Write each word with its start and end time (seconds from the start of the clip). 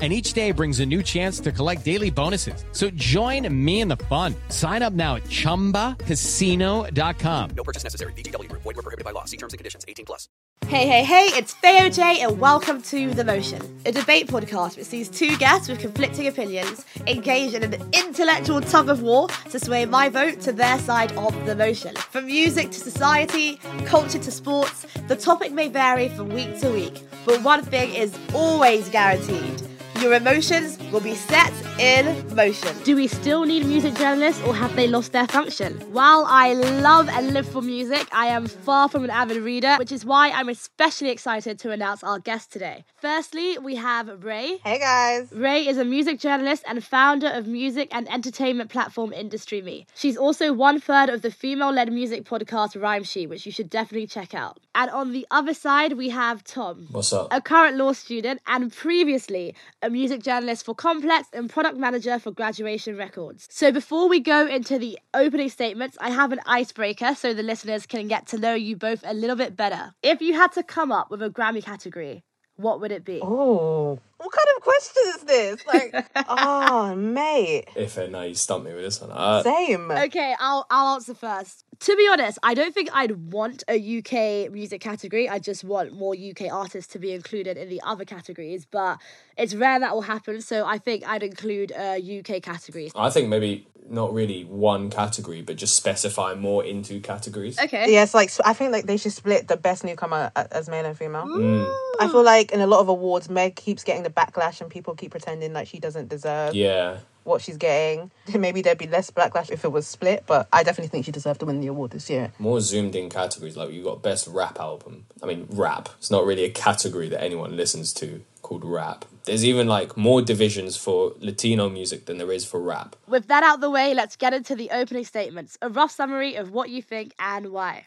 and 0.00 0.14
each 0.14 0.32
day 0.32 0.50
brings 0.50 0.80
a 0.80 0.86
new 0.86 1.02
chance 1.02 1.40
to 1.40 1.52
collect 1.52 1.84
daily 1.84 2.08
bonuses. 2.08 2.64
So 2.72 2.88
join 2.90 3.46
me 3.52 3.82
in 3.82 3.88
the 3.88 3.98
fun. 4.08 4.34
Sign 4.48 4.82
up 4.82 4.94
now 4.94 5.16
at 5.16 5.24
ChumbaCasino.com. 5.24 7.50
No 7.54 7.64
purchase 7.64 7.84
necessary. 7.84 8.14
VGW 8.14 8.48
Group. 8.48 8.62
Void 8.62 8.76
were 8.76 8.82
prohibited 8.82 9.04
by 9.04 9.10
law. 9.10 9.26
See 9.26 9.36
terms 9.36 9.52
and 9.52 9.58
conditions. 9.58 9.84
18 9.86 10.06
plus. 10.06 10.26
Hey, 10.66 10.86
hey, 10.86 11.02
hey, 11.02 11.24
it's 11.36 11.52
Theo 11.54 11.88
J, 11.88 12.20
and 12.20 12.38
welcome 12.38 12.80
to 12.82 13.12
The 13.12 13.24
Motion, 13.24 13.80
a 13.86 13.90
debate 13.90 14.28
podcast 14.28 14.76
which 14.76 14.86
sees 14.86 15.08
two 15.08 15.36
guests 15.36 15.68
with 15.68 15.80
conflicting 15.80 16.28
opinions 16.28 16.84
engage 17.08 17.54
in 17.54 17.64
an 17.64 17.74
intellectual 17.92 18.60
tug 18.60 18.88
of 18.88 19.02
war 19.02 19.26
to 19.50 19.58
sway 19.58 19.84
my 19.84 20.08
vote 20.08 20.40
to 20.42 20.52
their 20.52 20.78
side 20.78 21.10
of 21.16 21.34
the 21.44 21.56
motion. 21.56 21.96
From 21.96 22.26
music 22.26 22.70
to 22.70 22.78
society, 22.78 23.56
culture 23.84 24.20
to 24.20 24.30
sports, 24.30 24.86
the 25.08 25.16
topic 25.16 25.50
may 25.50 25.66
vary 25.66 26.08
from 26.10 26.28
week 26.28 26.60
to 26.60 26.70
week, 26.70 27.02
but 27.26 27.42
one 27.42 27.64
thing 27.64 27.92
is 27.92 28.16
always 28.32 28.88
guaranteed. 28.90 29.60
Your 30.00 30.14
emotions 30.14 30.78
will 30.90 31.00
be 31.00 31.14
set 31.14 31.52
in 31.78 32.34
motion. 32.34 32.74
Do 32.84 32.96
we 32.96 33.06
still 33.06 33.44
need 33.44 33.66
music 33.66 33.94
journalists 33.96 34.42
or 34.46 34.54
have 34.54 34.74
they 34.74 34.88
lost 34.88 35.12
their 35.12 35.26
function? 35.26 35.74
While 35.92 36.24
I 36.26 36.54
love 36.54 37.10
and 37.10 37.34
live 37.34 37.46
for 37.46 37.60
music, 37.60 38.08
I 38.10 38.28
am 38.28 38.46
far 38.46 38.88
from 38.88 39.04
an 39.04 39.10
avid 39.10 39.36
reader, 39.36 39.76
which 39.76 39.92
is 39.92 40.06
why 40.06 40.30
I'm 40.30 40.48
especially 40.48 41.10
excited 41.10 41.58
to 41.58 41.70
announce 41.70 42.02
our 42.02 42.18
guest 42.18 42.50
today. 42.50 42.86
Firstly, 42.96 43.58
we 43.58 43.74
have 43.76 44.24
Ray. 44.24 44.56
Hey 44.64 44.78
guys. 44.78 45.30
Ray 45.32 45.68
is 45.68 45.76
a 45.76 45.84
music 45.84 46.18
journalist 46.18 46.64
and 46.66 46.82
founder 46.82 47.28
of 47.28 47.46
music 47.46 47.90
and 47.92 48.10
entertainment 48.10 48.70
platform 48.70 49.12
Industry 49.12 49.60
Me. 49.60 49.86
She's 49.94 50.16
also 50.16 50.54
one 50.54 50.80
third 50.80 51.10
of 51.10 51.20
the 51.20 51.30
female 51.30 51.72
led 51.72 51.92
music 51.92 52.24
podcast 52.24 52.74
RhymeShe, 52.74 53.28
which 53.28 53.44
you 53.44 53.52
should 53.52 53.68
definitely 53.68 54.06
check 54.06 54.34
out. 54.34 54.60
And 54.74 54.90
on 54.90 55.12
the 55.12 55.26
other 55.30 55.52
side, 55.52 55.94
we 55.94 56.08
have 56.08 56.42
Tom. 56.42 56.86
What's 56.90 57.12
up? 57.12 57.28
A 57.30 57.42
current 57.42 57.76
law 57.76 57.92
student 57.92 58.40
and 58.46 58.72
previously 58.72 59.54
a 59.82 59.89
music 59.90 60.22
journalist 60.22 60.64
for 60.64 60.74
Complex 60.74 61.28
and 61.32 61.50
product 61.50 61.76
manager 61.76 62.18
for 62.18 62.30
Graduation 62.30 62.96
Records. 62.96 63.48
So 63.50 63.72
before 63.72 64.08
we 64.08 64.20
go 64.20 64.46
into 64.46 64.78
the 64.78 64.98
opening 65.12 65.48
statements, 65.48 65.98
I 66.00 66.10
have 66.10 66.32
an 66.32 66.40
icebreaker 66.46 67.14
so 67.14 67.34
the 67.34 67.42
listeners 67.42 67.86
can 67.86 68.08
get 68.08 68.26
to 68.28 68.38
know 68.38 68.54
you 68.54 68.76
both 68.76 69.02
a 69.04 69.14
little 69.14 69.36
bit 69.36 69.56
better. 69.56 69.94
If 70.02 70.22
you 70.22 70.34
had 70.34 70.52
to 70.52 70.62
come 70.62 70.92
up 70.92 71.10
with 71.10 71.22
a 71.22 71.30
Grammy 71.30 71.62
category, 71.64 72.24
what 72.56 72.80
would 72.80 72.92
it 72.92 73.04
be? 73.04 73.20
Oh, 73.22 73.98
what 74.18 74.32
kind 74.32 74.48
of 74.56 74.62
question 74.62 75.02
is 75.08 75.20
this? 75.22 75.66
Like, 75.66 76.06
oh, 76.28 76.94
mate. 76.96 77.68
If 77.74 77.96
uh, 77.98 78.06
no, 78.06 78.22
you 78.22 78.34
stumped 78.34 78.66
me 78.66 78.74
with 78.74 78.84
this 78.84 79.00
one. 79.00 79.10
Uh, 79.10 79.42
Same. 79.42 79.90
Okay, 79.90 80.34
I'll 80.38 80.66
I'll 80.70 80.94
answer 80.94 81.14
first. 81.14 81.64
To 81.80 81.96
be 81.96 82.06
honest, 82.12 82.38
I 82.42 82.52
don't 82.52 82.74
think 82.74 82.90
I'd 82.92 83.32
want 83.32 83.64
a 83.66 83.98
UK 83.98 84.52
music 84.52 84.82
category. 84.82 85.30
I 85.30 85.38
just 85.38 85.64
want 85.64 85.94
more 85.94 86.14
UK 86.14 86.52
artists 86.52 86.92
to 86.92 86.98
be 86.98 87.12
included 87.12 87.56
in 87.56 87.70
the 87.70 87.80
other 87.86 88.04
categories, 88.04 88.66
but 88.70 88.98
it's 89.38 89.54
rare 89.54 89.80
that 89.80 89.94
will 89.94 90.02
happen. 90.02 90.42
So 90.42 90.66
I 90.66 90.76
think 90.76 91.08
I'd 91.08 91.22
include 91.22 91.72
uh, 91.72 91.96
a 91.96 92.18
UK 92.18 92.42
category. 92.42 92.92
I 92.94 93.08
think 93.08 93.28
maybe 93.28 93.66
not 93.88 94.12
really 94.12 94.44
one 94.44 94.90
category, 94.90 95.42
but 95.42 95.56
just 95.56 95.74
specify 95.76 96.34
more 96.34 96.64
into 96.64 97.00
categories. 97.00 97.58
Okay. 97.58 97.90
Yes, 97.90 98.14
like 98.14 98.30
I 98.44 98.52
think 98.52 98.72
like 98.72 98.86
they 98.86 98.96
should 98.96 99.12
split 99.12 99.48
the 99.48 99.56
best 99.56 99.84
newcomer 99.84 100.30
as 100.36 100.68
male 100.68 100.84
and 100.86 100.96
female. 100.96 101.26
Mm. 101.26 101.64
I 102.00 102.08
feel 102.08 102.22
like 102.22 102.52
in 102.52 102.60
a 102.60 102.66
lot 102.66 102.80
of 102.80 102.88
awards, 102.88 103.28
Meg 103.28 103.56
keeps 103.56 103.84
getting 103.84 104.02
the 104.02 104.10
backlash, 104.10 104.60
and 104.60 104.70
people 104.70 104.94
keep 104.94 105.10
pretending 105.10 105.52
like 105.52 105.68
she 105.68 105.78
doesn't 105.78 106.08
deserve 106.08 106.54
Yeah. 106.54 106.98
what 107.24 107.42
she's 107.42 107.56
getting. 107.56 108.10
Maybe 108.34 108.62
there'd 108.62 108.78
be 108.78 108.86
less 108.86 109.10
backlash 109.10 109.50
if 109.50 109.64
it 109.64 109.72
was 109.72 109.86
split, 109.86 110.24
but 110.26 110.48
I 110.52 110.62
definitely 110.62 110.88
think 110.88 111.04
she 111.04 111.12
deserved 111.12 111.40
to 111.40 111.46
win 111.46 111.60
the 111.60 111.66
award 111.66 111.90
this 111.90 112.08
year. 112.08 112.32
More 112.38 112.60
zoomed 112.60 112.94
in 112.96 113.10
categories. 113.10 113.56
Like 113.56 113.72
you 113.72 113.82
got 113.84 114.02
best 114.02 114.28
rap 114.28 114.58
album. 114.60 115.06
I 115.22 115.26
mean, 115.26 115.46
rap. 115.50 115.88
It's 115.98 116.10
not 116.10 116.24
really 116.24 116.44
a 116.44 116.50
category 116.50 117.08
that 117.08 117.22
anyone 117.22 117.56
listens 117.56 117.92
to 117.94 118.22
called 118.50 118.64
rap. 118.64 119.04
There's 119.26 119.44
even 119.44 119.68
like 119.68 119.96
more 119.96 120.22
divisions 120.22 120.76
for 120.76 121.12
Latino 121.20 121.68
music 121.68 122.06
than 122.06 122.18
there 122.18 122.32
is 122.32 122.44
for 122.44 122.58
rap. 122.58 122.96
With 123.06 123.28
that 123.28 123.44
out 123.44 123.54
of 123.54 123.60
the 123.60 123.70
way, 123.70 123.94
let's 123.94 124.16
get 124.16 124.34
into 124.34 124.56
the 124.56 124.70
opening 124.70 125.04
statements. 125.04 125.56
A 125.62 125.68
rough 125.68 125.92
summary 125.92 126.34
of 126.34 126.50
what 126.50 126.68
you 126.68 126.82
think 126.82 127.14
and 127.20 127.52
why. 127.52 127.84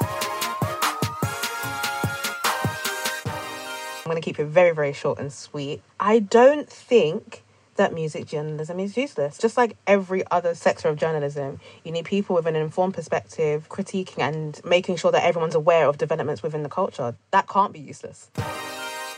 I'm 4.06 4.10
going 4.10 4.16
to 4.16 4.22
keep 4.22 4.40
it 4.40 4.46
very, 4.46 4.74
very 4.74 4.94
short 4.94 5.20
and 5.20 5.34
sweet. 5.34 5.82
I 6.00 6.20
don't 6.20 6.70
think 6.70 7.44
that 7.76 7.94
music 7.94 8.26
journalism 8.28 8.80
is 8.80 8.96
useless. 8.96 9.38
Just 9.38 9.58
like 9.58 9.76
every 9.86 10.24
other 10.32 10.56
sector 10.56 10.88
of 10.88 10.96
journalism, 10.96 11.60
you 11.84 11.92
need 11.92 12.06
people 12.06 12.38
with 12.38 12.46
an 12.46 12.56
informed 12.56 12.94
perspective, 12.94 13.68
critiquing 13.68 14.20
and 14.20 14.62
making 14.64 14.96
sure 14.96 15.12
that 15.12 15.26
everyone's 15.26 15.56
aware 15.56 15.88
of 15.88 15.98
developments 15.98 16.42
within 16.42 16.64
the 16.64 16.70
culture. 16.70 17.16
That 17.32 17.50
can't 17.50 17.74
be 17.74 17.80
useless. 17.80 18.30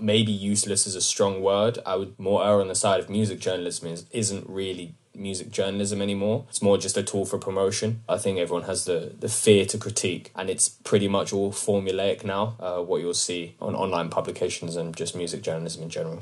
Maybe 0.01 0.31
useless 0.31 0.85
is 0.87 0.95
a 0.95 1.01
strong 1.01 1.41
word. 1.41 1.79
I 1.85 1.95
would 1.95 2.19
more 2.19 2.45
err 2.45 2.61
on 2.61 2.67
the 2.67 2.75
side 2.75 2.99
of 2.99 3.09
music 3.09 3.39
journalism 3.39 3.87
is, 3.89 4.05
isn't 4.11 4.47
really 4.49 4.95
music 5.13 5.49
journalism 5.51 6.01
anymore. 6.01 6.45
It's 6.49 6.61
more 6.61 6.77
just 6.77 6.97
a 6.97 7.03
tool 7.03 7.25
for 7.25 7.37
promotion. 7.37 8.01
I 8.09 8.17
think 8.17 8.37
everyone 8.37 8.63
has 8.63 8.85
the, 8.85 9.13
the 9.17 9.29
fear 9.29 9.65
to 9.67 9.77
critique, 9.77 10.31
and 10.35 10.49
it's 10.49 10.67
pretty 10.69 11.07
much 11.07 11.31
all 11.31 11.51
formulaic 11.51 12.25
now, 12.25 12.55
uh, 12.59 12.81
what 12.81 13.01
you'll 13.01 13.13
see 13.13 13.55
on 13.61 13.75
online 13.75 14.09
publications 14.09 14.75
and 14.75 14.95
just 14.95 15.15
music 15.15 15.41
journalism 15.41 15.83
in 15.83 15.89
general. 15.89 16.19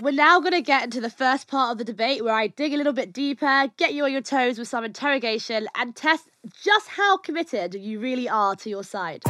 We're 0.00 0.12
now 0.12 0.38
going 0.38 0.52
to 0.52 0.60
get 0.60 0.84
into 0.84 1.00
the 1.00 1.10
first 1.10 1.48
part 1.48 1.72
of 1.72 1.78
the 1.78 1.84
debate 1.84 2.22
where 2.22 2.34
I 2.34 2.48
dig 2.48 2.72
a 2.72 2.76
little 2.76 2.92
bit 2.92 3.12
deeper, 3.12 3.68
get 3.78 3.94
you 3.94 4.04
on 4.04 4.12
your 4.12 4.20
toes 4.20 4.58
with 4.58 4.68
some 4.68 4.84
interrogation, 4.84 5.66
and 5.74 5.96
test 5.96 6.28
just 6.62 6.88
how 6.88 7.16
committed 7.16 7.74
you 7.74 7.98
really 7.98 8.28
are 8.28 8.54
to 8.56 8.70
your 8.70 8.84
side. 8.84 9.24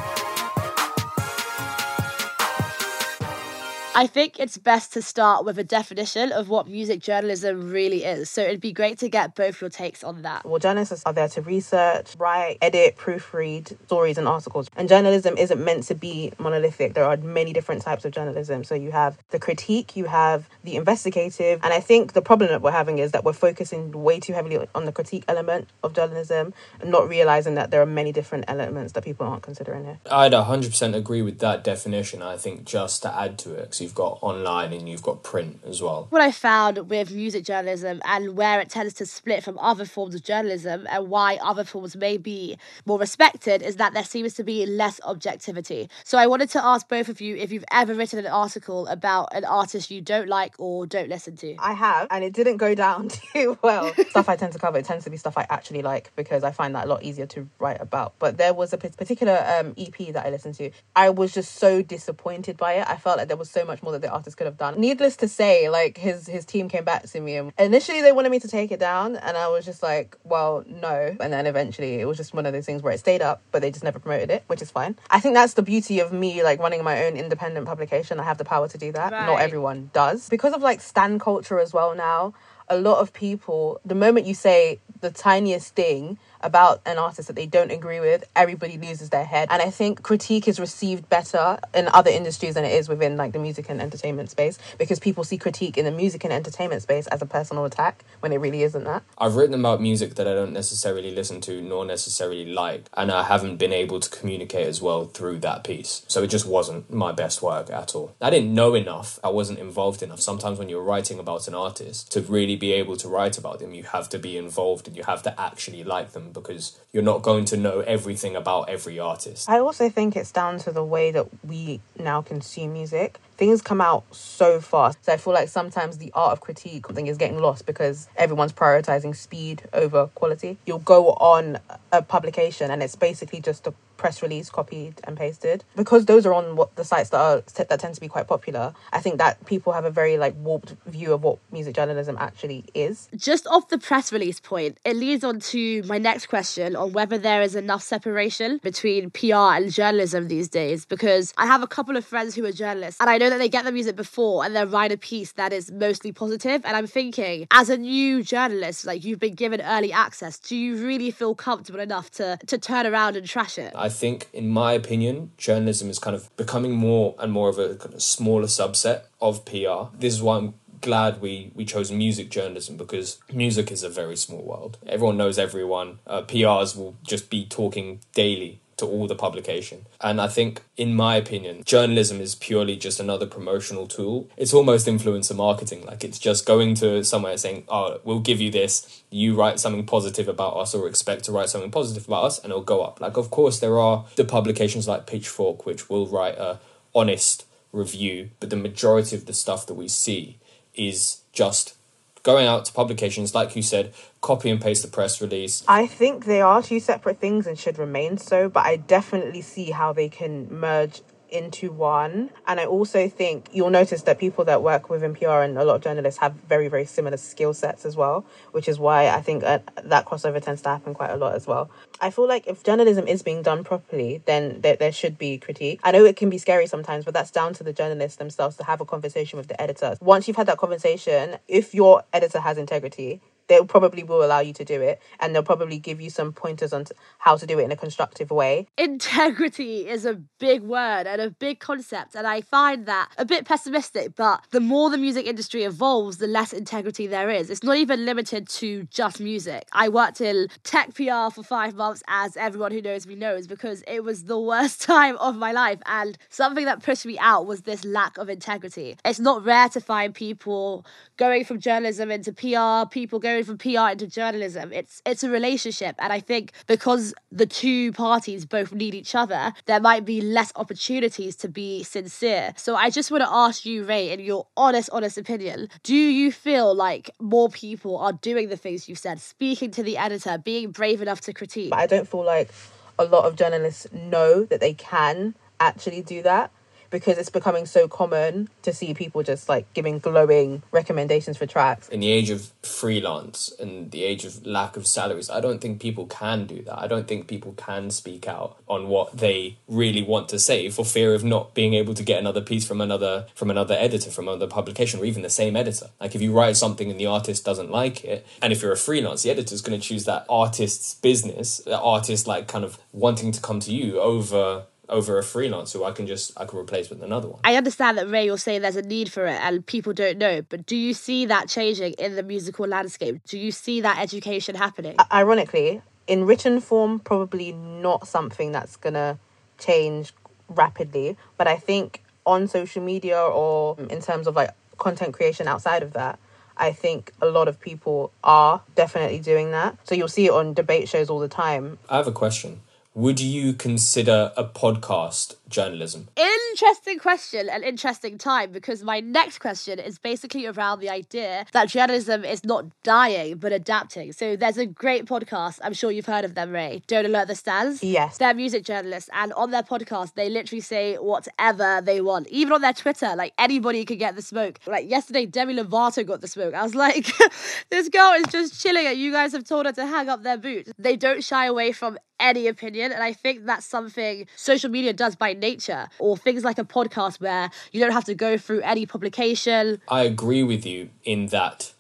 I 3.99 4.07
think 4.07 4.39
it's 4.39 4.57
best 4.57 4.93
to 4.93 5.03
start 5.03 5.45
with 5.45 5.59
a 5.59 5.65
definition 5.65 6.31
of 6.31 6.49
what 6.49 6.69
music 6.69 7.01
journalism 7.01 7.69
really 7.69 8.05
is. 8.05 8.31
So 8.31 8.43
it'd 8.43 8.61
be 8.61 8.71
great 8.71 8.97
to 9.01 9.09
get 9.09 9.35
both 9.35 9.61
your 9.61 9.71
takes 9.71 10.05
on 10.05 10.23
that. 10.23 10.45
Well, 10.45 10.61
journalists 10.61 11.03
are 11.05 11.13
there 11.13 11.27
to 11.31 11.43
research, 11.43 12.15
write, 12.17 12.59
edit, 12.63 12.97
proofread 12.97 13.77
stories 13.87 14.17
and 14.17 14.29
articles. 14.29 14.71
And 14.77 14.89
journalism 14.89 15.37
isn't 15.37 15.65
meant 15.65 15.83
to 15.89 15.97
be 15.97 16.33
monolithic. 16.39 16.95
There 16.95 17.07
are 17.07 17.17
many 17.17 17.53
different 17.53 17.83
types 17.83 18.05
of 18.05 18.13
journalism. 18.13 18.63
So 18.63 18.77
you 18.77 18.93
have 18.93 19.19
the 19.31 19.41
critique, 19.41 19.97
you 19.97 20.05
have 20.05 20.49
the 20.63 20.77
investigative. 20.77 21.59
And 21.65 21.73
I 21.73 21.81
think 21.81 22.13
the 22.13 22.23
problem 22.23 22.51
that 22.51 22.63
we're 22.63 22.71
having 22.71 23.01
is 23.01 23.11
that 23.11 23.25
we're 23.25 23.33
focusing 23.33 23.91
way 23.91 24.21
too 24.21 24.33
heavily 24.33 24.65
on 24.77 24.85
the 24.85 24.93
critique 24.93 25.25
element 25.27 25.71
of 25.83 25.93
journalism 25.95 26.55
and 26.81 26.93
not 26.93 27.09
realizing 27.09 27.57
that 27.57 27.73
there 27.73 27.83
are 27.83 27.87
many 27.87 28.13
different 28.13 28.45
elements 28.47 28.93
that 28.93 29.03
people 29.03 29.27
aren't 29.27 29.43
considering 29.43 29.87
here. 29.87 29.99
I'd 30.09 30.31
100% 30.31 30.95
agree 30.95 31.23
with 31.23 31.41
that 31.41 31.65
definition. 31.65 32.23
I 32.23 32.37
think 32.37 32.65
just 32.65 33.03
to 33.03 33.13
add 33.13 33.39
to 33.39 33.55
it, 33.55 33.63
because 33.63 33.88
you've 33.89 33.95
got 33.95 34.19
online 34.21 34.75
and 34.75 34.87
you've 34.87 35.03
got 35.03 35.23
print 35.23 35.61
as 35.67 35.81
well. 35.81 36.09
What 36.11 36.21
I 36.21 36.31
found 36.31 36.91
with 36.91 37.11
music 37.11 37.43
journalism 37.43 38.03
and 38.05 38.37
where 38.37 38.61
it 38.61 38.69
tends 38.69 38.93
to 38.95 39.07
split 39.07 39.43
from 39.43 39.59
other 39.59 39.87
forms 39.87 40.15
of 40.15 40.23
journalism 40.23 40.87
and 40.91 41.09
why 41.09 41.39
other 41.41 41.65
forms 41.65 41.97
may 41.97 42.19
be 42.19 42.59
more 42.85 42.99
respected 42.99 43.63
is 43.63 43.77
that 43.77 43.95
there 43.95 44.05
seems 44.05 44.35
to 44.35 44.45
be 44.45 44.67
less 44.67 45.01
objectivity. 45.05 45.89
So 46.05 46.19
I 46.19 46.27
wanted 46.27 46.51
to 46.51 46.63
ask 46.63 46.87
both 46.87 47.09
of 47.09 47.23
you 47.23 47.35
if 47.37 47.51
you've 47.51 47.65
ever 47.73 47.95
written 47.95 48.19
an 48.19 48.27
article 48.27 48.87
about 48.89 49.35
an 49.35 49.47
artist 49.47 49.91
you 49.91 50.03
don't 50.03 50.29
like 50.29 50.55
or 50.59 50.87
don't 50.87 51.09
listen 51.09 51.37
to. 51.37 51.57
I 51.59 51.73
have, 51.73 52.09
and 52.11 52.23
it 52.23 52.35
didn't 52.35 52.59
go 52.59 52.75
down 52.75 53.09
too 53.33 53.59
well. 53.63 53.95
stuff 54.11 54.29
I 54.29 54.37
tend 54.37 54.53
to 54.53 54.59
cover, 54.59 54.77
it 54.77 54.85
tends 54.85 55.05
to 55.05 55.11
be 55.11 55.17
stuff 55.17 55.39
I 55.39 55.47
actually 55.49 55.81
like 55.81 56.13
because 56.15 56.45
I 56.45 56.51
find 56.51 56.75
that 56.75 56.85
a 56.85 56.89
lot 56.89 57.03
easier 57.03 57.27
to 57.27 57.49
write 57.59 57.81
about. 57.81 58.19
But 58.19 58.37
there 58.37 58.53
was 58.53 58.75
a 58.75 58.77
particular 58.77 59.43
um, 59.59 59.73
EP 59.79 60.13
that 60.13 60.27
I 60.27 60.31
listened 60.31 60.57
to. 60.57 60.73
I 60.95 61.09
was 61.09 61.33
just 61.33 61.55
so 61.55 61.81
disappointed 61.81 62.59
by 62.59 62.75
it. 62.75 62.87
I 62.87 62.97
felt 62.97 63.17
like 63.17 63.29
there 63.29 63.37
was 63.39 63.49
so 63.51 63.65
much 63.65 63.78
more 63.83 63.93
that 63.93 64.03
the 64.03 64.11
artist 64.11 64.37
could 64.37 64.47
have 64.47 64.57
done. 64.57 64.81
Needless 64.81 65.17
to 65.17 65.29
say, 65.29 65.69
like 65.69 65.99
his 65.99 66.27
his 66.27 66.45
team 66.45 66.69
came 66.69 66.85
back 66.85 67.05
to 67.05 67.21
me 67.21 67.37
and 67.37 67.53
initially 67.59 68.03
they 68.03 68.13
wanted 68.13 68.31
me 68.31 68.41
to 68.41 68.49
take 68.49 68.71
it 68.71 68.81
down, 68.81 69.17
and 69.17 69.37
I 69.37 69.49
was 69.49 69.65
just 69.65 69.83
like, 69.83 70.17
well, 70.25 70.65
no. 70.67 71.17
And 71.21 71.33
then 71.33 71.47
eventually 71.47 72.01
it 72.01 72.07
was 72.07 72.17
just 72.17 72.35
one 72.35 72.47
of 72.47 72.53
those 72.53 72.67
things 72.67 72.83
where 72.83 72.93
it 72.93 72.99
stayed 72.99 73.23
up, 73.23 73.43
but 73.53 73.63
they 73.63 73.71
just 73.71 73.85
never 73.85 73.99
promoted 73.99 74.31
it, 74.31 74.45
which 74.47 74.63
is 74.63 74.71
fine. 74.71 74.97
I 75.11 75.21
think 75.21 75.35
that's 75.35 75.55
the 75.55 75.63
beauty 75.63 76.01
of 76.01 76.13
me 76.13 76.43
like 76.43 76.61
running 76.61 76.83
my 76.85 77.05
own 77.05 77.17
independent 77.17 77.67
publication. 77.67 78.21
I 78.21 78.25
have 78.25 78.39
the 78.39 78.45
power 78.45 78.69
to 78.69 78.79
do 78.79 78.93
that. 78.93 79.11
Not 79.11 79.41
everyone 79.41 79.91
does 79.93 80.29
because 80.29 80.53
of 80.53 80.63
like 80.63 80.81
stan 80.81 81.19
culture 81.19 81.59
as 81.59 81.73
well 81.73 81.95
now. 81.95 82.35
A 82.71 82.77
lot 82.79 82.99
of 83.01 83.15
people, 83.15 83.81
the 83.85 83.95
moment 83.95 84.27
you 84.27 84.35
say 84.35 84.79
the 85.01 85.11
tiniest 85.11 85.75
thing 85.75 86.19
about 86.41 86.81
an 86.87 86.99
artist 86.99 87.29
that 87.29 87.37
they 87.37 87.47
don't 87.47 87.71
agree 87.71 88.01
with, 88.01 88.25
everybody 88.37 88.79
loses 88.79 89.11
their 89.11 89.25
head. 89.25 89.49
And 89.51 89.63
I 89.63 89.71
think 89.71 90.03
critique 90.03 90.49
is 90.49 90.61
received 90.61 91.09
better 91.09 91.59
in 91.75 91.89
other 91.89 92.11
industries 92.11 92.55
than 92.55 92.65
it 92.65 92.73
is 92.73 92.89
within 92.89 93.17
like 93.17 93.33
the 93.33 93.39
music 93.39 93.67
and 93.69 93.81
entertainment 93.81 94.31
space 94.31 94.59
because 94.79 94.99
people 94.99 95.25
see 95.25 95.39
critique 95.39 95.77
in 95.77 95.85
the 95.85 95.91
music 95.91 96.25
and 96.25 96.33
entertainment 96.33 96.83
space 96.83 97.07
as 97.09 97.23
a 97.23 97.27
personal 97.27 97.65
attack 97.65 98.05
when 98.21 98.33
it 98.33 98.39
really 98.39 98.63
isn't 98.63 98.85
that. 98.85 99.03
I've 99.19 99.37
written 99.37 99.59
about 99.59 99.81
music 99.81 100.15
that 100.15 100.27
I 100.27 100.35
don't 100.35 100.53
necessarily 100.53 101.11
listen 101.11 101.41
to 101.43 101.61
nor 101.61 101.85
necessarily 101.85 102.45
like, 102.47 102.89
and 102.97 103.11
I 103.11 103.25
haven't 103.25 103.57
been 103.57 103.73
able 103.73 104.01
to 104.01 104.11
communicate 104.11 104.67
as 104.67 104.81
well 104.81 105.07
through 105.07 105.39
that 105.41 105.65
piece. 105.65 106.05
So 106.09 106.23
it 106.23 106.29
just 106.29 106.47
wasn't 106.47 106.93
my 106.93 107.13
best 107.13 107.43
work 107.43 107.71
at 107.71 107.95
all. 107.95 108.15
I 108.21 108.31
didn't 108.31 108.55
know 108.55 108.75
enough, 108.75 109.19
I 109.23 109.29
wasn't 109.29 109.59
involved 109.59 110.03
enough. 110.03 110.21
Sometimes 110.21 110.59
when 110.59 110.69
you're 110.69 110.83
writing 110.83 111.19
about 111.19 111.49
an 111.49 111.55
artist, 111.55 112.11
to 112.13 112.21
really 112.21 112.57
be 112.57 112.73
able 112.73 112.97
to 112.97 113.09
write 113.09 113.39
about 113.39 113.59
them, 113.59 113.75
you 113.75 113.85
have 113.85 114.09
to 114.11 114.19
be 114.19 114.37
involved 114.37 114.87
and 114.87 114.97
you 114.97 115.05
have 115.05 115.23
to 115.23 115.41
actually 115.41 115.85
like 115.85 116.13
them 116.13 116.28
because 116.33 116.79
you're 116.93 117.03
not 117.03 117.23
going 117.23 117.45
to 117.47 117.57
know 117.57 117.81
everything 117.81 118.37
about 118.37 118.69
every 118.69 118.99
artist. 118.99 119.49
I 119.49 119.59
also 119.59 119.89
think 119.89 120.17
it's 120.17 120.33
down 120.33 120.59
to 120.61 120.73
the 120.73 120.85
way 120.85 121.11
that 121.11 121.27
we 121.45 121.81
now 121.99 122.23
consume 122.23 122.73
music. 122.73 123.19
Things 123.37 123.63
come 123.63 123.81
out 123.81 124.05
so 124.15 124.61
fast. 124.61 125.05
So 125.05 125.13
I 125.13 125.17
feel 125.17 125.33
like 125.33 125.49
sometimes 125.49 125.99
the 125.99 126.11
art 126.15 126.33
of 126.33 126.41
critique 126.41 126.89
thing 126.89 127.07
is 127.07 127.17
getting 127.17 127.39
lost 127.39 127.67
because 127.67 128.09
everyone's 128.17 128.53
prioritizing 128.53 129.15
speed 129.15 129.63
over 129.73 130.09
quality. 130.09 130.59
You'll 130.67 130.79
go 130.81 131.11
on 131.11 131.59
a 131.93 132.03
publication 132.03 132.71
and 132.71 132.83
it's 132.83 132.97
basically 132.97 133.41
just 133.41 133.67
a 133.67 133.75
press 133.99 134.23
release 134.23 134.49
copied 134.49 134.95
and 135.05 135.17
pasted 135.17 135.65
because 135.77 136.07
those 136.07 136.25
are 136.25 136.33
on 136.33 136.57
what 136.57 136.75
the 136.77 136.85
sites 136.85 137.11
that 137.11 137.21
are 137.21 137.43
that 137.69 137.81
tend 137.81 137.95
to 137.95 138.01
be 138.01 138.09
quite 138.09 138.27
popular 138.27 138.73
i 138.93 139.01
think 139.01 139.19
that 139.19 139.45
people 139.45 139.73
have 139.75 139.85
a 139.85 139.91
very 139.91 140.17
like 140.17 140.35
warped 140.39 140.75
view 140.87 141.13
of 141.13 141.23
what 141.23 141.39
music 141.53 141.75
journalism 141.75 142.17
actually 142.19 142.65
is 142.75 143.09
Just 143.17 143.47
off 143.49 143.69
the 143.69 143.79
press 143.79 144.13
release 144.13 144.41
point, 144.41 144.79
it 144.85 144.97
leads 144.97 145.25
on 145.25 145.41
to 145.41 145.83
my 145.85 145.99
next 145.99 146.27
question 146.27 146.77
on 146.77 146.93
whether 146.93 147.19
there 147.19 147.43
is 147.43 147.55
enough 147.57 147.83
separation 147.83 148.61
between 148.63 149.11
PR 149.11 149.57
and 149.59 149.73
journalism 149.73 150.29
these 150.29 150.49
days. 150.49 150.85
Because 150.85 151.35
I 151.37 151.47
have 151.47 151.63
a 151.63 151.67
couple 151.67 151.97
of 151.97 152.05
friends 152.05 152.35
who 152.35 152.45
are 152.45 152.53
journalists, 152.53 153.01
and 153.01 153.11
I 153.11 153.19
know 153.19 153.29
that 153.31 153.39
they 153.39 153.49
get 153.49 153.65
the 153.65 153.73
music 153.73 153.97
before 153.97 154.45
and 154.45 154.55
then 154.55 154.71
write 154.71 154.93
a 154.93 154.97
piece 154.97 155.33
that 155.33 155.53
is 155.53 155.71
mostly 155.71 156.13
positive. 156.13 156.65
And 156.65 156.77
I'm 156.77 156.87
thinking, 156.87 157.47
as 157.51 157.69
a 157.71 157.77
new 157.77 158.23
journalist, 158.23 158.87
like 158.87 159.05
you've 159.05 159.19
been 159.19 159.35
given 159.35 159.61
early 159.61 159.93
access, 159.93 160.39
do 160.39 160.57
you 160.57 160.77
really 160.87 161.11
feel 161.11 161.35
comfortable 161.35 161.81
enough 161.81 162.11
to 162.13 162.39
to 162.47 162.57
turn 162.59 162.87
around 162.87 163.17
and 163.17 163.27
trash 163.27 163.59
it? 163.59 163.73
I 163.75 163.88
think, 163.89 164.29
in 164.33 164.49
my 164.49 164.73
opinion, 164.73 165.33
journalism 165.37 165.91
is 165.91 165.99
kind 165.99 166.17
of 166.17 166.35
becoming 166.37 166.73
more 166.73 167.15
and 167.19 167.33
more 167.33 167.49
of 167.49 167.59
a 167.59 167.77
kind 167.77 167.95
of 167.95 168.03
smaller 168.03 168.47
subset 168.47 169.03
of 169.21 169.45
PR. 169.45 169.95
This 169.99 170.15
is 170.15 170.23
why 170.23 170.39
I'm 170.39 170.55
glad 170.81 171.21
we, 171.21 171.51
we 171.55 171.65
chose 171.65 171.91
music 171.91 172.31
journalism 172.31 172.77
because 172.77 173.19
music 173.33 173.71
is 173.71 173.83
a 173.83 173.89
very 173.89 174.17
small 174.17 174.43
world. 174.43 174.79
Everyone 174.87 175.17
knows 175.17 175.39
everyone. 175.39 175.99
Uh, 176.07 176.23
PRs 176.23 176.77
will 176.77 176.97
just 177.03 177.31
be 177.31 177.45
talking 177.45 178.01
daily 178.15 178.61
to 178.79 178.87
all 178.87 179.07
the 179.07 179.15
publication. 179.15 179.87
And 180.01 180.21
I 180.21 180.29
think, 180.29 180.63
in 180.77 180.95
my 180.95 181.17
opinion, 181.17 181.63
journalism 181.65 182.21
is 182.21 182.35
purely 182.35 182.77
just 182.77 182.99
another 182.99 183.27
promotional 183.27 183.87
tool. 183.87 184.29
It's 184.37 184.55
almost 184.55 184.87
influencer 184.87 185.37
marketing. 185.37 185.85
Like 185.85 186.03
it's 186.05 186.19
just 186.19 186.47
going 186.47 186.75
to 186.77 187.05
somewhere 187.05 187.37
saying, 187.37 187.65
oh, 187.69 188.01
we'll 188.05 188.21
give 188.21 188.41
you 188.41 188.51
this. 188.51 189.03
You 189.11 189.35
write 189.35 189.61
something 189.61 189.85
positive 189.85 190.29
about 190.29 190.57
us 190.57 190.75
or 190.75 190.89
expect 190.89 191.25
to 191.25 191.33
write 191.33 191.49
something 191.49 191.71
positive 191.71 192.07
about 192.07 192.25
us 192.25 192.39
and 192.39 192.51
it'll 192.51 192.63
go 192.63 192.83
up. 192.83 193.01
Like, 193.01 193.17
of 193.17 193.31
course, 193.31 193.61
there 193.61 193.79
are 193.79 194.07
the 194.17 194.25
publications 194.25 194.89
like 194.89 195.07
Pitchfork, 195.07 195.67
which 195.67 195.91
will 195.91 196.07
write 196.07 196.39
a 196.39 196.59
honest 196.95 197.45
review, 197.73 198.31
but 198.41 198.51
the 198.51 198.57
majority 198.57 199.15
of 199.15 199.27
the 199.27 199.33
stuff 199.33 199.67
that 199.67 199.75
we 199.75 199.89
see 199.89 200.39
is 200.75 201.21
just 201.33 201.75
going 202.23 202.47
out 202.47 202.65
to 202.67 202.73
publications, 202.73 203.35
like 203.35 203.57
you 203.57 203.63
said, 203.63 203.93
copy 204.21 204.51
and 204.51 204.61
paste 204.61 204.83
the 204.83 204.89
press 204.89 205.21
release, 205.21 205.65
I 205.69 205.87
think 205.87 206.25
they 206.25 206.41
are 206.41 206.63
two 206.63 206.81
separate 206.81 207.21
things 207.21 207.47
and 207.47 207.59
should 207.59 207.79
remain 207.79 208.19
so, 208.19 208.49
but 208.49 208.67
I 208.67 208.77
definitely 208.77 209.43
see 209.43 209.71
how 209.71 209.93
they 209.93 210.09
can 210.09 210.53
merge 210.53 211.03
into 211.31 211.71
one. 211.73 212.31
And 212.47 212.61
I 212.61 212.67
also 212.67 213.09
think 213.09 213.49
you'll 213.53 213.71
notice 213.71 214.03
that 214.03 214.19
people 214.19 214.45
that 214.47 214.63
work 214.63 214.91
within 214.91 215.15
PR 215.15 215.41
and 215.41 215.59
a 215.59 215.65
lot 215.65 215.77
of 215.77 215.83
journalists 215.83 216.21
have 216.21 216.35
very, 216.35 216.69
very 216.69 216.85
similar 216.85 217.17
skill 217.17 217.55
sets 217.55 217.85
as 217.85 217.97
well, 217.97 218.25
which 218.53 218.69
is 218.69 218.79
why 218.79 219.09
I 219.09 219.21
think 219.21 219.45
uh, 219.45 219.61
that 219.85 220.07
crossover 220.07 220.43
tends 220.43 220.63
to 220.63 220.69
happen 220.69 220.95
quite 220.95 221.11
a 221.11 221.17
lot 221.17 221.35
as 221.35 221.47
well. 221.47 221.71
I 222.01 222.11
feel 222.11 222.29
like 222.29 222.47
if 222.47 222.63
journalism 222.63 223.07
is 223.07 223.23
being 223.23 223.43
done 223.43 223.65
properly, 223.65 224.23
then 224.27 224.61
there, 224.61 224.77
there 224.77 224.93
should 224.93 225.19
be 225.19 225.39
critique. 225.39 225.81
I 225.83 225.93
know 225.93 226.05
it 226.05 226.17
can 226.17 226.31
be 226.31 226.39
scary 226.39 226.67
sometimes, 226.67 227.05
but 227.05 227.15
that's 227.15 227.31
down 227.31 227.55
to 227.55 227.65
the 227.65 227.73
journalists 227.73 228.19
themselves 228.19 228.57
to 228.57 228.65
have 228.65 228.81
a 228.81 228.85
conversation 228.85 229.37
with 229.37 229.49
the 229.49 229.61
editor. 229.61 229.97
Once 230.01 230.29
you've 230.29 230.37
had 230.37 230.47
that 230.47 230.59
conversation, 230.59 231.37
if 231.49 231.75
your 231.75 232.05
editor 232.13 232.41
has 232.41 232.59
integrity, 232.59 233.21
they 233.49 233.61
probably 233.65 234.03
will 234.03 234.25
allow 234.25 234.41
you 234.41 234.53
to 234.55 234.65
do 234.65 234.81
it 234.81 235.01
and 235.21 235.35
they'll 235.35 235.43
probably 235.43 235.79
give 235.79 236.01
you 236.01 236.11
some 236.11 236.33
pointers 236.33 236.73
on 236.73 236.85
how 237.19 237.37
to 237.37 237.47
do 237.47 237.59
it 237.59 237.65
in 237.65 237.73
a 237.73 237.77
constructive 237.77 238.31
way. 238.31 238.67
Integrity 238.77 239.89
is 239.89 240.05
a 240.05 240.15
big 240.39 240.63
word 240.63 241.07
and 241.07 241.21
a 241.21 241.31
big 241.31 241.59
concept 241.59 242.15
and 242.15 242.27
i 242.27 242.41
find 242.41 242.87
that 242.87 243.09
a 243.19 243.25
bit 243.25 243.45
pessimistic 243.45 244.15
but 244.15 244.43
the 244.51 244.61
more 244.61 244.91
the 244.91 244.99
music 244.99 245.27
industry 245.27 245.65
evolves 245.65 246.19
the 246.19 246.27
less 246.27 246.53
integrity 246.53 247.07
there 247.07 247.31
is. 247.31 247.51
It's 247.51 247.63
not 247.63 247.77
even 247.77 248.05
limited 248.05 248.49
to 248.51 248.85
just 248.85 249.21
music. 249.21 249.67
I 249.73 249.89
worked 249.89 250.21
in 250.21 250.49
tech 250.65 250.95
pr 250.95 251.31
for 251.35 251.43
five 251.43 251.75
months 251.75 252.03
as 252.09 252.37
everyone 252.37 252.73
who 252.73 252.83
knows 252.83 253.07
me 253.07 253.15
knows 253.15 253.47
because 253.47 253.83
it 253.87 254.05
was 254.05 254.25
the 254.25 254.39
worst 254.39 254.83
time 254.93 255.17
of 255.19 255.37
my 255.37 255.53
life 255.53 255.81
and 255.87 256.17
something 256.29 256.65
that 256.67 256.83
pushed 256.83 257.07
me 257.07 257.19
out 257.19 257.47
was 257.47 257.63
this 257.63 257.85
lack 257.85 258.19
of 258.19 258.29
integrity. 258.29 258.97
It's 259.05 259.21
not 259.21 259.45
rare 259.45 259.69
to 259.71 259.81
find 259.81 260.15
people 260.15 260.85
going 261.17 261.45
from 261.45 261.61
journalism 261.61 262.11
into 262.11 262.33
pr 262.33 262.89
people 262.91 263.19
going 263.19 263.38
from 263.43 263.59
pr 263.59 263.69
into 263.93 264.07
journalism 264.07 264.73
it's 264.73 265.03
it's 265.07 265.23
a 265.23 265.31
relationship. 265.31 265.97
And 265.99 266.13
i 266.13 266.21
think 266.21 266.53
because 266.67 267.15
the 267.31 267.47
two 267.47 267.93
parties 267.93 268.45
both 268.45 268.73
need 268.73 268.95
each 268.95 269.15
other 269.15 269.53
there 269.67 269.81
might 269.81 270.05
be 270.05 270.21
less 270.21 270.53
opportunities 270.57 271.37
to 271.37 271.49
be 271.49 271.83
sincere. 271.83 272.55
So 272.57 272.77
i 272.77 272.91
just 272.91 273.11
want 273.11 273.23
to 273.23 273.31
ask 273.31 273.65
you 273.65 273.85
ray 273.85 274.11
in 274.11 274.21
your 274.21 274.47
honest 274.57 274.91
honest 274.93 275.19
opinion 275.19 275.69
do 275.83 275.95
you 275.95 276.33
feel 276.33 276.75
like 276.75 277.11
more 277.21 277.49
people 277.49 277.97
are 277.99 278.13
doing 278.13 278.49
the 278.49 278.57
things 278.57 278.89
you've 278.89 278.99
said 278.99 279.21
speaking 279.21 279.71
to 279.73 279.83
the 279.83 279.97
editor 279.97 280.39
being 280.39 280.71
brave 280.71 281.03
enough 281.03 281.21
to 281.23 281.33
critique? 281.33 281.73
I 281.73 281.87
don't 281.87 282.09
feel 282.09 282.25
like 282.25 282.51
a 282.99 283.05
lot 283.05 283.25
of 283.25 283.37
journalists 283.37 283.87
know 283.93 284.45
that 284.45 284.61
they 284.61 284.75
can 284.75 285.35
actually 285.61 286.03
do 286.03 286.23
that 286.23 286.51
because 286.91 287.19
it's 287.19 287.31
becoming 287.31 287.67
so 287.67 287.89
common 287.89 288.49
to 288.63 288.73
see 288.73 288.95
people 288.95 289.23
just 289.23 289.49
like 289.49 289.73
giving 289.75 289.99
glowing 289.99 290.63
recommendations 290.71 291.37
for 291.37 291.47
tracks. 291.47 291.89
in 291.89 292.01
the 292.01 292.11
age 292.11 292.31
of 292.31 292.53
freelance 292.63 293.53
and 293.59 293.91
the 293.91 294.05
age 294.05 294.25
of 294.25 294.45
lack 294.47 294.77
of 294.77 294.87
salaries, 294.87 295.31
I 295.31 295.41
don't 295.41 295.61
think 295.61 295.81
people 295.81 296.07
can 296.07 296.47
do 296.47 296.63
that. 296.63 296.79
I 296.79 296.87
don't 296.87 297.09
think 297.09 297.27
people 297.27 297.53
can 297.53 297.91
speak 297.91 298.27
out 298.27 298.57
on 298.69 298.89
what 298.89 299.17
they 299.17 299.57
really 299.69 300.03
want 300.03 300.29
to 300.31 300.39
say 300.39 300.69
for 300.71 300.85
fear 300.85 301.15
of 301.15 301.25
not 301.25 301.55
being 301.55 301.75
able 301.75 301.95
to 301.95 302.03
get 302.03 302.19
another 302.19 302.41
piece 302.41 302.67
from 302.67 302.81
another 302.81 303.27
from 303.35 303.51
another 303.51 303.75
editor, 303.75 304.11
from 304.11 304.29
another 304.29 304.47
publication, 304.47 305.01
or 305.01 305.05
even 305.05 305.23
the 305.23 305.31
same 305.31 305.57
editor. 305.57 305.91
Like 306.01 306.15
if 306.15 306.23
you 306.23 306.33
write 306.33 306.57
something 306.57 306.91
and 306.91 306.99
the 306.99 307.07
artist 307.07 307.45
doesn't 307.45 307.71
like 307.71 308.05
it, 308.05 308.27
and 308.43 308.53
if 308.53 308.63
you're 308.63 308.73
a 308.73 308.77
freelance, 308.77 309.23
the 309.23 309.31
editor's 309.31 309.63
to 309.79 309.79
choose 309.87 310.05
that 310.05 310.25
artist's 310.29 310.95
business, 310.95 311.59
that 311.59 311.81
artist 311.81 312.27
like 312.27 312.49
kind 312.49 312.65
of 312.65 312.79
wanting 312.93 313.33
to 313.33 313.41
come 313.41 313.61
to 313.61 313.73
you 313.73 314.01
over 314.01 314.65
over 314.89 315.19
a 315.19 315.23
freelance 315.23 315.73
who 315.73 315.85
I 315.85 315.93
can 315.93 316.07
just 316.07 316.33
I 316.39 316.45
can 316.45 316.59
replace 316.59 316.91
with 316.91 317.03
another 317.03 317.29
one. 317.29 317.41
I 317.45 317.57
understand 317.57 317.99
that 317.99 318.09
Ray, 318.09 318.27
you're 318.27 318.39
saying 318.39 318.63
there's 318.63 318.77
a 318.77 318.83
need 318.83 319.11
for 319.13 319.27
it 319.27 319.41
and 319.41 319.65
people 319.65 319.93
don't 319.93 320.19
know, 320.19 320.43
but 320.43 320.67
do 320.67 320.77
you 320.77 320.95
see 320.95 321.27
that 321.27 321.49
changing 321.49 321.95
in 321.95 322.17
the 322.17 322.23
musical 322.23 322.67
landscape? 322.67 323.21
Do 323.27 323.39
you 323.39 323.53
see 323.53 323.81
that 323.83 323.99
education 323.99 324.55
happening? 324.55 324.97
Ironically, 325.13 325.83
in 326.07 326.25
written 326.25 326.61
form, 326.61 327.01
probably 327.01 327.53
not 327.53 328.09
something 328.09 328.53
that's 328.53 328.77
gonna 328.77 329.19
change 329.59 330.13
rapidly, 330.49 331.17
but 331.37 331.47
I 331.47 331.57
think 331.57 332.03
on 332.25 332.49
social 332.49 332.83
media 332.83 333.21
or 333.21 333.77
mm. 333.77 333.91
in 333.91 334.01
terms 334.01 334.27
of 334.27 334.37
like 334.37 334.51
content 334.79 335.13
creation 335.15 335.49
outside 335.49 335.83
of 335.83 335.93
that, 335.93 336.19
I 336.57 336.73
think 336.73 337.13
a 337.21 337.27
lot 337.27 337.49
of 337.49 337.61
people 337.61 338.13
are 338.25 338.63
definitely 338.75 339.21
doing 339.21 339.53
that. 339.53 339.77
So 339.85 339.95
you'll 339.95 340.09
see 340.09 340.27
it 340.27 340.33
on 340.33 340.55
debate 340.55 340.89
shows 340.89 341.09
all 341.09 341.21
the 341.21 341.29
time. 341.29 341.79
I 341.89 341.97
have 341.97 342.07
a 342.07 342.13
question. 342.13 342.61
Would 342.99 343.21
you 343.21 343.53
consider 343.53 344.33
a 344.37 344.43
podcast 344.43 345.37
journalism? 345.49 346.09
Interesting 346.17 346.99
question 346.99 347.49
and 347.49 347.65
interesting 347.65 348.19
time 348.19 348.53
because 348.53 348.83
my 348.83 349.01
next 349.01 349.39
question 349.39 349.79
is 349.79 349.99
basically 349.99 350.47
around 350.47 350.81
the 350.81 350.91
idea 350.91 351.47
that 351.53 351.69
journalism 351.69 352.25
is 352.25 352.45
not 352.45 352.67
dying 352.83 353.39
but 353.39 353.53
adapting. 353.53 354.13
So 354.13 354.37
there's 354.37 354.59
a 354.59 354.67
great 354.67 355.07
podcast, 355.07 355.59
I'm 355.63 355.73
sure 355.73 355.91
you've 355.91 356.07
heard 356.07 356.25
of 356.25 356.35
them, 356.35 356.53
Ray. 356.53 356.83
Don't 356.87 357.07
Alert 357.07 357.29
the 357.29 357.35
Stans. 357.35 357.83
Yes. 357.83 358.19
They're 358.19 358.35
music 358.35 358.65
journalists 358.65 359.11
and 359.13 359.33
on 359.35 359.51
their 359.51 359.63
podcast 359.63 360.15
they 360.15 360.29
literally 360.29 360.61
say 360.61 360.97
whatever 360.97 361.81
they 361.83 362.01
want. 362.01 362.29
Even 362.29 362.53
on 362.53 362.61
their 362.61 362.73
Twitter, 362.73 363.15
like 363.17 363.33
anybody 363.39 363.85
could 363.85 363.99
get 363.99 364.17
the 364.17 364.23
smoke. 364.23 364.59
Like 364.67 364.89
yesterday 364.89 365.27
Demi 365.27 365.55
Lovato 365.55 366.07
got 366.07 366.21
the 366.21 366.29
smoke. 366.29 366.55
I 366.55 366.63
was 366.63 366.75
like, 366.75 367.07
this 367.71 367.89
girl 367.89 368.13
is 368.13 368.27
just 368.31 368.61
chilling 368.61 368.87
and 368.87 368.99
you 368.99 369.13
guys 369.13 369.33
have 369.33 369.45
told 369.45 369.67
her 369.67 369.73
to 369.73 369.87
hang 369.87 370.09
up 370.09 370.23
their 370.23 370.39
boots. 370.39 370.73
They 370.79 370.97
don't 370.97 371.25
shy 371.25 371.47
away 371.47 371.73
from 371.73 371.99
any 372.21 372.47
opinion. 372.47 372.93
And 372.93 373.03
I 373.03 373.13
think 373.13 373.47
that's 373.47 373.67
something 373.67 374.27
social 374.37 374.71
media 374.71 374.93
does 374.93 375.17
by 375.17 375.35
nature, 375.39 375.89
or 375.99 376.17
things 376.17 376.45
like 376.45 376.59
a 376.59 376.65
podcast 376.65 377.21
where 377.21 377.51
you 377.73 377.81
don't 377.81 377.93
have 377.93 378.05
to 378.05 378.15
go 378.15 378.37
through 378.37 378.61
any 378.61 378.87
publication. 378.87 379.81
I 379.89 380.03
agree 380.03 380.43
with 380.43 380.67
you 380.67 380.91
in 381.05 381.27
that 381.27 381.73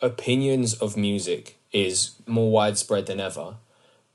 opinions 0.00 0.74
of 0.74 0.96
music 0.96 1.58
is 1.72 2.12
more 2.26 2.50
widespread 2.50 3.06
than 3.06 3.20
ever, 3.20 3.56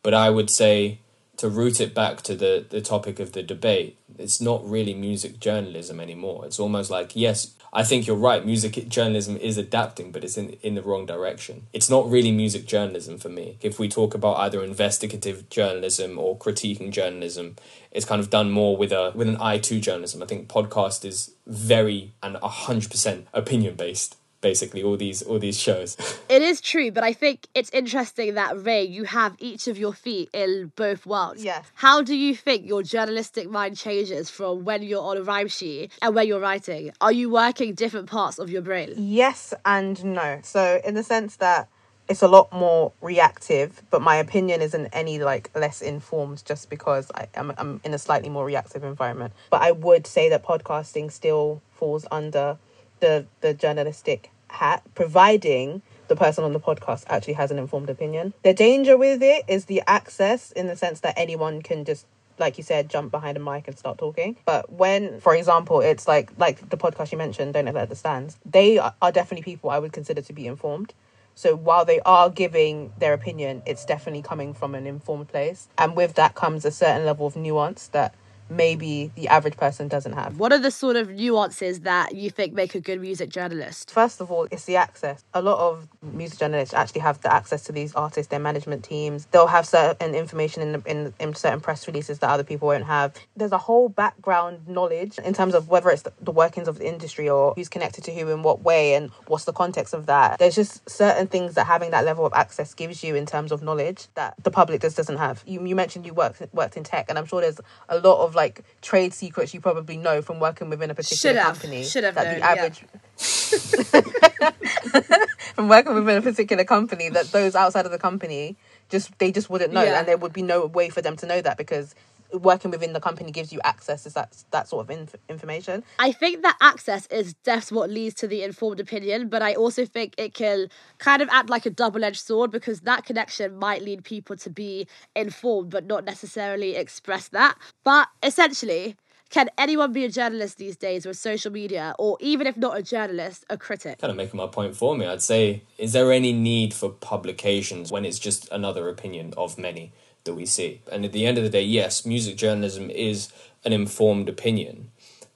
But 0.03 0.13
I 0.13 0.29
would 0.29 0.49
say 0.49 0.99
to 1.37 1.49
root 1.49 1.81
it 1.81 1.93
back 1.93 2.21
to 2.21 2.35
the, 2.35 2.65
the 2.69 2.81
topic 2.81 3.19
of 3.19 3.31
the 3.31 3.43
debate, 3.43 3.97
it's 4.17 4.39
not 4.39 4.67
really 4.67 4.93
music 4.93 5.39
journalism 5.39 5.99
anymore. 5.99 6.45
It's 6.45 6.59
almost 6.59 6.89
like, 6.91 7.15
yes, 7.15 7.55
I 7.77 7.83
think 7.83 8.07
you're 8.07 8.15
right, 8.15 8.45
music 8.45 8.87
journalism 8.87 9.35
is 9.35 9.57
adapting, 9.57 10.13
but 10.13 10.23
it's 10.23 10.37
in, 10.37 10.51
in 10.63 10.75
the 10.75 10.81
wrong 10.81 11.05
direction. 11.05 11.67
It's 11.73 11.89
not 11.89 12.09
really 12.09 12.31
music 12.31 12.65
journalism 12.65 13.17
for 13.17 13.27
me. 13.27 13.57
If 13.59 13.79
we 13.79 13.89
talk 13.89 14.15
about 14.15 14.37
either 14.37 14.63
investigative 14.63 15.49
journalism 15.49 16.17
or 16.17 16.37
critiquing 16.37 16.91
journalism, 16.91 17.57
it's 17.91 18.05
kind 18.05 18.21
of 18.21 18.29
done 18.29 18.49
more 18.49 18.77
with 18.77 18.93
a 18.93 19.11
with 19.13 19.27
an 19.27 19.35
eye 19.41 19.57
to 19.57 19.81
journalism. 19.81 20.23
I 20.23 20.25
think 20.25 20.47
podcast 20.47 21.03
is 21.03 21.33
very 21.45 22.13
and 22.23 22.37
hundred 22.37 22.91
percent 22.91 23.27
opinion 23.33 23.75
based 23.75 24.15
basically 24.41 24.83
all 24.83 24.97
these 24.97 25.21
all 25.21 25.39
these 25.39 25.59
shows. 25.59 25.97
It 26.27 26.41
is 26.41 26.59
true, 26.59 26.91
but 26.91 27.03
I 27.03 27.13
think 27.13 27.47
it's 27.53 27.69
interesting 27.69 28.33
that 28.33 28.63
Ray, 28.65 28.83
you 28.83 29.03
have 29.03 29.35
each 29.39 29.67
of 29.67 29.77
your 29.77 29.93
feet 29.93 30.29
in 30.33 30.71
both 30.75 31.05
worlds. 31.05 31.43
Yes. 31.43 31.63
How 31.75 32.01
do 32.01 32.15
you 32.15 32.35
think 32.35 32.65
your 32.65 32.83
journalistic 32.83 33.49
mind 33.49 33.77
changes 33.77 34.29
from 34.29 34.65
when 34.65 34.81
you're 34.81 35.03
on 35.03 35.17
a 35.17 35.21
RhymeShe 35.21 35.91
and 36.01 36.15
when 36.15 36.27
you're 36.27 36.39
writing? 36.39 36.91
Are 36.99 37.11
you 37.11 37.29
working 37.29 37.73
different 37.75 38.07
parts 38.07 38.39
of 38.39 38.49
your 38.49 38.63
brain? 38.63 38.93
Yes 38.97 39.53
and 39.65 40.03
no. 40.03 40.39
So 40.43 40.81
in 40.83 40.95
the 40.95 41.03
sense 41.03 41.37
that 41.37 41.69
it's 42.07 42.21
a 42.21 42.27
lot 42.27 42.51
more 42.51 42.91
reactive, 43.01 43.81
but 43.89 44.01
my 44.01 44.15
opinion 44.17 44.61
isn't 44.61 44.87
any 44.87 45.19
like 45.19 45.49
less 45.55 45.81
informed 45.81 46.43
just 46.45 46.69
because 46.69 47.11
I, 47.15 47.27
am 47.35 47.51
I'm, 47.51 47.55
I'm 47.57 47.81
in 47.83 47.93
a 47.93 47.97
slightly 47.97 48.29
more 48.29 48.45
reactive 48.45 48.83
environment. 48.83 49.33
But 49.49 49.61
I 49.61 49.71
would 49.71 50.05
say 50.05 50.29
that 50.29 50.43
podcasting 50.43 51.11
still 51.11 51.61
falls 51.73 52.05
under 52.11 52.57
the 53.05 53.25
the 53.41 53.53
journalistic 53.53 54.31
hat, 54.49 54.81
providing 54.95 55.81
the 56.07 56.15
person 56.15 56.43
on 56.43 56.53
the 56.53 56.59
podcast 56.59 57.03
actually 57.07 57.33
has 57.33 57.51
an 57.51 57.59
informed 57.59 57.89
opinion. 57.89 58.33
The 58.43 58.53
danger 58.53 58.97
with 58.97 59.21
it 59.21 59.43
is 59.47 59.65
the 59.65 59.81
access 59.87 60.51
in 60.51 60.67
the 60.67 60.75
sense 60.75 60.99
that 61.01 61.13
anyone 61.17 61.61
can 61.61 61.85
just 61.85 62.05
like 62.37 62.57
you 62.57 62.65
said, 62.65 62.89
jump 62.89 63.11
behind 63.11 63.37
a 63.37 63.39
mic 63.39 63.65
and 63.65 63.77
start 63.79 63.97
talking. 63.97 64.35
But 64.45 64.69
when, 64.69 65.21
for 65.21 65.33
example, 65.33 65.79
it's 65.79 66.05
like 66.07 66.31
like 66.37 66.69
the 66.69 66.77
podcast 66.77 67.11
you 67.11 67.17
mentioned, 67.17 67.53
Don't 67.53 67.67
Alert 67.67 67.89
the 67.89 67.95
Stans, 67.95 68.37
they 68.45 68.77
are, 68.77 68.93
are 69.01 69.11
definitely 69.11 69.43
people 69.43 69.69
I 69.69 69.79
would 69.79 69.93
consider 69.93 70.21
to 70.21 70.33
be 70.33 70.47
informed. 70.47 70.93
So 71.37 71.55
while 71.55 71.85
they 71.85 71.99
are 72.01 72.29
giving 72.29 72.93
their 72.97 73.13
opinion, 73.13 73.61
it's 73.65 73.85
definitely 73.85 74.21
coming 74.21 74.53
from 74.53 74.73
an 74.73 74.87
informed 74.87 75.27
place. 75.27 75.67
And 75.77 75.95
with 75.95 76.13
that 76.15 76.33
comes 76.33 76.63
a 76.63 76.71
certain 76.71 77.05
level 77.05 77.27
of 77.27 77.35
nuance 77.35 77.87
that 77.89 78.15
maybe 78.49 79.11
the 79.15 79.27
average 79.27 79.57
person 79.57 79.87
doesn't 79.87 80.13
have. 80.13 80.39
What 80.39 80.51
are 80.51 80.59
the 80.59 80.71
sort 80.71 80.95
of 80.95 81.09
nuances 81.09 81.81
that 81.81 82.15
you 82.15 82.29
think 82.29 82.53
make 82.53 82.75
a 82.75 82.79
good 82.79 83.01
music 83.01 83.29
journalist? 83.29 83.91
First 83.91 84.21
of 84.21 84.31
all, 84.31 84.47
it's 84.51 84.65
the 84.65 84.75
access. 84.75 85.23
A 85.33 85.41
lot 85.41 85.59
of 85.59 85.87
music 86.01 86.39
journalists 86.39 86.73
actually 86.73 87.01
have 87.01 87.21
the 87.21 87.33
access 87.33 87.63
to 87.63 87.71
these 87.71 87.93
artists, 87.95 88.29
their 88.29 88.39
management 88.39 88.83
teams. 88.83 89.27
They'll 89.31 89.47
have 89.47 89.65
certain 89.65 90.15
information 90.15 90.61
in, 90.61 90.71
the, 90.73 90.81
in 90.85 91.13
in 91.19 91.33
certain 91.35 91.61
press 91.61 91.87
releases 91.87 92.19
that 92.19 92.29
other 92.29 92.43
people 92.43 92.67
won't 92.67 92.85
have. 92.85 93.13
There's 93.35 93.51
a 93.51 93.57
whole 93.57 93.89
background 93.89 94.67
knowledge 94.67 95.17
in 95.19 95.33
terms 95.33 95.55
of 95.55 95.69
whether 95.69 95.89
it's 95.89 96.03
the, 96.03 96.13
the 96.21 96.31
workings 96.31 96.67
of 96.67 96.77
the 96.77 96.87
industry 96.87 97.29
or 97.29 97.53
who's 97.55 97.69
connected 97.69 98.03
to 98.05 98.13
who 98.13 98.29
in 98.29 98.43
what 98.43 98.61
way 98.63 98.93
and 98.93 99.11
what's 99.27 99.45
the 99.45 99.53
context 99.53 99.93
of 99.93 100.05
that. 100.05 100.39
There's 100.39 100.55
just 100.55 100.87
certain 100.89 101.27
things 101.27 101.55
that 101.55 101.65
having 101.65 101.91
that 101.91 102.05
level 102.05 102.25
of 102.25 102.33
access 102.33 102.73
gives 102.73 103.03
you 103.03 103.15
in 103.15 103.25
terms 103.25 103.51
of 103.51 103.61
knowledge 103.61 104.07
that 104.15 104.35
the 104.43 104.51
public 104.51 104.81
just 104.81 104.97
doesn't 104.97 105.17
have. 105.17 105.43
You 105.45 105.65
you 105.65 105.75
mentioned 105.75 106.05
you 106.05 106.13
worked 106.13 106.41
worked 106.53 106.77
in 106.77 106.83
tech, 106.83 107.05
and 107.09 107.17
I'm 107.17 107.25
sure 107.25 107.41
there's 107.41 107.59
a 107.89 107.99
lot 107.99 108.23
of 108.23 108.34
like 108.35 108.61
trade 108.81 109.13
secrets 109.13 109.53
you 109.53 109.61
probably 109.61 109.97
know 109.97 110.21
from 110.21 110.39
working 110.39 110.69
within 110.69 110.91
a 110.91 110.95
particular 110.95 111.35
Should 111.35 111.43
company. 111.43 111.83
Should 111.83 112.03
have 112.03 112.15
that 112.15 112.23
known, 112.25 112.33
the 112.35 112.39
yeah. 112.39 112.51
average 112.51 112.85
from 115.55 115.69
working 115.69 115.93
within 115.95 116.17
a 116.17 116.21
particular 116.21 116.63
company 116.63 117.09
that 117.09 117.27
those 117.31 117.55
outside 117.55 117.85
of 117.85 117.91
the 117.91 117.99
company 117.99 118.55
just 118.89 119.17
they 119.19 119.31
just 119.31 119.49
wouldn't 119.49 119.73
know 119.73 119.83
Yeah. 119.83 119.99
and 119.99 120.07
there 120.07 120.17
would 120.17 120.33
be 120.33 120.41
no 120.41 120.65
way 120.65 120.89
for 120.89 121.01
them 121.01 121.15
to 121.17 121.25
know 121.25 121.41
that 121.41 121.57
because 121.57 121.95
working 122.37 122.71
within 122.71 122.93
the 122.93 122.99
company 122.99 123.31
gives 123.31 123.51
you 123.51 123.59
access 123.63 124.03
to 124.03 124.09
that 124.11 124.43
that 124.51 124.67
sort 124.67 124.85
of 124.85 124.89
inf- 124.89 125.15
information 125.29 125.83
I 125.99 126.11
think 126.11 126.41
that 126.43 126.57
access 126.61 127.07
is 127.07 127.35
that's 127.43 127.71
what 127.71 127.89
leads 127.89 128.15
to 128.15 128.27
the 128.27 128.43
informed 128.43 128.79
opinion, 128.79 129.29
but 129.29 129.41
I 129.41 129.53
also 129.53 129.85
think 129.85 130.15
it 130.17 130.33
can 130.33 130.69
kind 130.97 131.21
of 131.21 131.29
act 131.31 131.49
like 131.49 131.65
a 131.65 131.69
double 131.69 132.03
edged 132.03 132.21
sword 132.21 132.51
because 132.51 132.81
that 132.81 133.05
connection 133.05 133.57
might 133.57 133.81
lead 133.81 134.03
people 134.03 134.35
to 134.37 134.49
be 134.49 134.87
informed 135.15 135.69
but 135.69 135.85
not 135.85 136.05
necessarily 136.05 136.75
express 136.75 137.27
that. 137.29 137.57
But 137.83 138.07
essentially, 138.23 138.95
can 139.29 139.49
anyone 139.57 139.91
be 139.91 140.05
a 140.05 140.09
journalist 140.09 140.57
these 140.57 140.77
days 140.77 141.05
with 141.05 141.17
social 141.17 141.51
media, 141.51 141.95
or 141.97 142.17
even 142.19 142.47
if 142.47 142.55
not 142.55 142.77
a 142.77 142.83
journalist, 142.83 143.43
a 143.49 143.57
critic? 143.57 143.99
kind 143.99 144.11
of 144.11 144.17
making 144.17 144.37
my 144.37 144.47
point 144.47 144.75
for 144.75 144.95
me. 144.95 145.05
I'd 145.05 145.21
say, 145.21 145.63
is 145.77 145.93
there 145.93 146.11
any 146.11 146.31
need 146.31 146.73
for 146.73 146.89
publications 146.89 147.91
when 147.91 148.05
it's 148.05 148.19
just 148.19 148.47
another 148.51 148.87
opinion 148.87 149.33
of 149.35 149.57
many 149.57 149.91
that 150.25 150.35
we 150.35 150.45
see? 150.45 150.81
And 150.91 151.05
at 151.05 151.13
the 151.13 151.25
end 151.25 151.37
of 151.37 151.43
the 151.43 151.49
day, 151.49 151.63
yes, 151.63 152.05
music 152.05 152.35
journalism 152.35 152.89
is 152.89 153.31
an 153.63 153.73
informed 153.73 154.29
opinion, 154.29 154.91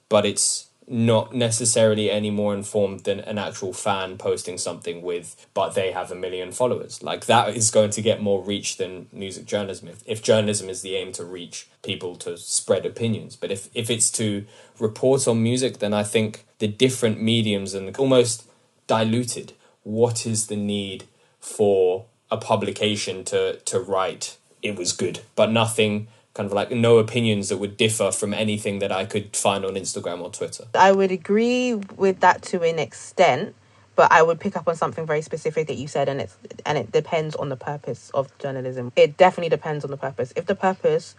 but 0.08 0.26
it's 0.26 0.66
not 0.86 1.32
necessarily 1.32 2.10
any 2.10 2.30
more 2.30 2.52
informed 2.52 3.04
than 3.04 3.20
an 3.20 3.38
actual 3.38 3.72
fan 3.72 4.18
posting 4.18 4.58
something 4.58 5.02
with, 5.02 5.46
but 5.54 5.74
they 5.76 5.92
have 5.92 6.10
a 6.10 6.16
million 6.16 6.50
followers. 6.50 7.00
Like 7.00 7.26
that 7.26 7.56
is 7.56 7.70
going 7.70 7.90
to 7.90 8.02
get 8.02 8.20
more 8.20 8.42
reach 8.42 8.76
than 8.76 9.06
music 9.12 9.46
journalism. 9.46 9.86
If, 9.86 10.02
if 10.04 10.20
journalism 10.20 10.68
is 10.68 10.82
the 10.82 10.96
aim 10.96 11.12
to 11.12 11.24
reach 11.24 11.68
people 11.82 12.16
to 12.16 12.36
spread 12.36 12.84
opinions, 12.84 13.36
but 13.36 13.52
if, 13.52 13.68
if 13.72 13.88
it's 13.88 14.10
to 14.12 14.44
report 14.80 15.28
on 15.28 15.40
music, 15.40 15.78
then 15.78 15.94
I 15.94 16.02
think 16.02 16.44
the 16.58 16.66
different 16.66 17.22
mediums 17.22 17.72
and 17.72 17.96
almost 17.96 18.48
diluted. 18.88 19.52
What 19.84 20.26
is 20.26 20.48
the 20.48 20.56
need 20.56 21.04
for 21.38 22.06
a 22.30 22.36
publication 22.36 23.24
to 23.24 23.56
to 23.58 23.80
write 23.80 24.36
it 24.62 24.76
was 24.76 24.92
good, 24.92 25.20
but 25.34 25.50
nothing 25.50 26.08
kind 26.34 26.46
of 26.46 26.52
like 26.52 26.70
no 26.70 26.98
opinions 26.98 27.48
that 27.48 27.58
would 27.58 27.76
differ 27.76 28.10
from 28.10 28.32
anything 28.32 28.78
that 28.78 28.92
I 28.92 29.04
could 29.04 29.34
find 29.36 29.64
on 29.64 29.74
Instagram 29.74 30.20
or 30.20 30.30
Twitter. 30.30 30.64
i 30.74 30.92
would 30.92 31.10
agree 31.10 31.74
with 31.74 32.20
that 32.20 32.42
to 32.42 32.62
an 32.62 32.78
extent 32.78 33.54
but 33.96 34.10
i 34.12 34.22
would 34.22 34.38
pick 34.38 34.56
up 34.56 34.68
on 34.68 34.76
something 34.76 35.04
very 35.06 35.22
specific 35.22 35.66
that 35.66 35.74
you 35.74 35.88
said 35.88 36.08
and 36.08 36.20
it's 36.20 36.36
and 36.64 36.78
it 36.78 36.92
depends 36.92 37.34
on 37.36 37.48
the 37.48 37.56
purpose 37.56 38.10
of 38.14 38.36
journalism. 38.38 38.92
It 38.96 39.16
definitely 39.16 39.50
depends 39.50 39.84
on 39.84 39.90
the 39.90 39.96
purpose. 39.96 40.32
If 40.36 40.46
the 40.46 40.54
purpose 40.54 41.14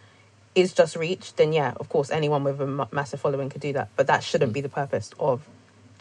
is 0.56 0.74
just 0.74 0.96
reach 0.96 1.36
then 1.36 1.54
yeah 1.54 1.74
of 1.80 1.90
course 1.90 2.10
anyone 2.10 2.44
with 2.44 2.60
a 2.62 2.88
massive 2.92 3.20
following 3.20 3.50
could 3.50 3.62
do 3.62 3.74
that 3.74 3.90
but 3.96 4.08
that 4.08 4.24
shouldn't 4.24 4.52
mm. 4.52 4.56
be 4.56 4.62
the 4.62 4.70
purpose 4.70 5.12
of 5.20 5.42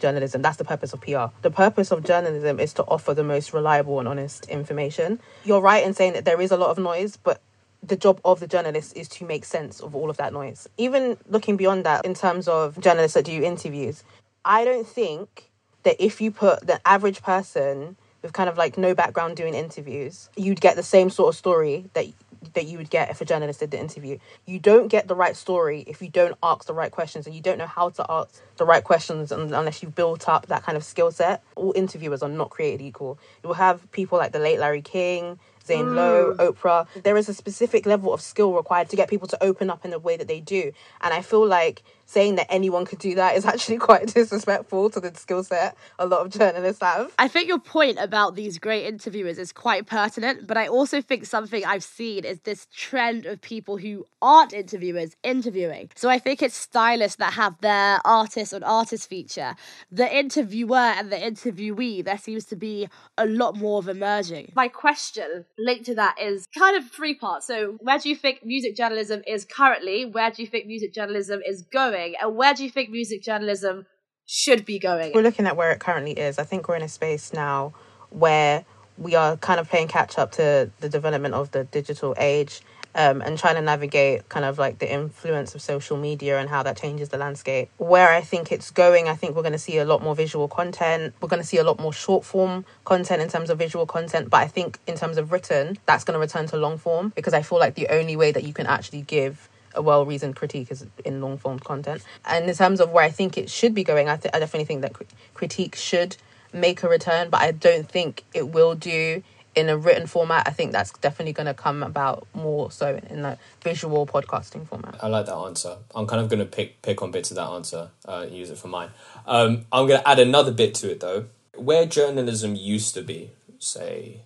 journalism. 0.01 0.41
That's 0.41 0.57
the 0.57 0.65
purpose 0.65 0.91
of 0.91 1.01
PR. 1.01 1.27
The 1.41 1.51
purpose 1.51 1.91
of 1.91 2.03
journalism 2.03 2.59
is 2.59 2.73
to 2.73 2.83
offer 2.83 3.13
the 3.13 3.23
most 3.23 3.53
reliable 3.53 3.99
and 3.99 4.07
honest 4.07 4.45
information. 4.49 5.19
You're 5.45 5.61
right 5.61 5.85
in 5.85 5.93
saying 5.93 6.13
that 6.13 6.25
there 6.25 6.41
is 6.41 6.51
a 6.51 6.57
lot 6.57 6.71
of 6.71 6.77
noise, 6.77 7.17
but 7.17 7.41
the 7.83 7.95
job 7.95 8.19
of 8.25 8.39
the 8.39 8.47
journalist 8.47 8.95
is 8.97 9.07
to 9.09 9.25
make 9.25 9.45
sense 9.45 9.79
of 9.79 9.95
all 9.95 10.09
of 10.09 10.17
that 10.17 10.33
noise. 10.33 10.67
Even 10.77 11.17
looking 11.27 11.57
beyond 11.57 11.85
that, 11.85 12.05
in 12.05 12.13
terms 12.13 12.47
of 12.47 12.79
journalists 12.79 13.13
that 13.13 13.25
do 13.25 13.41
interviews, 13.43 14.03
I 14.43 14.65
don't 14.65 14.87
think 14.87 15.49
that 15.83 15.95
if 16.03 16.21
you 16.21 16.31
put 16.31 16.65
the 16.65 16.85
average 16.85 17.21
person 17.21 17.95
with 18.21 18.33
kind 18.33 18.49
of 18.49 18.57
like 18.57 18.77
no 18.77 18.93
background 18.93 19.35
doing 19.35 19.55
interviews, 19.55 20.29
you'd 20.35 20.61
get 20.61 20.75
the 20.75 20.83
same 20.83 21.09
sort 21.09 21.33
of 21.33 21.37
story 21.37 21.89
that 21.93 22.05
that 22.53 22.65
you 22.65 22.77
would 22.77 22.89
get 22.89 23.09
if 23.09 23.21
a 23.21 23.25
journalist 23.25 23.59
did 23.59 23.71
the 23.71 23.79
interview. 23.79 24.17
You 24.45 24.59
don't 24.59 24.87
get 24.87 25.07
the 25.07 25.15
right 25.15 25.35
story 25.35 25.83
if 25.87 26.01
you 26.01 26.09
don't 26.09 26.35
ask 26.41 26.65
the 26.65 26.73
right 26.73 26.91
questions 26.91 27.27
and 27.27 27.35
you 27.35 27.41
don't 27.41 27.57
know 27.57 27.67
how 27.67 27.89
to 27.89 28.05
ask 28.09 28.41
the 28.57 28.65
right 28.65 28.83
questions 28.83 29.31
un- 29.31 29.53
unless 29.53 29.81
you've 29.83 29.95
built 29.95 30.27
up 30.27 30.47
that 30.47 30.63
kind 30.63 30.75
of 30.75 30.83
skill 30.83 31.11
set. 31.11 31.43
All 31.55 31.73
interviewers 31.75 32.23
are 32.23 32.29
not 32.29 32.49
created 32.49 32.83
equal. 32.83 33.19
You 33.43 33.49
will 33.49 33.55
have 33.55 33.91
people 33.91 34.17
like 34.17 34.31
the 34.31 34.39
late 34.39 34.59
Larry 34.59 34.81
King, 34.81 35.39
Zane 35.65 35.85
mm. 35.85 35.95
Lowe, 35.95 36.35
Oprah. 36.37 36.87
There 37.03 37.17
is 37.17 37.29
a 37.29 37.33
specific 37.33 37.85
level 37.85 38.13
of 38.13 38.21
skill 38.21 38.53
required 38.53 38.89
to 38.89 38.95
get 38.95 39.09
people 39.09 39.27
to 39.27 39.43
open 39.43 39.69
up 39.69 39.85
in 39.85 39.91
the 39.91 39.99
way 39.99 40.17
that 40.17 40.27
they 40.27 40.39
do. 40.39 40.71
And 41.01 41.13
I 41.13 41.21
feel 41.21 41.45
like 41.45 41.83
saying 42.11 42.35
that 42.35 42.47
anyone 42.49 42.85
could 42.85 42.99
do 42.99 43.15
that 43.15 43.35
is 43.35 43.45
actually 43.53 43.77
quite 43.77 44.13
disrespectful 44.13 44.89
to 44.89 44.99
the 44.99 45.13
skill 45.15 45.43
set 45.43 45.77
a 45.99 46.05
lot 46.05 46.25
of 46.25 46.31
journalists 46.31 46.81
have. 46.81 47.13
I 47.17 47.27
think 47.27 47.47
your 47.47 47.59
point 47.59 47.97
about 47.99 48.35
these 48.35 48.59
great 48.59 48.85
interviewers 48.85 49.37
is 49.37 49.51
quite 49.51 49.85
pertinent, 49.85 50.47
but 50.47 50.57
I 50.57 50.67
also 50.67 51.01
think 51.01 51.25
something 51.25 51.63
I've 51.65 51.83
seen 51.83 52.25
is 52.25 52.39
this 52.41 52.67
trend 52.73 53.25
of 53.25 53.41
people 53.41 53.77
who 53.77 54.05
aren't 54.21 54.53
interviewers 54.53 55.15
interviewing. 55.23 55.89
So 55.95 56.09
I 56.09 56.19
think 56.19 56.41
it's 56.41 56.55
stylists 56.55 57.17
that 57.17 57.33
have 57.33 57.59
their 57.61 57.99
artist 58.05 58.53
on 58.53 58.63
artist 58.63 59.09
feature. 59.09 59.55
The 59.91 60.13
interviewer 60.13 60.77
and 60.77 61.11
the 61.11 61.17
interviewee, 61.17 62.03
there 62.03 62.17
seems 62.17 62.45
to 62.45 62.55
be 62.55 62.87
a 63.17 63.25
lot 63.25 63.55
more 63.55 63.79
of 63.79 63.87
a 63.87 63.93
merging. 63.93 64.51
My 64.55 64.67
question 64.67 65.45
linked 65.57 65.85
to 65.85 65.95
that 65.95 66.19
is 66.19 66.47
kind 66.57 66.75
of 66.77 66.89
three 66.89 67.15
parts. 67.15 67.47
So 67.47 67.77
where 67.79 67.99
do 67.99 68.09
you 68.09 68.15
think 68.15 68.43
music 68.43 68.75
journalism 68.75 69.21
is 69.27 69.45
currently? 69.45 70.05
Where 70.05 70.31
do 70.31 70.41
you 70.41 70.47
think 70.47 70.67
music 70.67 70.93
journalism 70.93 71.41
is 71.45 71.61
going? 71.61 72.00
And 72.21 72.35
where 72.35 72.53
do 72.53 72.63
you 72.63 72.69
think 72.69 72.89
music 72.89 73.21
journalism 73.23 73.85
should 74.25 74.65
be 74.65 74.79
going? 74.79 75.11
we're 75.13 75.21
looking 75.21 75.45
at 75.45 75.57
where 75.57 75.71
it 75.71 75.79
currently 75.79 76.13
is, 76.13 76.39
I 76.39 76.43
think 76.43 76.67
we're 76.67 76.75
in 76.75 76.83
a 76.83 76.89
space 76.89 77.33
now 77.33 77.73
where 78.09 78.65
we 78.97 79.15
are 79.15 79.37
kind 79.37 79.59
of 79.59 79.69
playing 79.69 79.87
catch 79.87 80.17
up 80.17 80.31
to 80.33 80.69
the 80.79 80.89
development 80.89 81.33
of 81.33 81.51
the 81.51 81.63
digital 81.65 82.13
age. 82.17 82.61
um, 82.95 83.21
and 83.21 83.37
trying 83.37 83.55
to 83.55 83.61
navigate 83.61 84.27
kind 84.29 84.45
of 84.45 84.59
like 84.59 84.79
the 84.79 84.91
influence 84.91 85.55
of 85.55 85.61
social 85.61 85.97
media 85.97 86.39
and 86.39 86.49
how 86.49 86.63
that 86.63 86.77
changes 86.77 87.09
the 87.09 87.17
landscape. 87.17 87.69
Where 87.77 88.09
I 88.09 88.21
think 88.21 88.51
it's 88.51 88.71
going, 88.71 89.07
I 89.07 89.15
think 89.15 89.35
we're 89.35 89.43
going 89.43 89.53
to 89.53 89.59
see 89.59 89.77
a 89.77 89.85
lot 89.85 90.03
more 90.03 90.15
visual 90.15 90.47
content. 90.47 91.13
We're 91.21 91.29
going 91.29 91.41
to 91.41 91.47
see 91.47 91.57
a 91.57 91.63
lot 91.63 91.79
more 91.79 91.93
short 91.93 92.25
form 92.25 92.65
content 92.85 93.21
in 93.21 93.29
terms 93.29 93.49
of 93.49 93.57
visual 93.57 93.85
content. 93.85 94.29
But 94.29 94.37
I 94.37 94.47
think 94.47 94.79
in 94.87 94.95
terms 94.95 95.17
of 95.17 95.31
written, 95.31 95.77
that's 95.85 96.03
going 96.03 96.15
to 96.15 96.19
return 96.19 96.47
to 96.47 96.57
long 96.57 96.77
form 96.77 97.13
because 97.15 97.33
I 97.33 97.41
feel 97.41 97.59
like 97.59 97.75
the 97.75 97.87
only 97.87 98.15
way 98.15 98.31
that 98.31 98.43
you 98.43 98.53
can 98.53 98.67
actually 98.67 99.03
give 99.03 99.47
a 99.75 99.81
well 99.81 100.05
reasoned 100.05 100.35
critique 100.35 100.71
is 100.71 100.85
in 101.05 101.21
long 101.21 101.37
form 101.37 101.59
content. 101.59 102.03
And 102.25 102.49
in 102.49 102.55
terms 102.55 102.79
of 102.79 102.91
where 102.91 103.03
I 103.03 103.09
think 103.09 103.37
it 103.37 103.49
should 103.49 103.73
be 103.73 103.83
going, 103.83 104.09
I, 104.09 104.17
th- 104.17 104.33
I 104.33 104.39
definitely 104.39 104.65
think 104.65 104.81
that 104.81 104.93
cr- 104.93 105.03
critique 105.33 105.75
should 105.75 106.17
make 106.53 106.83
a 106.83 106.89
return, 106.89 107.29
but 107.29 107.41
I 107.41 107.51
don't 107.51 107.89
think 107.89 108.23
it 108.33 108.49
will 108.49 108.75
do 108.75 109.23
in 109.55 109.69
a 109.69 109.77
written 109.77 110.07
format. 110.07 110.47
I 110.47 110.51
think 110.51 110.71
that's 110.71 110.91
definitely 110.99 111.33
going 111.33 111.47
to 111.47 111.53
come 111.53 111.83
about 111.83 112.27
more 112.33 112.71
so 112.71 112.99
in 113.09 113.25
a 113.25 113.37
visual 113.63 114.05
podcasting 114.05 114.67
format. 114.67 114.97
I 115.01 115.07
like 115.07 115.25
that 115.25 115.35
answer. 115.35 115.77
I'm 115.93 116.07
kind 116.07 116.21
of 116.21 116.29
going 116.29 116.39
to 116.39 116.45
pick 116.45 116.81
pick 116.81 117.01
on 117.01 117.11
bits 117.11 117.31
of 117.31 117.35
that 117.35 117.47
answer, 117.47 117.89
uh, 118.05 118.25
use 118.29 118.49
it 118.49 118.57
for 118.57 118.67
mine. 118.67 118.89
Um, 119.25 119.65
I'm 119.71 119.87
going 119.87 119.99
to 119.99 120.07
add 120.07 120.19
another 120.19 120.51
bit 120.51 120.73
to 120.75 120.91
it 120.91 120.99
though. 120.99 121.25
Where 121.55 121.85
journalism 121.85 122.55
used 122.55 122.93
to 122.93 123.01
be, 123.01 123.31
say, 123.59 124.21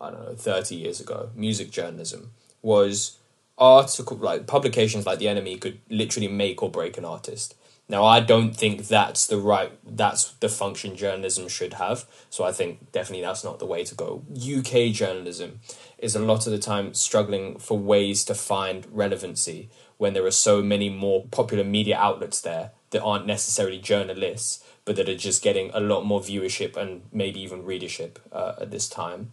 I 0.00 0.10
don't 0.10 0.22
know, 0.22 0.34
30 0.34 0.74
years 0.74 1.00
ago, 1.00 1.30
music 1.34 1.70
journalism 1.70 2.32
was 2.60 3.18
article 3.62 4.16
like 4.16 4.48
publications 4.48 5.06
like 5.06 5.20
the 5.20 5.26
NME 5.26 5.60
could 5.60 5.78
literally 5.88 6.26
make 6.26 6.62
or 6.62 6.70
break 6.70 6.98
an 6.98 7.04
artist. 7.04 7.54
Now 7.88 8.04
i 8.04 8.20
don't 8.20 8.56
think 8.56 8.88
that's 8.88 9.26
the 9.26 9.36
right 9.36 9.72
that's 9.84 10.32
the 10.44 10.48
function 10.48 10.96
journalism 10.96 11.46
should 11.46 11.74
have. 11.74 12.04
So 12.28 12.42
i 12.44 12.50
think 12.50 12.90
definitely 12.90 13.24
that's 13.24 13.44
not 13.44 13.60
the 13.60 13.66
way 13.66 13.84
to 13.84 13.94
go. 13.94 14.24
Uk 14.34 14.92
journalism 14.92 15.60
is 15.98 16.16
a 16.16 16.18
lot 16.18 16.46
of 16.46 16.52
the 16.52 16.58
time 16.58 16.92
struggling 16.92 17.58
for 17.58 17.78
ways 17.78 18.24
to 18.24 18.34
find 18.34 18.86
relevancy 18.90 19.70
when 19.96 20.12
there 20.12 20.26
are 20.26 20.32
so 20.32 20.60
many 20.60 20.88
more 20.88 21.24
popular 21.30 21.62
media 21.62 21.96
outlets 21.96 22.40
there 22.40 22.72
that 22.90 23.02
aren't 23.02 23.26
necessarily 23.26 23.78
journalists 23.78 24.64
but 24.84 24.96
that 24.96 25.08
are 25.08 25.16
just 25.16 25.40
getting 25.40 25.70
a 25.72 25.78
lot 25.78 26.04
more 26.04 26.20
viewership 26.20 26.76
and 26.76 27.02
maybe 27.12 27.40
even 27.40 27.64
readership 27.64 28.18
uh, 28.32 28.54
at 28.60 28.72
this 28.72 28.88
time. 28.88 29.30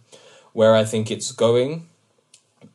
Where 0.53 0.75
i 0.75 0.83
think 0.83 1.09
it's 1.09 1.31
going 1.31 1.88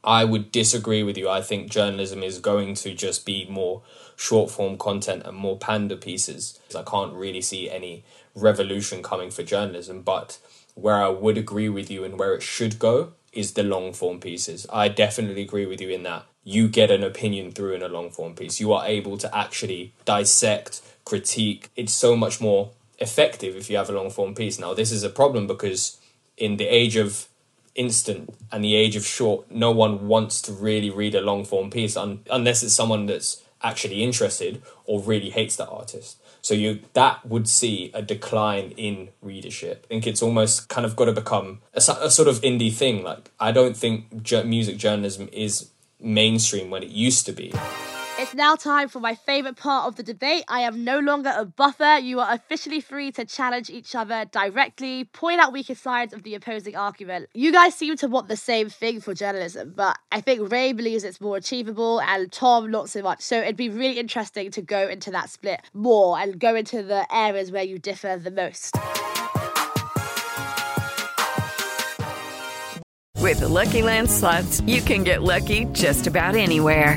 I 0.02 0.24
would 0.24 0.52
disagree 0.52 1.02
with 1.02 1.16
you. 1.16 1.28
I 1.28 1.40
think 1.40 1.70
journalism 1.70 2.22
is 2.22 2.38
going 2.38 2.74
to 2.76 2.94
just 2.94 3.24
be 3.24 3.46
more 3.48 3.82
short 4.16 4.50
form 4.50 4.76
content 4.76 5.22
and 5.24 5.36
more 5.36 5.58
panda 5.58 5.96
pieces. 5.96 6.58
I 6.76 6.82
can't 6.82 7.14
really 7.14 7.40
see 7.40 7.70
any 7.70 8.04
revolution 8.34 9.02
coming 9.02 9.30
for 9.30 9.42
journalism, 9.42 10.02
but 10.02 10.38
where 10.74 11.02
I 11.02 11.08
would 11.08 11.38
agree 11.38 11.68
with 11.68 11.90
you 11.90 12.04
and 12.04 12.18
where 12.18 12.34
it 12.34 12.42
should 12.42 12.78
go 12.78 13.12
is 13.32 13.52
the 13.52 13.62
long 13.62 13.92
form 13.92 14.20
pieces. 14.20 14.66
I 14.72 14.88
definitely 14.88 15.42
agree 15.42 15.66
with 15.66 15.80
you 15.80 15.90
in 15.90 16.02
that 16.04 16.26
you 16.44 16.68
get 16.68 16.90
an 16.90 17.02
opinion 17.02 17.52
through 17.52 17.72
in 17.72 17.82
a 17.82 17.88
long 17.88 18.10
form 18.10 18.34
piece. 18.34 18.60
You 18.60 18.72
are 18.74 18.86
able 18.86 19.16
to 19.18 19.36
actually 19.36 19.92
dissect, 20.04 20.82
critique. 21.04 21.70
It's 21.74 21.92
so 21.92 22.14
much 22.14 22.40
more 22.40 22.70
effective 22.98 23.56
if 23.56 23.70
you 23.70 23.76
have 23.78 23.88
a 23.88 23.94
long 23.94 24.10
form 24.10 24.34
piece. 24.34 24.58
Now, 24.58 24.74
this 24.74 24.92
is 24.92 25.02
a 25.02 25.10
problem 25.10 25.46
because 25.46 25.98
in 26.36 26.58
the 26.58 26.66
age 26.66 26.96
of 26.96 27.26
instant 27.74 28.34
and 28.52 28.62
the 28.62 28.74
age 28.74 28.96
of 28.96 29.06
short, 29.06 29.50
no 29.50 29.70
one 29.70 30.08
wants 30.08 30.40
to 30.42 30.52
really 30.52 30.90
read 30.90 31.14
a 31.14 31.20
long 31.20 31.44
form 31.44 31.70
piece 31.70 31.96
un- 31.96 32.20
unless 32.30 32.62
it's 32.62 32.74
someone 32.74 33.06
that's 33.06 33.42
actually 33.62 34.02
interested 34.02 34.62
or 34.84 35.00
really 35.00 35.30
hates 35.30 35.56
the 35.56 35.66
artist. 35.66 36.18
So 36.42 36.52
you 36.52 36.80
that 36.92 37.24
would 37.26 37.48
see 37.48 37.90
a 37.94 38.02
decline 38.02 38.74
in 38.76 39.08
readership. 39.22 39.86
I 39.86 39.88
think 39.88 40.06
it's 40.06 40.22
almost 40.22 40.68
kind 40.68 40.84
of 40.84 40.94
got 40.94 41.06
to 41.06 41.12
become 41.12 41.62
a, 41.72 41.78
a 41.78 42.10
sort 42.10 42.28
of 42.28 42.42
indie 42.42 42.72
thing. 42.72 43.02
Like 43.02 43.30
I 43.40 43.50
don't 43.50 43.76
think 43.76 44.22
ju- 44.22 44.44
music 44.44 44.76
journalism 44.76 45.28
is 45.32 45.70
mainstream 45.98 46.68
when 46.68 46.82
it 46.82 46.90
used 46.90 47.24
to 47.26 47.32
be. 47.32 47.52
It's 48.16 48.32
now 48.32 48.54
time 48.54 48.88
for 48.88 49.00
my 49.00 49.16
favourite 49.16 49.56
part 49.56 49.88
of 49.88 49.96
the 49.96 50.04
debate. 50.04 50.44
I 50.46 50.60
am 50.60 50.84
no 50.84 51.00
longer 51.00 51.32
a 51.36 51.44
buffer. 51.44 51.98
You 51.98 52.20
are 52.20 52.32
officially 52.32 52.80
free 52.80 53.10
to 53.10 53.24
challenge 53.24 53.70
each 53.70 53.96
other 53.96 54.24
directly, 54.26 55.02
point 55.02 55.40
out 55.40 55.52
weaker 55.52 55.74
sides 55.74 56.14
of 56.14 56.22
the 56.22 56.36
opposing 56.36 56.76
argument. 56.76 57.28
You 57.34 57.50
guys 57.50 57.74
seem 57.74 57.96
to 57.96 58.06
want 58.06 58.28
the 58.28 58.36
same 58.36 58.68
thing 58.68 59.00
for 59.00 59.14
journalism, 59.14 59.72
but 59.74 59.98
I 60.12 60.20
think 60.20 60.52
Ray 60.52 60.72
believes 60.72 61.02
it's 61.02 61.20
more 61.20 61.36
achievable 61.36 62.00
and 62.02 62.30
Tom 62.30 62.70
not 62.70 62.88
so 62.88 63.02
much. 63.02 63.20
So 63.20 63.40
it'd 63.40 63.56
be 63.56 63.68
really 63.68 63.98
interesting 63.98 64.52
to 64.52 64.62
go 64.62 64.86
into 64.86 65.10
that 65.10 65.28
split 65.28 65.62
more 65.74 66.16
and 66.16 66.38
go 66.38 66.54
into 66.54 66.84
the 66.84 67.12
areas 67.12 67.50
where 67.50 67.64
you 67.64 67.80
differ 67.80 68.16
the 68.16 68.30
most. 68.30 68.76
With 73.20 73.40
the 73.40 73.48
Lucky 73.48 73.82
Land 73.82 74.08
slots, 74.08 74.60
you 74.60 74.82
can 74.82 75.02
get 75.02 75.24
lucky 75.24 75.64
just 75.72 76.06
about 76.06 76.36
anywhere. 76.36 76.96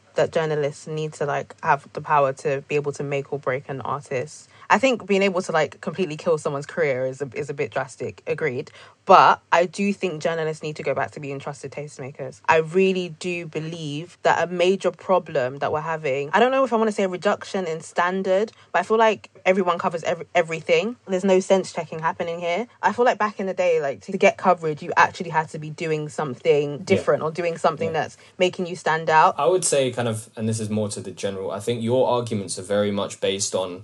that 0.15 0.31
journalists 0.31 0.87
need 0.87 1.13
to 1.13 1.25
like 1.25 1.55
have 1.63 1.87
the 1.93 2.01
power 2.01 2.33
to 2.33 2.61
be 2.67 2.75
able 2.75 2.91
to 2.93 3.03
make 3.03 3.31
or 3.31 3.39
break 3.39 3.69
an 3.69 3.81
artist. 3.81 4.49
I 4.71 4.79
think 4.79 5.05
being 5.05 5.21
able 5.21 5.41
to 5.43 5.51
like 5.51 5.81
completely 5.81 6.15
kill 6.15 6.37
someone's 6.37 6.65
career 6.65 7.05
is 7.05 7.21
a, 7.21 7.29
is 7.35 7.49
a 7.49 7.53
bit 7.53 7.71
drastic. 7.71 8.23
Agreed, 8.25 8.71
but 9.05 9.41
I 9.51 9.65
do 9.65 9.91
think 9.91 10.21
journalists 10.23 10.63
need 10.63 10.77
to 10.77 10.83
go 10.83 10.93
back 10.95 11.11
to 11.11 11.19
being 11.19 11.39
trusted 11.39 11.71
tastemakers. 11.73 12.39
I 12.47 12.57
really 12.57 13.09
do 13.19 13.45
believe 13.45 14.17
that 14.23 14.47
a 14.47 14.51
major 14.51 14.89
problem 14.89 15.57
that 15.57 15.73
we're 15.73 15.81
having. 15.81 16.29
I 16.31 16.39
don't 16.39 16.51
know 16.51 16.63
if 16.63 16.71
I 16.71 16.77
want 16.77 16.87
to 16.87 16.93
say 16.93 17.03
a 17.03 17.09
reduction 17.09 17.67
in 17.67 17.81
standard, 17.81 18.53
but 18.71 18.79
I 18.79 18.83
feel 18.83 18.97
like 18.97 19.29
everyone 19.45 19.77
covers 19.77 20.03
every, 20.03 20.25
everything. 20.33 20.95
There's 21.05 21.25
no 21.25 21.41
sense 21.41 21.73
checking 21.73 21.99
happening 21.99 22.39
here. 22.39 22.67
I 22.81 22.93
feel 22.93 23.03
like 23.03 23.17
back 23.17 23.41
in 23.41 23.47
the 23.47 23.53
day, 23.53 23.81
like 23.81 23.99
to 24.01 24.17
get 24.17 24.37
coverage, 24.37 24.81
you 24.81 24.93
actually 24.95 25.31
had 25.31 25.49
to 25.49 25.59
be 25.59 25.69
doing 25.69 26.07
something 26.07 26.79
different 26.79 27.23
or 27.23 27.31
doing 27.31 27.57
something 27.57 27.87
Yeah. 27.87 28.03
that's 28.03 28.17
making 28.37 28.67
you 28.67 28.77
stand 28.77 29.09
out. 29.09 29.35
I 29.37 29.47
would 29.47 29.65
say, 29.65 29.91
kind 29.91 30.07
of, 30.07 30.29
and 30.37 30.47
this 30.47 30.61
is 30.61 30.69
more 30.69 30.87
to 30.89 31.01
the 31.01 31.11
general, 31.11 31.51
I 31.51 31.59
think 31.59 31.83
your 31.83 32.07
arguments 32.07 32.57
are 32.57 32.63
very 32.63 32.91
much 32.91 33.19
based 33.19 33.53
on 33.53 33.83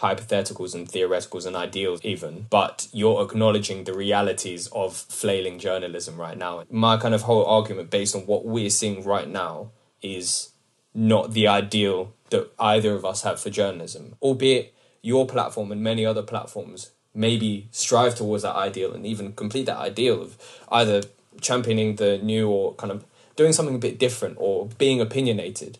hypotheticals 0.00 0.74
and 0.74 0.88
theoreticals 0.88 1.44
and 1.44 1.56
ideals, 1.56 2.00
even, 2.04 2.46
but 2.50 2.86
you're 2.92 3.22
acknowledging 3.22 3.84
the 3.84 3.92
realities 3.92 4.68
of 4.68 4.96
flailing 4.96 5.58
journalism 5.58 6.16
right 6.16 6.38
now. 6.38 6.64
My 6.70 6.96
kind 6.96 7.14
of 7.14 7.22
whole 7.22 7.44
argument, 7.44 7.90
based 7.90 8.14
on 8.14 8.22
what 8.22 8.44
we're 8.44 8.70
seeing 8.70 9.04
right 9.04 9.28
now, 9.28 9.70
is 10.00 10.52
not 10.94 11.32
the 11.32 11.48
ideal 11.48 12.12
that 12.30 12.50
either 12.58 12.94
of 12.94 13.04
us 13.04 13.22
have 13.22 13.40
for 13.40 13.50
journalism, 13.50 14.14
albeit 14.22 14.74
your 15.02 15.26
platform 15.26 15.72
and 15.72 15.82
many 15.82 16.04
other 16.04 16.22
platforms 16.22 16.90
maybe 17.14 17.68
strive 17.72 18.14
towards 18.14 18.42
that 18.42 18.54
ideal 18.54 18.92
and 18.92 19.04
even 19.06 19.32
complete 19.32 19.66
that 19.66 19.78
ideal 19.78 20.20
of 20.22 20.36
either 20.70 21.02
championing 21.40 21.96
the 21.96 22.18
new 22.18 22.48
or 22.48 22.74
kind 22.74 22.92
of 22.92 23.04
doing 23.34 23.52
something 23.52 23.74
a 23.74 23.78
bit 23.78 23.98
different 23.98 24.36
or 24.38 24.68
being 24.78 25.00
opinionated. 25.00 25.78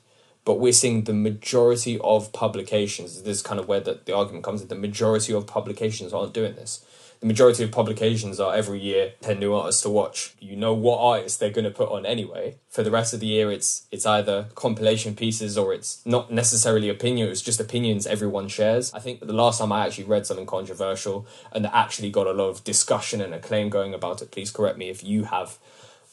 But 0.49 0.61
we're 0.61 0.73
seeing 0.73 1.05
the 1.05 1.13
majority 1.13 1.99
of 2.03 2.33
publications, 2.33 3.23
this 3.23 3.37
is 3.37 3.43
kind 3.43 3.61
of 3.61 3.69
where 3.69 3.81
the, 3.81 4.01
the 4.07 4.17
argument 4.17 4.45
comes 4.45 4.63
in, 4.63 4.69
the 4.69 4.77
majority 4.77 5.35
of 5.35 5.47
publications 5.47 6.15
aren't 6.15 6.33
doing 6.33 6.55
this. 6.55 6.87
The 7.21 7.27
majority 7.27 7.65
of 7.65 7.71
publications 7.71 8.41
are 8.41 8.55
every 8.55 8.81
year 8.81 9.13
10 9.21 9.41
new 9.41 9.53
artists 9.53 9.83
to 9.83 9.91
watch. 9.91 10.33
You 10.41 10.57
know 10.57 10.73
what 10.73 11.01
artists 11.01 11.37
they're 11.37 11.51
going 11.51 11.67
to 11.67 11.71
put 11.71 11.91
on 11.91 12.07
anyway. 12.07 12.57
For 12.71 12.83
the 12.83 12.91
rest 12.91 13.13
of 13.13 13.21
the 13.21 13.27
year, 13.27 13.53
it's 13.53 13.87
it's 13.93 14.07
either 14.07 14.47
compilation 14.55 15.15
pieces 15.15 15.59
or 15.59 15.75
it's 15.75 16.01
not 16.07 16.33
necessarily 16.33 16.89
opinion, 16.89 17.29
it's 17.29 17.43
just 17.43 17.61
opinions 17.61 18.07
everyone 18.07 18.49
shares. 18.49 18.91
I 18.95 19.01
think 19.01 19.21
the 19.21 19.35
last 19.35 19.59
time 19.59 19.71
I 19.71 19.85
actually 19.85 20.05
read 20.05 20.25
something 20.25 20.47
controversial 20.47 21.27
and 21.53 21.67
actually 21.67 22.09
got 22.09 22.27
a 22.27 22.33
lot 22.33 22.49
of 22.49 22.65
discussion 22.65 23.21
and 23.21 23.35
acclaim 23.35 23.69
going 23.69 23.93
about 23.93 24.23
it, 24.23 24.31
please 24.31 24.51
correct 24.51 24.79
me 24.79 24.89
if 24.89 25.05
you 25.05 25.25
have, 25.25 25.59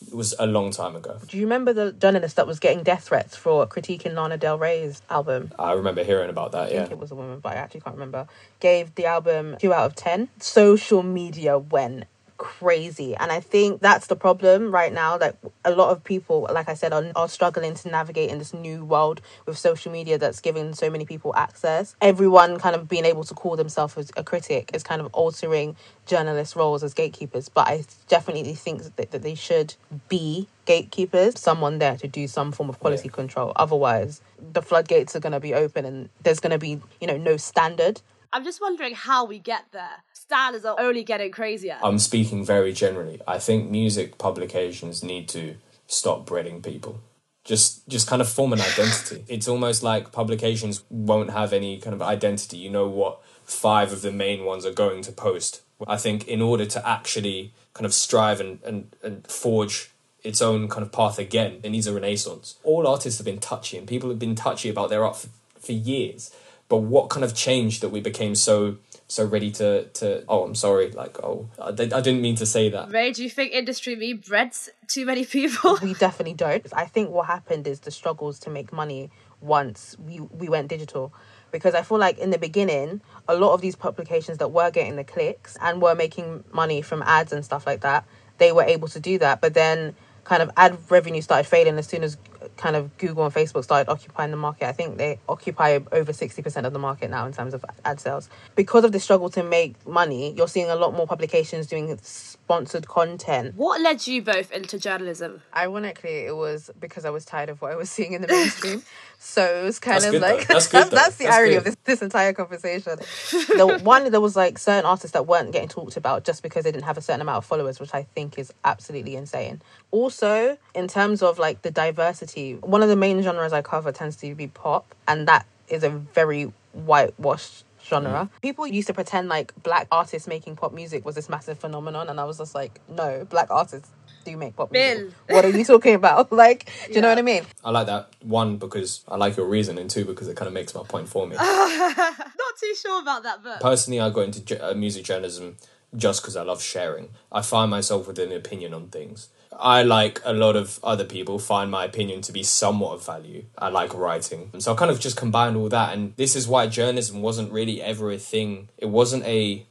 it 0.08 0.14
was 0.14 0.36
a 0.40 0.46
long 0.46 0.72
time 0.72 0.96
ago. 0.96 1.20
Do 1.28 1.38
you 1.38 1.44
remember 1.44 1.74
the 1.74 1.92
journalist 1.92 2.36
that 2.36 2.48
was 2.48 2.60
getting 2.60 2.84
death 2.84 3.06
threats 3.06 3.36
for 3.36 3.66
critiquing 3.68 4.14
Lana 4.14 4.38
Del 4.38 4.58
Rey's 4.58 5.02
album? 5.10 5.52
I 5.58 5.74
remember 5.74 6.04
hearing 6.04 6.30
about 6.30 6.52
that, 6.52 6.64
I 6.64 6.72
yeah. 6.72 6.80
think 6.82 6.92
it 6.92 6.98
was 7.00 7.12
a 7.12 7.16
woman, 7.16 7.40
but 7.40 7.54
I 7.54 7.56
actually 7.56 7.82
can't 7.82 7.96
remember. 7.96 8.28
Gave 8.60 8.96
the 8.96 9.06
album 9.06 9.56
two 9.60 9.74
out 9.74 9.86
of 9.86 9.96
ten. 9.96 10.30
Social 10.40 11.04
media 11.04 11.58
went 11.58 12.06
crazy. 12.38 13.16
And 13.16 13.32
I 13.32 13.40
think 13.40 13.82
that's 13.82 14.08
the 14.08 14.16
problem 14.16 14.72
right 14.72 14.94
now. 14.94 15.18
That 15.18 15.38
a 15.64 15.72
lot 15.72 15.92
of 15.92 16.04
people, 16.04 16.48
like 16.52 16.70
I 16.70 16.74
said, 16.74 16.94
are, 16.94 17.12
are 17.16 17.30
struggling 17.30 17.74
to 17.76 17.90
navigate 17.90 18.30
in 18.30 18.40
this 18.40 18.54
new 18.54 18.84
world 18.84 19.22
with 19.46 19.58
social 19.58 19.92
media 19.92 20.18
that's 20.18 20.42
giving 20.42 20.74
so 20.74 20.90
many 20.90 21.06
people 21.06 21.34
access. 21.36 21.96
Everyone 22.02 22.60
kind 22.60 22.76
of 22.76 22.88
being 22.88 23.06
able 23.06 23.24
to 23.24 23.34
call 23.34 23.56
themselves 23.56 24.12
a 24.18 24.24
critic 24.24 24.72
is 24.74 24.84
kind 24.84 25.02
of 25.02 25.08
altering 25.14 25.76
journalists' 26.06 26.56
roles 26.56 26.84
as 26.84 26.94
gatekeepers. 26.94 27.50
But 27.50 27.68
I 27.68 27.86
definitely 28.08 28.56
think 28.56 28.84
that, 28.84 29.12
that 29.12 29.22
they 29.22 29.36
should 29.36 29.76
be 30.10 30.48
gatekeepers, 30.66 31.40
someone 31.40 31.80
there 31.80 31.98
to 31.98 32.08
do 32.08 32.28
some 32.28 32.52
form 32.52 32.70
of 32.70 32.80
quality 32.80 33.10
control. 33.10 33.52
Otherwise, 33.56 34.22
the 34.54 34.62
floodgates 34.62 35.16
are 35.16 35.20
going 35.20 35.34
to 35.34 35.40
be 35.40 35.54
open 35.54 35.86
and 35.86 36.10
there's 36.24 36.40
going 36.40 36.52
to 36.52 36.60
be, 36.60 36.82
you 37.00 37.08
know, 37.08 37.18
no 37.18 37.38
standard. 37.38 38.02
I'm 38.34 38.44
just 38.44 38.62
wondering 38.62 38.96
how 38.96 39.26
we 39.26 39.40
get 39.40 39.66
there. 39.72 40.04
Standards 40.14 40.66
are 40.66 40.80
only 40.80 41.04
getting 41.04 41.32
crazier. 41.32 41.78
I'm 41.84 42.00
speaking 42.00 42.46
very 42.46 42.74
generally. 42.74 43.22
I 43.28 43.40
think 43.40 43.70
music 43.70 44.18
publications 44.18 45.04
need 45.04 45.28
to 45.30 45.56
stop 45.88 46.26
breeding 46.26 46.62
people. 46.62 47.02
Just 47.44 47.88
just 47.88 48.08
kind 48.08 48.22
of 48.22 48.30
form 48.30 48.54
an 48.54 48.62
identity. 48.62 49.24
it's 49.28 49.48
almost 49.48 49.84
like 49.84 50.12
publications 50.12 50.84
won't 50.90 51.30
have 51.30 51.54
any 51.54 51.80
kind 51.80 51.94
of 51.94 52.02
identity. 52.02 52.58
You 52.58 52.72
know 52.72 52.88
what 52.88 53.22
five 53.44 53.94
of 53.94 54.02
the 54.02 54.12
main 54.12 54.44
ones 54.44 54.66
are 54.66 54.74
going 54.74 55.02
to 55.04 55.12
post. 55.12 55.62
I 55.88 55.98
think 55.98 56.28
in 56.28 56.42
order 56.42 56.66
to 56.66 56.88
actually 56.88 57.54
kind 57.74 57.86
of 57.86 57.94
strive 57.94 58.40
and, 58.40 58.60
and, 58.64 58.96
and 59.04 59.28
forge 59.28 59.92
its 60.24 60.42
own 60.42 60.68
kind 60.68 60.84
of 60.84 60.92
path 60.92 61.20
again, 61.20 61.60
it 61.62 61.70
needs 61.70 61.88
a 61.88 61.94
renaissance. 61.94 62.56
All 62.64 62.88
artists 62.88 63.20
have 63.20 63.26
been 63.26 63.40
touchy 63.40 63.78
and 63.78 63.88
people 63.88 64.10
have 64.10 64.18
been 64.18 64.36
touchy 64.36 64.70
about 64.70 64.90
their 64.90 65.06
art 65.06 65.18
for, 65.18 65.28
for 65.60 65.74
years. 65.74 66.34
But 66.68 66.78
what 66.78 67.10
kind 67.10 67.24
of 67.24 67.36
changed 67.36 67.82
that 67.82 67.90
we 67.90 68.02
became 68.02 68.36
so 68.36 68.78
so 69.08 69.24
ready 69.24 69.52
to 69.52 69.86
to 69.86 70.24
oh 70.28 70.44
I'm 70.44 70.56
sorry 70.56 70.90
like 70.92 71.20
oh 71.24 71.48
I, 71.62 71.70
I 71.70 71.74
didn't 71.74 72.22
mean 72.22 72.36
to 72.38 72.46
say 72.46 72.70
that. 72.70 72.92
Ray, 72.92 73.12
do 73.12 73.24
you 73.24 73.30
think 73.30 73.54
industry 73.54 73.96
me 73.96 74.14
breads 74.14 74.70
too 74.88 75.06
many 75.06 75.26
people? 75.26 75.78
we 75.82 75.94
definitely 75.94 76.34
don't. 76.34 76.66
I 76.74 76.86
think 76.86 77.12
what 77.12 77.28
happened 77.28 77.68
is 77.68 77.82
the 77.82 77.92
struggles 77.92 78.40
to 78.40 78.50
make 78.50 78.74
money 78.74 79.12
once 79.42 79.96
we 80.00 80.20
we 80.20 80.50
went 80.50 80.68
digital 80.70 81.14
because 81.52 81.74
I 81.74 81.84
feel 81.84 81.98
like 82.00 82.18
in 82.18 82.32
the 82.32 82.38
beginning, 82.38 83.02
a 83.30 83.36
lot 83.36 83.54
of 83.54 83.62
these 83.62 83.76
publications 83.76 84.40
that 84.40 84.50
were 84.50 84.72
getting 84.72 84.98
the 84.98 85.06
clicks 85.06 85.58
and 85.62 85.82
were 85.82 85.96
making 85.96 86.44
money 86.52 86.82
from 86.82 87.02
ads 87.04 87.32
and 87.32 87.46
stuff 87.46 87.66
like 87.66 87.82
that, 87.82 88.06
they 88.40 88.52
were 88.52 88.64
able 88.64 88.90
to 88.90 89.00
do 89.00 89.18
that. 89.20 89.40
But 89.40 89.54
then 89.54 89.96
kind 90.26 90.42
of 90.44 90.52
ad 90.58 90.78
revenue 90.90 91.22
started 91.22 91.48
failing 91.48 91.78
as 91.78 91.88
soon 91.88 92.04
as 92.04 92.18
kind 92.58 92.76
of 92.76 92.96
Google 92.98 93.26
and 93.26 93.34
Facebook 93.34 93.64
started 93.64 93.90
occupying 93.92 94.32
the 94.32 94.38
market. 94.38 94.68
I 94.68 94.72
think 94.72 94.98
they 94.98 95.20
occupy 95.28 95.80
over 95.92 96.12
60% 96.12 96.66
of 96.66 96.74
the 96.74 96.80
market 96.80 97.10
now 97.10 97.26
in 97.26 97.34
terms 97.34 97.54
of 97.54 97.66
ad 97.84 98.00
sales. 98.00 98.30
Because 98.56 98.84
of 98.84 98.92
the 98.92 99.00
struggle 99.00 99.30
to 99.32 99.44
make 99.44 99.86
money, 99.88 100.34
you're 100.34 100.48
seeing 100.48 100.70
a 100.70 100.76
lot 100.76 100.94
more 100.94 101.08
publications 101.08 101.68
doing 101.68 101.98
sponsored 102.02 102.88
content. 102.88 103.56
What 103.56 103.82
led 103.82 104.06
you 104.08 104.22
both 104.22 104.52
into 104.52 104.78
journalism? 104.80 105.42
Ironically, 105.56 106.26
it 106.26 106.36
was 106.36 106.70
because 106.80 107.06
I 107.06 107.10
was 107.10 107.26
tired 107.26 107.50
of 107.50 107.62
what 107.62 107.72
I 107.72 107.76
was 107.76 107.90
seeing 107.90 108.14
in 108.14 108.22
the 108.22 108.28
mainstream. 108.28 108.84
so 109.20 109.62
it 109.62 109.64
was 109.64 109.80
kind 109.80 109.96
That's 109.96 110.06
of 110.06 110.12
good, 110.14 110.22
like 110.22 110.48
though. 110.48 110.54
That's 110.54 110.68
good, 110.68 110.84
though. 110.92 110.96
that's 110.96 111.16
the 111.18 111.24
That's 111.26 111.36
irony 111.38 111.52
good. 111.52 111.58
of 111.60 111.64
this, 111.66 111.78
this 111.86 112.02
entire 112.02 112.34
conversation. 112.34 112.98
the 113.32 113.80
one 113.84 114.10
there 114.12 114.22
was 114.22 114.36
like 114.36 114.58
certain 114.58 114.86
artists 114.86 115.14
that 115.14 115.26
weren't 115.26 115.52
getting 115.52 115.70
talked 115.70 115.98
about 115.98 116.24
just 116.24 116.44
because 116.44 116.64
they 116.64 116.72
didn't 116.72 116.86
have 116.86 116.98
a 116.98 117.02
certain 117.02 117.22
amount 117.22 117.38
of 117.38 117.46
followers, 117.46 117.80
which 117.80 117.94
I 117.94 118.04
think 118.04 118.38
is 118.38 118.54
absolutely 118.64 119.16
insane. 119.16 119.62
Also, 119.92 120.58
in 120.74 120.88
terms 120.88 121.22
of 121.22 121.40
like 121.40 121.62
the 121.62 121.72
diversity, 121.72 122.35
one 122.62 122.84
of 122.84 122.90
the 122.90 122.96
main 122.96 123.22
genres 123.22 123.54
I 123.54 123.62
cover 123.62 123.92
tends 123.92 124.16
to 124.18 124.36
be 124.36 124.48
pop, 124.48 124.94
and 125.08 125.28
that 125.28 125.46
is 125.70 125.84
a 125.84 125.90
very 125.90 126.52
whitewashed 126.74 127.64
genre. 127.84 128.30
People 128.42 128.68
used 128.68 128.88
to 128.88 128.94
pretend 128.94 129.30
like 129.30 129.54
black 129.64 129.88
artists 129.92 130.28
making 130.28 130.56
pop 130.56 130.74
music 130.74 131.06
was 131.06 131.16
this 131.16 131.30
massive 131.30 131.58
phenomenon, 131.60 132.10
and 132.10 132.20
I 132.20 132.24
was 132.26 132.38
just 132.38 132.56
like, 132.56 132.80
no, 132.90 133.26
black 133.30 133.50
artists 133.52 133.90
do 134.26 134.36
make 134.38 134.56
pop 134.56 134.72
music. 134.72 135.14
Bill. 135.28 135.36
What 135.36 135.46
are 135.46 135.50
you 135.50 135.64
talking 135.74 135.96
about? 135.96 136.32
Like, 136.36 136.70
do 136.88 136.94
you 136.94 137.02
know 137.02 137.10
what 137.10 137.18
I 137.18 137.22
mean? 137.22 137.44
I 137.64 137.70
like 137.72 137.88
that 137.88 138.10
one 138.22 138.58
because 138.58 139.04
I 139.08 139.16
like 139.16 139.38
your 139.38 139.48
reason, 139.48 139.78
and 139.78 139.90
two 139.90 140.04
because 140.06 140.28
it 140.28 140.36
kind 140.36 140.48
of 140.48 140.54
makes 140.54 140.74
my 140.76 140.84
point 140.84 141.08
for 141.08 141.26
me. 141.28 141.36
Not 141.40 142.58
too 142.60 142.74
sure 142.76 143.02
about 143.02 143.24
that, 143.24 143.44
but 143.44 143.62
Personally, 143.62 144.00
I 144.00 144.10
got 144.10 144.22
into 144.22 144.42
ju- 144.42 144.60
uh, 144.62 144.74
music 144.74 145.06
journalism 145.06 145.58
just 145.96 146.22
because 146.22 146.36
I 146.36 146.42
love 146.44 146.62
sharing. 146.62 147.10
I 147.32 147.42
find 147.42 147.72
myself 147.72 148.08
with 148.08 148.20
an 148.20 148.32
opinion 148.32 148.74
on 148.74 148.88
things. 148.88 149.30
I, 149.60 149.84
like 149.84 150.22
a 150.26 150.34
lot 150.34 150.56
of 150.56 150.80
other 150.84 151.06
people, 151.06 151.40
find 151.40 151.72
my 151.72 151.86
opinion 151.86 152.22
to 152.22 152.32
be 152.32 152.44
somewhat 152.44 152.94
of 152.94 153.06
value. 153.06 153.46
I 153.58 153.70
like 153.70 153.94
writing. 153.94 154.50
And 154.54 154.62
so 154.62 154.74
I 154.74 154.76
kind 154.76 154.92
of 154.92 155.00
just 155.00 155.18
combined 155.18 155.56
all 155.56 155.70
that. 155.70 155.94
And 155.94 156.16
this 156.18 156.36
is 156.36 156.48
why 156.48 156.68
journalism 156.68 157.22
wasn't 157.22 157.52
really 157.52 157.82
ever 157.82 158.12
a 158.12 158.18
thing. 158.18 158.70
It 158.78 158.88
wasn't 158.88 159.24
a 159.26 159.66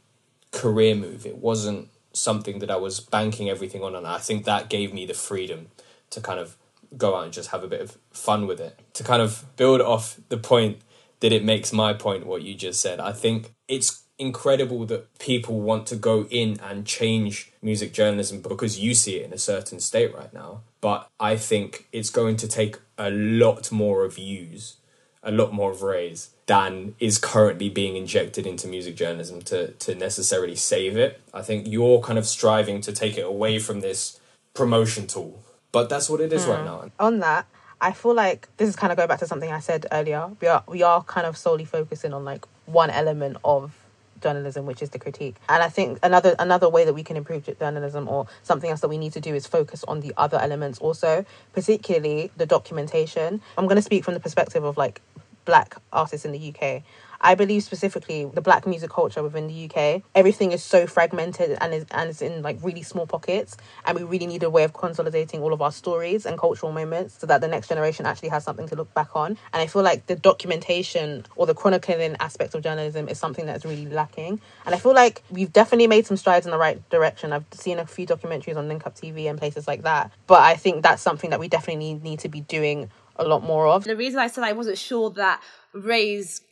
career 0.52 0.94
move. 0.94 1.26
It 1.26 1.38
wasn't 1.38 1.88
something 2.12 2.60
that 2.60 2.70
I 2.70 2.76
was 2.76 3.00
banking 3.00 3.50
everything 3.50 3.82
on. 3.82 3.94
And 3.94 4.06
I 4.06 4.18
think 4.18 4.44
that 4.44 4.70
gave 4.70 4.94
me 4.94 5.06
the 5.06 5.14
freedom 5.14 5.68
to 6.10 6.20
kind 6.20 6.38
of 6.38 6.56
go 6.96 7.16
out 7.16 7.24
and 7.24 7.32
just 7.32 7.50
have 7.50 7.64
a 7.64 7.68
bit 7.68 7.80
of 7.80 7.98
fun 8.12 8.46
with 8.46 8.60
it. 8.60 8.78
To 8.94 9.04
kind 9.04 9.20
of 9.20 9.44
build 9.56 9.80
off 9.80 10.18
the 10.28 10.38
point 10.38 10.78
that 11.20 11.32
it 11.32 11.44
makes 11.44 11.72
my 11.72 11.92
point, 11.92 12.26
what 12.26 12.42
you 12.42 12.54
just 12.54 12.80
said, 12.80 13.00
I 13.00 13.12
think 13.12 13.54
it's 13.68 14.03
incredible 14.18 14.86
that 14.86 15.18
people 15.18 15.60
want 15.60 15.86
to 15.88 15.96
go 15.96 16.26
in 16.30 16.58
and 16.60 16.86
change 16.86 17.52
music 17.60 17.92
journalism 17.92 18.40
because 18.40 18.78
you 18.78 18.94
see 18.94 19.16
it 19.16 19.26
in 19.26 19.32
a 19.32 19.38
certain 19.38 19.80
state 19.80 20.14
right 20.14 20.32
now. 20.32 20.60
But 20.80 21.08
I 21.18 21.36
think 21.36 21.88
it's 21.92 22.10
going 22.10 22.36
to 22.36 22.48
take 22.48 22.78
a 22.96 23.10
lot 23.10 23.72
more 23.72 24.04
of 24.04 24.18
yous, 24.18 24.76
a 25.22 25.32
lot 25.32 25.52
more 25.52 25.70
of 25.70 25.82
rays 25.82 26.30
than 26.46 26.94
is 27.00 27.18
currently 27.18 27.68
being 27.68 27.96
injected 27.96 28.46
into 28.46 28.68
music 28.68 28.94
journalism 28.94 29.40
to, 29.42 29.72
to 29.72 29.94
necessarily 29.94 30.54
save 30.54 30.96
it. 30.96 31.20
I 31.32 31.42
think 31.42 31.66
you're 31.66 32.00
kind 32.00 32.18
of 32.18 32.26
striving 32.26 32.80
to 32.82 32.92
take 32.92 33.16
it 33.16 33.24
away 33.24 33.58
from 33.58 33.80
this 33.80 34.20
promotion 34.52 35.06
tool. 35.06 35.42
But 35.72 35.88
that's 35.88 36.08
what 36.08 36.20
it 36.20 36.32
is 36.32 36.46
right 36.46 36.60
hmm. 36.60 36.66
now. 36.66 36.90
on 37.00 37.18
that, 37.20 37.46
I 37.80 37.92
feel 37.92 38.14
like 38.14 38.48
this 38.58 38.68
is 38.68 38.76
kind 38.76 38.92
of 38.92 38.96
going 38.96 39.08
back 39.08 39.18
to 39.18 39.26
something 39.26 39.50
I 39.50 39.58
said 39.58 39.86
earlier. 39.90 40.30
We 40.40 40.46
are 40.48 40.62
we 40.68 40.82
are 40.82 41.02
kind 41.02 41.26
of 41.26 41.36
solely 41.36 41.64
focusing 41.64 42.14
on 42.14 42.24
like 42.24 42.46
one 42.66 42.90
element 42.90 43.38
of 43.44 43.74
journalism, 44.20 44.66
which 44.66 44.82
is 44.82 44.90
the 44.90 44.98
critique. 44.98 45.36
And 45.48 45.62
I 45.62 45.68
think 45.68 45.98
another 46.02 46.34
another 46.38 46.68
way 46.68 46.84
that 46.84 46.94
we 46.94 47.02
can 47.02 47.16
improve 47.16 47.48
journalism 47.58 48.08
or 48.08 48.26
something 48.42 48.70
else 48.70 48.80
that 48.80 48.88
we 48.88 48.98
need 48.98 49.12
to 49.12 49.20
do 49.20 49.34
is 49.34 49.46
focus 49.46 49.84
on 49.86 50.00
the 50.00 50.12
other 50.16 50.38
elements 50.38 50.78
also, 50.78 51.24
particularly 51.52 52.30
the 52.36 52.46
documentation. 52.46 53.40
I'm 53.58 53.66
going 53.66 53.76
to 53.76 53.82
speak 53.82 54.04
from 54.04 54.14
the 54.14 54.20
perspective 54.20 54.64
of 54.64 54.76
like 54.76 55.00
black 55.44 55.76
artists 55.92 56.24
in 56.24 56.32
the 56.32 56.54
UK. 56.54 56.82
I 57.24 57.34
believe 57.34 57.62
specifically 57.62 58.26
the 58.26 58.42
black 58.42 58.66
music 58.66 58.90
culture 58.90 59.22
within 59.22 59.46
the 59.46 59.64
UK, 59.64 60.02
everything 60.14 60.52
is 60.52 60.62
so 60.62 60.86
fragmented 60.86 61.56
and 61.58 61.72
is 61.72 61.86
and 61.90 62.10
is 62.10 62.20
in 62.20 62.42
like 62.42 62.58
really 62.62 62.82
small 62.82 63.06
pockets. 63.06 63.56
And 63.86 63.96
we 63.96 64.04
really 64.04 64.26
need 64.26 64.42
a 64.42 64.50
way 64.50 64.62
of 64.62 64.74
consolidating 64.74 65.40
all 65.40 65.54
of 65.54 65.62
our 65.62 65.72
stories 65.72 66.26
and 66.26 66.38
cultural 66.38 66.70
moments 66.70 67.18
so 67.18 67.26
that 67.26 67.40
the 67.40 67.48
next 67.48 67.68
generation 67.68 68.04
actually 68.04 68.28
has 68.28 68.44
something 68.44 68.68
to 68.68 68.76
look 68.76 68.92
back 68.92 69.16
on. 69.16 69.38
And 69.54 69.62
I 69.62 69.66
feel 69.66 69.80
like 69.82 70.06
the 70.06 70.16
documentation 70.16 71.24
or 71.34 71.46
the 71.46 71.54
chronicling 71.54 72.14
aspect 72.20 72.54
of 72.54 72.62
journalism 72.62 73.08
is 73.08 73.18
something 73.18 73.46
that's 73.46 73.64
really 73.64 73.86
lacking. 73.86 74.38
And 74.66 74.74
I 74.74 74.78
feel 74.78 74.92
like 74.92 75.22
we've 75.30 75.52
definitely 75.52 75.86
made 75.86 76.06
some 76.06 76.18
strides 76.18 76.44
in 76.44 76.52
the 76.52 76.58
right 76.58 76.86
direction. 76.90 77.32
I've 77.32 77.46
seen 77.52 77.78
a 77.78 77.86
few 77.86 78.06
documentaries 78.06 78.58
on 78.58 78.68
Link 78.68 78.86
Up 78.86 78.96
TV 78.96 79.30
and 79.30 79.38
places 79.38 79.66
like 79.66 79.82
that. 79.84 80.12
But 80.26 80.42
I 80.42 80.56
think 80.56 80.82
that's 80.82 81.00
something 81.00 81.30
that 81.30 81.40
we 81.40 81.48
definitely 81.48 81.94
need 81.94 82.18
to 82.18 82.28
be 82.28 82.42
doing 82.42 82.90
a 83.16 83.24
lot 83.24 83.42
more 83.42 83.66
of. 83.66 83.84
the 83.84 83.96
reason 83.96 84.18
I 84.18 84.26
said 84.26 84.44
I 84.44 84.52
wasn't 84.52 84.76
sure 84.76 85.08
that 85.10 85.40
Ray's 85.72 86.42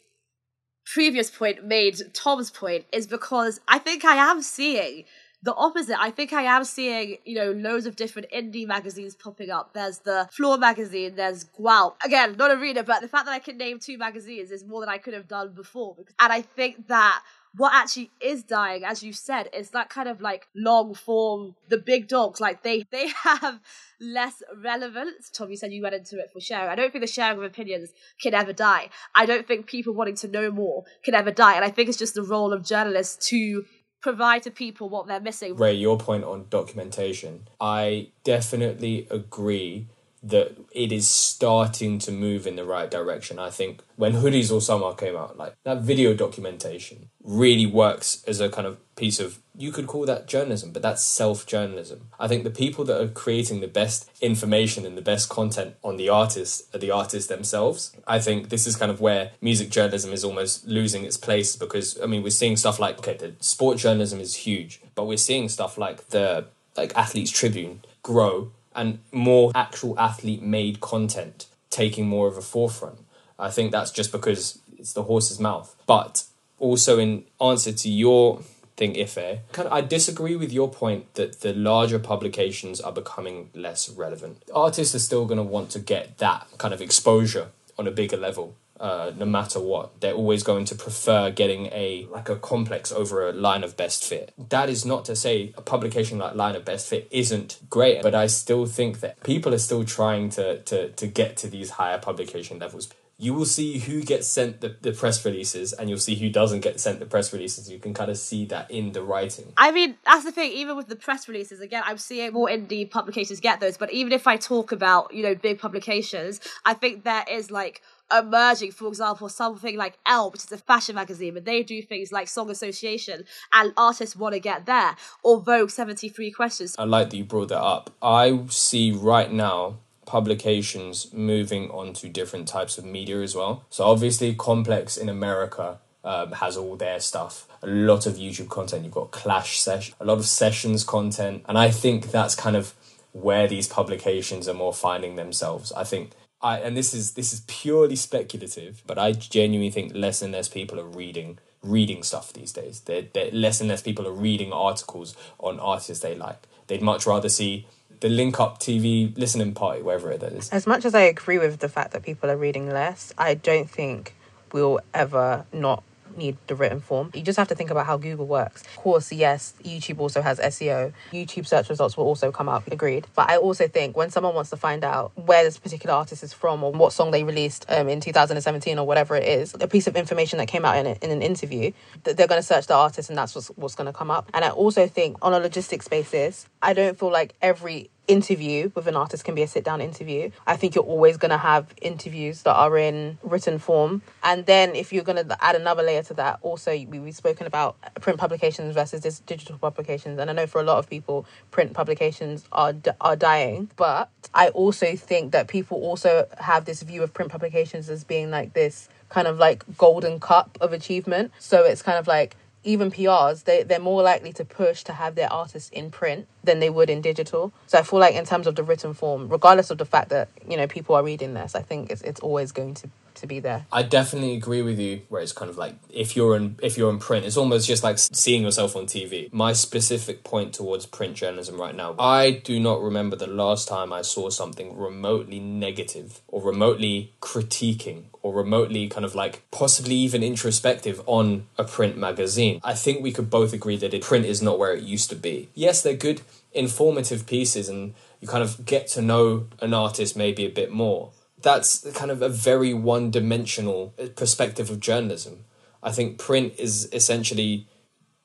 previous 0.85 1.31
point 1.31 1.65
made 1.65 2.01
Tom's 2.13 2.51
point 2.51 2.85
is 2.93 3.07
because 3.07 3.61
I 3.69 3.79
think 3.79 4.05
I 4.05 4.17
am 4.17 4.43
seeing 4.43 5.05
the 5.43 5.55
opposite. 5.55 6.01
I 6.01 6.11
think 6.11 6.33
I 6.33 6.43
am 6.43 6.65
seeing, 6.65 7.19
you 7.25 7.35
know, 7.35 7.51
loads 7.51 7.87
of 7.87 7.97
different 7.97 8.29
indie 8.31 8.67
magazines 8.67 9.17
popping 9.17 9.51
up. 9.51 9.75
There's 9.75 9.99
the 9.99 10.29
Floor 10.31 10.57
magazine, 10.57 11.17
there's 11.17 11.45
Guap. 11.45 11.95
Again, 12.05 12.37
not 12.37 12.53
a 12.53 12.57
reader, 12.57 12.83
but 12.83 13.01
the 13.01 13.09
fact 13.09 13.27
that 13.27 13.33
I 13.33 13.41
can 13.41 13.57
name 13.59 13.81
two 13.81 13.99
magazines 13.99 14.51
is 14.51 14.65
more 14.65 14.81
than 14.81 14.89
I 14.89 14.99
could 14.99 15.15
have 15.15 15.27
done 15.27 15.53
before. 15.53 15.97
And 16.21 16.33
I 16.33 16.43
think 16.43 16.87
that 16.87 17.23
what 17.55 17.75
actually 17.75 18.11
is 18.21 18.43
dying, 18.43 18.85
as 18.85 19.03
you 19.03 19.13
said, 19.13 19.49
is 19.53 19.71
that 19.71 19.91
kind 19.91 20.09
of 20.09 20.21
like 20.21 20.47
long 20.55 20.95
form, 20.95 21.55
the 21.69 21.79
big 21.79 22.09
dogs, 22.09 22.41
like 22.41 22.63
they 22.63 22.87
they 22.91 23.09
have 23.25 23.61
less 24.01 24.43
relevance. 24.63 25.31
Tom, 25.31 25.51
you 25.51 25.57
said 25.57 25.73
you 25.73 25.83
went 25.83 25.95
into 25.95 26.19
it 26.19 26.31
for 26.33 26.41
sharing. 26.41 26.69
I 26.69 26.75
don't 26.75 26.91
think 26.93 27.05
the 27.05 27.11
sharing 27.11 27.39
of 27.39 27.45
opinions 27.45 27.91
can 28.21 28.35
ever 28.35 28.53
die. 28.53 28.89
I 29.15 29.27
don't 29.27 29.47
think 29.47 29.67
people 29.67 29.93
wanting 29.93 30.17
to 30.17 30.29
know 30.29 30.51
more 30.51 30.85
can 31.05 31.15
ever 31.15 31.31
die. 31.31 31.55
And 31.55 31.65
I 31.65 31.71
think 31.71 31.89
it's 31.89 31.99
just 31.99 32.15
the 32.15 32.23
role 32.23 32.53
of 32.53 32.65
journalists 32.65 33.29
to 33.29 33.65
provide 34.01 34.43
to 34.43 34.51
people 34.51 34.89
what 34.89 35.07
they're 35.07 35.21
missing. 35.21 35.57
Ray, 35.57 35.75
your 35.75 35.97
point 35.97 36.25
on 36.25 36.47
documentation, 36.51 37.49
I 37.61 38.09
definitely 38.25 39.07
agree 39.11 39.87
that 40.23 40.57
it 40.73 40.93
is 40.93 41.09
starting 41.09 41.99
to 41.99 42.13
move 42.13 42.47
in 42.47 42.55
the 42.55 42.65
right 42.65 42.91
direction. 42.91 43.39
I 43.39 43.51
think 43.51 43.83
when 43.97 44.13
Hoodies 44.13 44.53
All 44.53 44.61
Summer 44.61 44.95
came 44.95 45.17
out, 45.17 45.37
like 45.37 45.55
that 45.65 45.83
video 45.83 46.15
documentation 46.15 47.11
really 47.25 47.67
works 47.67 48.23
as 48.27 48.41
a 48.41 48.49
kind 48.49 48.67
of 48.67 48.79
piece 48.95 49.19
of 49.19 49.41
you 49.57 49.73
could 49.73 49.87
call 49.87 50.07
that 50.07 50.29
journalism, 50.29 50.73
but 50.73 50.81
that's 50.81 51.03
self 51.03 51.45
journalism. 51.45 52.09
I 52.21 52.29
think 52.29 52.45
the 52.45 52.51
people 52.51 52.85
that 52.85 53.01
are 53.01 53.09
creating 53.09 53.61
the 53.61 53.69
best 53.69 54.11
information 54.21 54.87
and 54.87 54.97
the 54.97 55.03
best 55.03 55.29
content 55.29 55.75
on 55.83 55.97
the 55.97 56.09
artist 56.09 56.73
are 56.75 56.79
the 56.79 56.91
artists 56.91 57.29
themselves. 57.29 57.95
I 58.07 58.19
think 58.21 58.49
this 58.49 58.67
is 58.67 58.77
kind 58.77 58.91
of 58.91 59.01
where 59.01 59.33
music 59.41 59.71
journalism 59.71 60.13
is 60.13 60.25
almost 60.25 60.67
losing 60.67 61.05
its 61.05 61.17
place 61.17 61.57
because 61.57 62.01
I 62.01 62.07
mean 62.07 62.23
we're 62.23 62.31
seeing 62.31 62.57
stuff 62.57 62.79
like 62.79 62.99
okay, 62.99 63.17
the 63.17 63.35
sport 63.41 63.79
journalism 63.79 64.21
is 64.21 64.37
huge, 64.37 64.81
but 64.95 65.07
we're 65.07 65.17
seeing 65.17 65.49
stuff 65.49 65.77
like 65.77 66.09
the 66.09 66.47
like 66.77 66.97
Athletes 66.97 67.31
Tribune 67.31 67.83
grow 68.03 68.53
and 68.75 68.99
more 69.13 69.53
actual 69.55 69.99
athlete 69.99 70.43
made 70.43 70.81
content 70.81 71.47
taking 71.71 72.07
more 72.07 72.29
of 72.29 72.37
a 72.37 72.43
forefront. 72.43 72.99
I 73.39 73.51
think 73.51 73.73
that's 73.73 73.91
just 73.91 74.13
because 74.13 74.61
it's 74.79 74.93
the 74.93 75.05
horse's 75.05 75.41
mouth. 75.41 75.75
But 75.87 76.25
also 76.59 76.99
in 76.99 77.25
answer 77.41 77.73
to 77.73 77.89
your 77.89 78.43
thing, 78.77 78.99
Ife, 79.01 79.41
kind 79.53 79.67
of, 79.67 79.73
I 79.73 79.81
disagree 79.81 80.37
with 80.37 80.53
your 80.53 80.71
point 80.71 81.15
that 81.15 81.41
the 81.41 81.53
larger 81.53 81.99
publications 81.99 82.81
are 82.81 82.93
becoming 82.93 83.51
less 83.55 83.89
relevant. 83.89 84.43
Artists 84.55 84.95
are 84.95 85.01
still 85.01 85.25
going 85.25 85.39
to 85.39 85.43
want 85.43 85.71
to 85.71 85.79
get 85.79 86.19
that 86.19 86.47
kind 86.59 86.73
of 86.73 86.81
exposure 86.81 87.49
on 87.79 87.87
a 87.87 87.91
bigger 87.91 88.17
level 88.17 88.55
uh, 88.81 89.13
no 89.17 89.25
matter 89.25 89.61
what. 89.61 90.01
They're 90.01 90.15
always 90.15 90.43
going 90.43 90.65
to 90.67 90.75
prefer 90.75 91.31
getting 91.31 91.67
a 91.67 92.07
like 92.11 92.29
a 92.29 92.37
complex 92.37 92.91
over 92.93 93.29
a 93.29 93.33
line 93.33 93.65
of 93.65 93.77
best 93.77 94.05
fit. 94.05 94.35
That 94.51 94.69
is 94.69 94.85
not 94.85 95.05
to 95.07 95.17
say 95.17 95.53
a 95.57 95.63
publication 95.63 96.19
like 96.19 96.35
Line 96.35 96.57
of 96.57 96.65
Best 96.65 96.89
Fit 96.89 97.09
isn't 97.11 97.61
great, 97.71 98.03
but 98.03 98.15
I 98.15 98.27
still 98.27 98.67
think 98.67 99.01
that 99.01 99.23
people 99.23 99.55
are 99.55 99.59
still 99.59 99.85
trying 99.85 100.31
to 100.31 100.59
to 100.63 100.91
to 100.91 101.07
get 101.07 101.37
to 101.39 101.49
these 101.49 101.71
higher 101.71 101.99
publication 101.99 102.59
levels. 102.59 102.89
You 103.19 103.35
will 103.35 103.45
see 103.45 103.79
who 103.79 104.03
gets 104.03 104.27
sent 104.27 104.63
the, 104.63 104.75
the 104.81 104.91
press 104.91 105.25
releases 105.25 105.73
and 105.73 105.89
you'll 105.89 106.01
see 106.01 106.17
who 106.17 106.29
doesn't 106.29 106.59
get 106.59 106.81
sent 106.81 106.99
the 106.99 107.07
press 107.07 107.33
releases. 107.33 107.71
You 107.71 107.79
can 107.79 107.95
kind 107.95 108.11
of 108.11 108.19
see 108.19 108.47
that 108.47 108.69
in 108.69 108.91
the 108.91 109.03
writing. 109.03 109.53
I 109.57 109.71
mean, 109.71 109.95
that's 110.05 110.25
the 110.25 110.33
thing. 110.33 110.51
Even 110.51 110.77
with 110.77 110.89
the 110.89 110.97
press 110.97 111.29
releases, 111.29 111.61
again, 111.61 111.85
I'm 111.87 111.99
seeing 111.99 112.33
more 112.33 112.49
indie 112.49 112.91
publications 112.91 113.39
get 113.39 113.61
those. 113.61 113.77
But 113.77 113.93
even 113.93 114.13
if 114.13 114.27
I 114.27 114.39
talk 114.39 114.73
about, 114.73 115.15
you 115.15 115.23
know, 115.23 115.37
big 115.37 115.61
publications, 115.61 116.41
I 116.65 116.75
think 116.75 117.05
there 117.05 117.25
is 117.31 117.53
like 117.53 117.83
emerging, 118.17 118.73
for 118.73 118.89
example, 118.89 119.29
something 119.29 119.77
like 119.77 119.99
Elle, 120.07 120.31
which 120.31 120.45
is 120.45 120.53
a 120.53 120.59
fashion 120.59 120.95
magazine, 120.95 121.35
but 121.35 121.45
they 121.45 121.63
do 121.63 121.83
things 121.83 122.13
like 122.13 122.29
Song 122.29 122.51
Association, 122.51 123.25
and 123.53 123.73
artists 123.77 124.17
want 124.17 124.35
to 124.35 124.41
get 124.41 124.67
there, 124.67 124.97
or 125.23 125.41
Vogue 125.41 125.71
73 125.71 126.31
Questions. 126.31 126.75
I 126.79 126.85
like 126.85 127.11
that 127.11 127.17
you 127.17 127.25
brought 127.25 127.49
that 127.49 127.63
up. 127.63 127.91
I 128.03 128.41
see 128.49 128.93
right 128.93 129.33
now 129.33 129.79
publications 130.07 131.13
moving 131.13 131.71
on 131.71 131.93
to 131.95 132.09
different 132.09 132.49
types 132.49 132.77
of 132.77 132.85
media 132.85 133.23
as 133.23 133.35
well. 133.35 133.65
So 133.71 133.85
obviously, 133.85 134.35
Complex 134.35 134.97
in 134.97 135.09
America 135.09 135.79
um, 136.05 136.33
has 136.33 136.57
all 136.57 136.77
their 136.77 137.01
stuff. 137.01 137.47
A 137.63 137.67
lot 137.67 138.07
of 138.07 138.15
YouTube 138.15 138.49
content. 138.49 138.85
You've 138.85 138.93
got 138.93 139.11
Clash 139.11 139.61
session, 139.61 139.95
a 140.01 140.05
lot 140.05 140.19
of 140.19 140.27
sessions 140.27 140.85
content, 140.85 141.45
and 141.49 141.57
I 141.57 141.71
think 141.71 142.11
that's 142.11 142.35
kind 142.35 142.57
of 142.57 142.75
where 143.13 143.47
these 143.47 143.69
publications 143.69 144.49
are 144.49 144.55
more 144.55 144.73
finding 144.73 145.17
themselves. 145.17 145.71
I 145.73 145.85
think 145.85 146.11
I 146.43 146.59
and 146.59 146.77
this 146.77 146.93
is 146.93 147.13
this 147.13 147.33
is 147.33 147.41
purely 147.47 147.97
speculative, 147.97 148.83
but 148.87 148.99
I 148.99 149.13
genuinely 149.13 149.71
think 149.71 149.93
less 149.95 150.23
and 150.23 150.33
less 150.33 150.49
people 150.49 150.81
are 150.81 150.87
reading 150.87 151.39
reading 151.63 152.03
stuff 152.03 152.33
these 152.33 152.53
days. 152.53 152.81
They're, 152.81 153.03
they're 153.13 153.31
less 153.31 153.61
and 153.61 153.69
less 153.69 153.83
people 153.83 154.07
are 154.09 154.13
reading 154.13 154.53
articles 154.53 155.15
on 155.39 155.61
artists 155.61 156.03
they 156.03 156.15
like. 156.15 156.49
They'd 156.67 156.83
much 156.83 157.07
rather 157.07 157.29
see 157.29 157.67
the 158.01 158.09
link 158.09 158.41
up 158.41 158.59
TV 158.59 159.17
listening 159.17 159.55
party, 159.55 159.81
wherever 159.81 160.11
it 160.11 160.23
is. 160.25 160.51
As 160.51 160.67
much 160.67 160.85
as 160.85 160.95
I 160.95 161.03
agree 161.03 161.39
with 161.39 161.61
the 161.61 161.69
fact 161.69 161.93
that 161.93 162.03
people 162.03 162.31
are 162.31 162.37
reading 162.37 162.69
less, 162.69 163.13
I 163.17 163.35
don't 163.35 163.71
think 163.71 164.17
we'll 164.53 164.81
ever 164.93 165.47
not 165.53 165.85
need 166.17 166.37
the 166.47 166.55
written 166.55 166.81
form. 166.81 167.11
You 167.15 167.23
just 167.23 167.39
have 167.39 167.49
to 167.49 167.55
think 167.55 167.71
about 167.71 167.87
how 167.87 167.97
Google 167.97 168.27
works. 168.27 168.63
Of 168.63 168.77
course, 168.77 169.13
yes, 169.13 169.55
YouTube 169.63 169.99
also 169.99 170.23
has 170.23 170.39
SEO. 170.39 170.93
YouTube 171.13 171.47
search 171.47 171.69
results 171.69 171.97
will 171.97 172.05
also 172.05 172.31
come 172.31 172.49
up, 172.49 172.71
agreed. 172.71 173.07
But 173.15 173.31
I 173.31 173.37
also 173.37 173.69
think 173.69 173.97
when 173.97 174.11
someone 174.11 174.35
wants 174.35 174.51
to 174.51 174.57
find 174.57 174.85
out 174.85 175.13
where 175.17 175.45
this 175.45 175.59
particular 175.59 175.95
artist 175.95 176.23
is 176.23 176.33
from 176.33 176.63
or 176.63 176.73
what 176.73 176.93
song 176.93 177.11
they 177.11 177.25
released 177.25 177.65
um, 177.69 177.89
in 177.89 178.01
2017 178.01 178.79
or 178.79 178.87
whatever 178.87 179.17
it 179.17 179.25
is, 179.25 179.55
a 179.61 179.69
piece 179.69 179.87
of 179.87 179.97
information 179.97 180.39
that 180.39 180.49
came 180.49 180.65
out 180.65 180.77
in, 180.77 180.87
a, 180.87 180.97
in 181.03 181.11
an 181.11 181.23
interview, 181.23 181.73
that 182.05 182.17
they're 182.17 182.27
going 182.27 182.41
to 182.41 182.47
search 182.47 182.67
the 182.67 182.75
artist 182.75 183.09
and 183.09 183.19
that's 183.19 183.35
what's, 183.35 183.49
what's 183.49 183.75
going 183.75 183.87
to 183.87 183.93
come 183.93 184.11
up. 184.11 184.29
And 184.35 184.45
I 184.45 184.51
also 184.51 184.87
think 184.87 185.17
on 185.23 185.33
a 185.33 185.39
logistics 185.39 185.89
basis, 185.89 186.47
I 186.61 186.73
don't 186.73 186.99
feel 186.99 187.11
like 187.11 187.35
every 187.41 187.91
interview 188.09 188.71
with 188.75 188.87
an 188.87 188.97
artist 188.97 189.25
can 189.25 189.35
be 189.35 189.43
a 189.43 189.47
sit 189.47 189.65
down 189.65 189.81
interview. 189.81 190.31
I 190.47 190.57
think 190.57 190.75
you're 190.75 190.85
always 190.85 191.17
going 191.17 191.31
to 191.31 191.39
have 191.39 191.73
interviews 191.81 192.43
that 192.43 192.55
are 192.55 192.77
in 192.77 193.19
written 193.23 193.59
form. 193.59 194.03
And 194.23 194.47
then 194.47 194.75
if 194.75 194.93
you're 194.93 195.05
going 195.05 195.27
to 195.27 195.45
add 195.45 195.55
another 195.55 195.83
layer 195.83 196.03
to 196.05 196.15
that, 196.15 196.39
also 196.43 196.73
we, 196.73 196.99
we've 196.99 197.17
spoken 197.17 197.47
about 197.47 197.77
print 198.01 198.19
publications 198.19 198.75
versus 198.75 199.03
this 199.03 199.21
digital 199.21 199.59
publications. 199.59 200.19
And 200.19 200.31
I 200.31 200.33
know 200.33 200.47
for 200.47 200.61
a 200.61 200.65
lot 200.65 200.79
of 200.79 200.91
people, 200.91 201.27
print 201.51 201.75
publications 201.75 202.45
are, 202.53 202.75
are 203.01 203.17
dying. 203.17 203.71
But 203.77 204.11
I 204.35 204.49
also 204.49 204.97
think 204.97 205.33
that 205.33 205.49
people 205.49 205.79
also 205.79 206.27
have 206.39 206.65
this 206.65 206.83
view 206.83 207.03
of 207.03 207.15
print 207.15 207.31
publications 207.31 207.89
as 207.89 208.05
being 208.05 208.31
like 208.31 208.53
this 208.53 208.89
kind 209.09 209.29
of 209.29 209.39
like 209.39 209.65
golden 209.77 210.19
cup 210.19 210.59
of 210.61 210.73
achievement. 210.73 211.31
So 211.39 211.65
it's 211.65 211.83
kind 211.83 211.99
of 211.99 212.07
like, 212.07 212.35
even 212.65 212.91
PRs, 212.91 213.45
they, 213.45 213.63
they're 213.63 213.81
more 213.81 214.03
likely 214.03 214.33
to 214.35 214.45
push 214.45 214.83
to 214.85 214.93
have 214.93 215.15
their 215.15 215.33
artists 215.33 215.71
in 215.71 215.91
print 215.91 216.29
than 216.45 216.61
they 216.61 216.71
would 216.71 216.91
in 216.91 217.01
digital. 217.01 217.53
So 217.67 217.79
I 217.79 217.83
feel 217.83 217.99
like 217.99 218.15
in 218.15 218.25
terms 218.25 218.47
of 218.47 218.55
the 218.55 218.63
written 218.63 218.95
form, 218.95 219.29
regardless 219.29 219.71
of 219.71 219.79
the 219.79 219.85
fact 219.85 220.11
that, 220.11 220.29
you 220.49 220.57
know, 220.57 220.67
people 220.67 220.95
are 220.95 221.03
reading 221.03 221.35
this, 221.35 221.55
I 221.55 221.63
think 221.63 221.91
it's 221.91 222.03
it's 222.03 222.21
always 222.21 222.53
going 222.53 222.75
to 222.75 222.89
to 223.17 223.27
be 223.27 223.41
there. 223.41 223.67
I 223.73 223.83
definitely 223.83 224.35
agree 224.35 224.63
with 224.63 224.79
you. 224.79 225.03
Where 225.09 225.23
it's 225.23 225.33
kind 225.33 225.51
of 225.51 225.59
like 225.59 225.75
if 225.91 226.17
you're 226.17 226.37
in 226.37 226.57
if 226.63 226.77
you're 226.77 226.91
in 226.91 226.99
print, 226.99 227.27
it's 227.27 227.37
almost 227.37 227.67
just 227.67 227.83
like 227.83 227.99
seeing 227.99 228.43
yourself 228.43 228.77
on 228.77 228.87
TV. 228.87 229.33
My 229.33 229.53
specific 229.53 230.25
point 230.25 230.53
towards 230.55 230.87
print 230.87 231.15
journalism 231.15 231.61
right 231.61 231.75
now, 231.75 231.95
I 231.99 232.31
do 232.31 232.59
not 232.61 232.83
remember 232.83 233.17
the 233.17 233.27
last 233.27 233.69
time 233.69 233.93
I 233.93 234.03
saw 234.03 234.31
something 234.31 234.77
remotely 234.77 235.41
negative 235.41 236.21
or 236.29 236.43
remotely 236.43 237.13
critiquing 237.21 238.05
or 238.23 238.33
remotely 238.33 238.89
kind 238.89 239.05
of 239.05 239.15
like 239.15 239.43
possibly 239.51 239.97
even 239.97 240.23
introspective 240.23 241.03
on 241.07 241.47
a 241.59 241.65
print 241.65 241.97
magazine. 241.97 242.61
I 242.63 242.75
think 242.75 243.03
we 243.03 243.13
could 243.13 243.31
both 243.31 243.53
agree 243.53 243.77
that 243.77 244.01
print 244.03 244.27
is 244.27 244.41
not 244.41 244.59
where 244.59 244.75
it 244.75 244.83
used 244.83 245.11
to 245.11 245.17
be. 245.17 245.49
Yes, 245.55 245.83
they're 245.83 245.95
good 245.95 246.23
informative 246.55 247.27
pieces 247.27 247.69
and 247.69 247.95
you 248.21 248.29
kind 248.29 248.43
of 248.43 248.65
get 248.65 248.87
to 248.87 249.03
know 249.03 249.47
an 249.61 249.75
artist 249.75 250.17
maybe 250.17 250.45
a 250.45 250.51
bit 250.51 250.71
more 250.71 251.11
that's 251.43 251.81
kind 251.93 252.11
of 252.11 252.23
a 252.23 252.29
very 252.29 252.73
one 252.75 253.11
dimensional 253.11 253.95
perspective 254.17 254.71
of 254.71 254.81
journalism. 254.81 255.45
I 255.83 255.91
think 255.91 256.19
print 256.19 256.55
is 256.59 256.89
essentially 256.93 257.67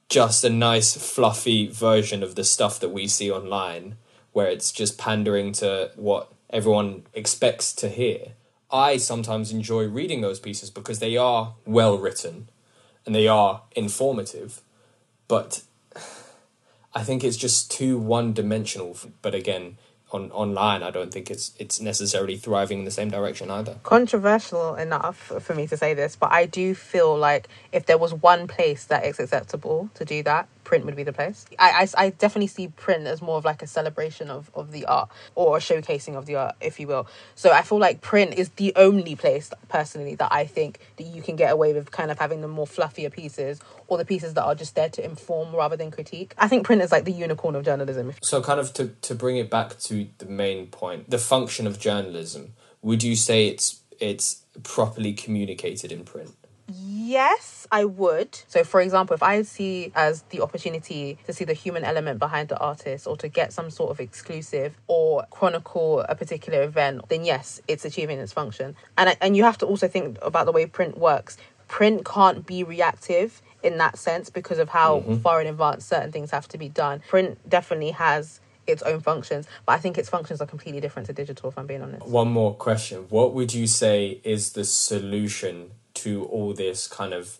just 0.09 0.43
a 0.43 0.49
nice, 0.49 0.95
fluffy 0.95 1.67
version 1.67 2.23
of 2.23 2.35
the 2.35 2.43
stuff 2.43 2.79
that 2.79 2.89
we 2.89 3.07
see 3.07 3.31
online, 3.31 3.97
where 4.31 4.47
it's 4.47 4.71
just 4.71 4.97
pandering 4.97 5.51
to 5.53 5.91
what 5.95 6.31
everyone 6.49 7.03
expects 7.13 7.73
to 7.73 7.89
hear. 7.89 8.33
I 8.71 8.97
sometimes 8.97 9.51
enjoy 9.51 9.85
reading 9.87 10.21
those 10.21 10.39
pieces 10.39 10.69
because 10.69 10.99
they 10.99 11.17
are 11.17 11.55
well 11.65 11.97
written 11.97 12.49
and 13.05 13.15
they 13.15 13.27
are 13.27 13.63
informative, 13.75 14.61
but 15.27 15.63
I 16.93 17.03
think 17.03 17.23
it's 17.23 17.37
just 17.37 17.71
too 17.71 17.97
one 17.97 18.33
dimensional. 18.33 18.97
But 19.21 19.35
again, 19.35 19.77
on 20.11 20.31
online, 20.31 20.83
I 20.83 20.91
don't 20.91 21.11
think 21.11 21.29
it's 21.29 21.51
it's 21.59 21.79
necessarily 21.81 22.37
thriving 22.37 22.79
in 22.79 22.85
the 22.85 22.91
same 22.91 23.09
direction 23.09 23.51
either. 23.51 23.77
Controversial 23.83 24.75
enough 24.75 25.31
for 25.39 25.53
me 25.53 25.67
to 25.67 25.77
say 25.77 25.93
this, 25.93 26.15
but 26.15 26.31
I 26.31 26.45
do 26.45 26.73
feel 26.73 27.15
like 27.17 27.47
if 27.71 27.85
there 27.85 27.97
was 27.97 28.13
one 28.13 28.47
place 28.47 28.85
that 28.85 29.05
is 29.05 29.19
acceptable 29.19 29.89
to 29.95 30.05
do 30.05 30.23
that, 30.23 30.47
print 30.67 30.83
would 30.83 30.97
be 30.97 31.03
the 31.03 31.13
place. 31.13 31.45
I, 31.57 31.87
I, 31.97 32.05
I, 32.05 32.09
definitely 32.09 32.47
see 32.47 32.67
print 32.67 33.07
as 33.07 33.21
more 33.21 33.37
of 33.37 33.45
like 33.45 33.61
a 33.61 33.67
celebration 33.67 34.29
of, 34.29 34.51
of 34.53 34.73
the 34.73 34.85
art 34.85 35.09
or 35.33 35.59
showcasing 35.59 36.15
of 36.15 36.25
the 36.25 36.35
art, 36.35 36.55
if 36.59 36.77
you 36.77 36.87
will. 36.87 37.07
So 37.35 37.51
I 37.51 37.61
feel 37.61 37.79
like 37.79 38.01
print 38.01 38.33
is 38.33 38.49
the 38.57 38.73
only 38.75 39.15
place, 39.15 39.49
personally, 39.69 40.15
that 40.15 40.27
I 40.29 40.45
think 40.45 40.79
that 40.97 41.05
you 41.05 41.21
can 41.21 41.37
get 41.37 41.53
away 41.53 41.71
with 41.71 41.91
kind 41.91 42.11
of 42.11 42.19
having 42.19 42.41
the 42.41 42.49
more 42.49 42.67
fluffier 42.67 43.09
pieces 43.09 43.61
or 43.87 43.97
the 43.97 44.03
pieces 44.03 44.33
that 44.33 44.43
are 44.43 44.55
just 44.55 44.75
there 44.75 44.89
to 44.89 45.05
inform 45.05 45.55
rather 45.55 45.77
than 45.77 45.89
critique. 45.89 46.33
I 46.37 46.49
think 46.49 46.65
print 46.65 46.81
is 46.81 46.91
like 46.91 47.05
the 47.05 47.13
unicorn 47.13 47.55
of 47.55 47.63
journalism. 47.63 48.11
So, 48.21 48.41
kind 48.41 48.59
of 48.59 48.73
to, 48.73 48.89
to 48.89 49.15
bring 49.15 49.37
it 49.37 49.49
back 49.49 49.79
to 49.79 50.07
the 50.17 50.25
main 50.25 50.67
point, 50.67 51.09
the 51.09 51.17
function 51.17 51.65
of 51.65 51.79
journalism, 51.79 52.55
would 52.81 53.03
you 53.03 53.15
say 53.15 53.47
it's 53.47 53.81
it's 54.01 54.43
properly 54.63 55.13
communicated 55.13 55.93
in 55.93 56.03
print? 56.03 56.35
Yes, 56.79 57.67
I 57.71 57.85
would. 57.85 58.39
So, 58.47 58.63
for 58.63 58.81
example, 58.81 59.13
if 59.13 59.23
I 59.23 59.41
see 59.41 59.91
as 59.95 60.23
the 60.23 60.41
opportunity 60.41 61.17
to 61.25 61.33
see 61.33 61.45
the 61.45 61.53
human 61.53 61.83
element 61.83 62.19
behind 62.19 62.49
the 62.49 62.57
artist 62.59 63.07
or 63.07 63.17
to 63.17 63.27
get 63.27 63.53
some 63.53 63.69
sort 63.69 63.91
of 63.91 63.99
exclusive 63.99 64.77
or 64.87 65.25
chronicle 65.31 66.01
a 66.01 66.15
particular 66.15 66.63
event, 66.63 67.07
then 67.09 67.23
yes, 67.25 67.61
it's 67.67 67.85
achieving 67.85 68.19
its 68.19 68.33
function. 68.33 68.75
And 68.97 69.17
and 69.21 69.35
you 69.35 69.43
have 69.43 69.57
to 69.59 69.65
also 69.65 69.87
think 69.87 70.17
about 70.21 70.45
the 70.45 70.51
way 70.51 70.65
print 70.65 70.97
works. 70.97 71.37
Print 71.67 72.05
can't 72.05 72.45
be 72.45 72.63
reactive 72.63 73.41
in 73.63 73.77
that 73.77 73.97
sense 73.97 74.29
because 74.29 74.59
of 74.59 74.69
how 74.69 74.99
mm-hmm. 74.99 75.15
far 75.17 75.41
in 75.41 75.47
advance 75.47 75.85
certain 75.85 76.11
things 76.11 76.31
have 76.31 76.47
to 76.49 76.57
be 76.57 76.69
done. 76.69 77.01
Print 77.07 77.37
definitely 77.49 77.91
has 77.91 78.39
its 78.67 78.83
own 78.83 78.99
functions. 78.99 79.47
But 79.65 79.73
I 79.73 79.79
think 79.79 79.97
its 79.97 80.09
functions 80.09 80.41
are 80.41 80.45
completely 80.45 80.81
different 80.81 81.07
to 81.07 81.13
digital. 81.13 81.49
If 81.49 81.57
I'm 81.57 81.67
being 81.67 81.81
honest. 81.81 82.05
One 82.05 82.27
more 82.27 82.53
question. 82.53 83.05
What 83.09 83.33
would 83.33 83.53
you 83.53 83.65
say 83.65 84.21
is 84.23 84.53
the 84.53 84.65
solution 84.65 85.71
to 85.97 86.25
all 86.25 86.53
this 86.53 86.87
kind 86.87 87.13
of 87.13 87.37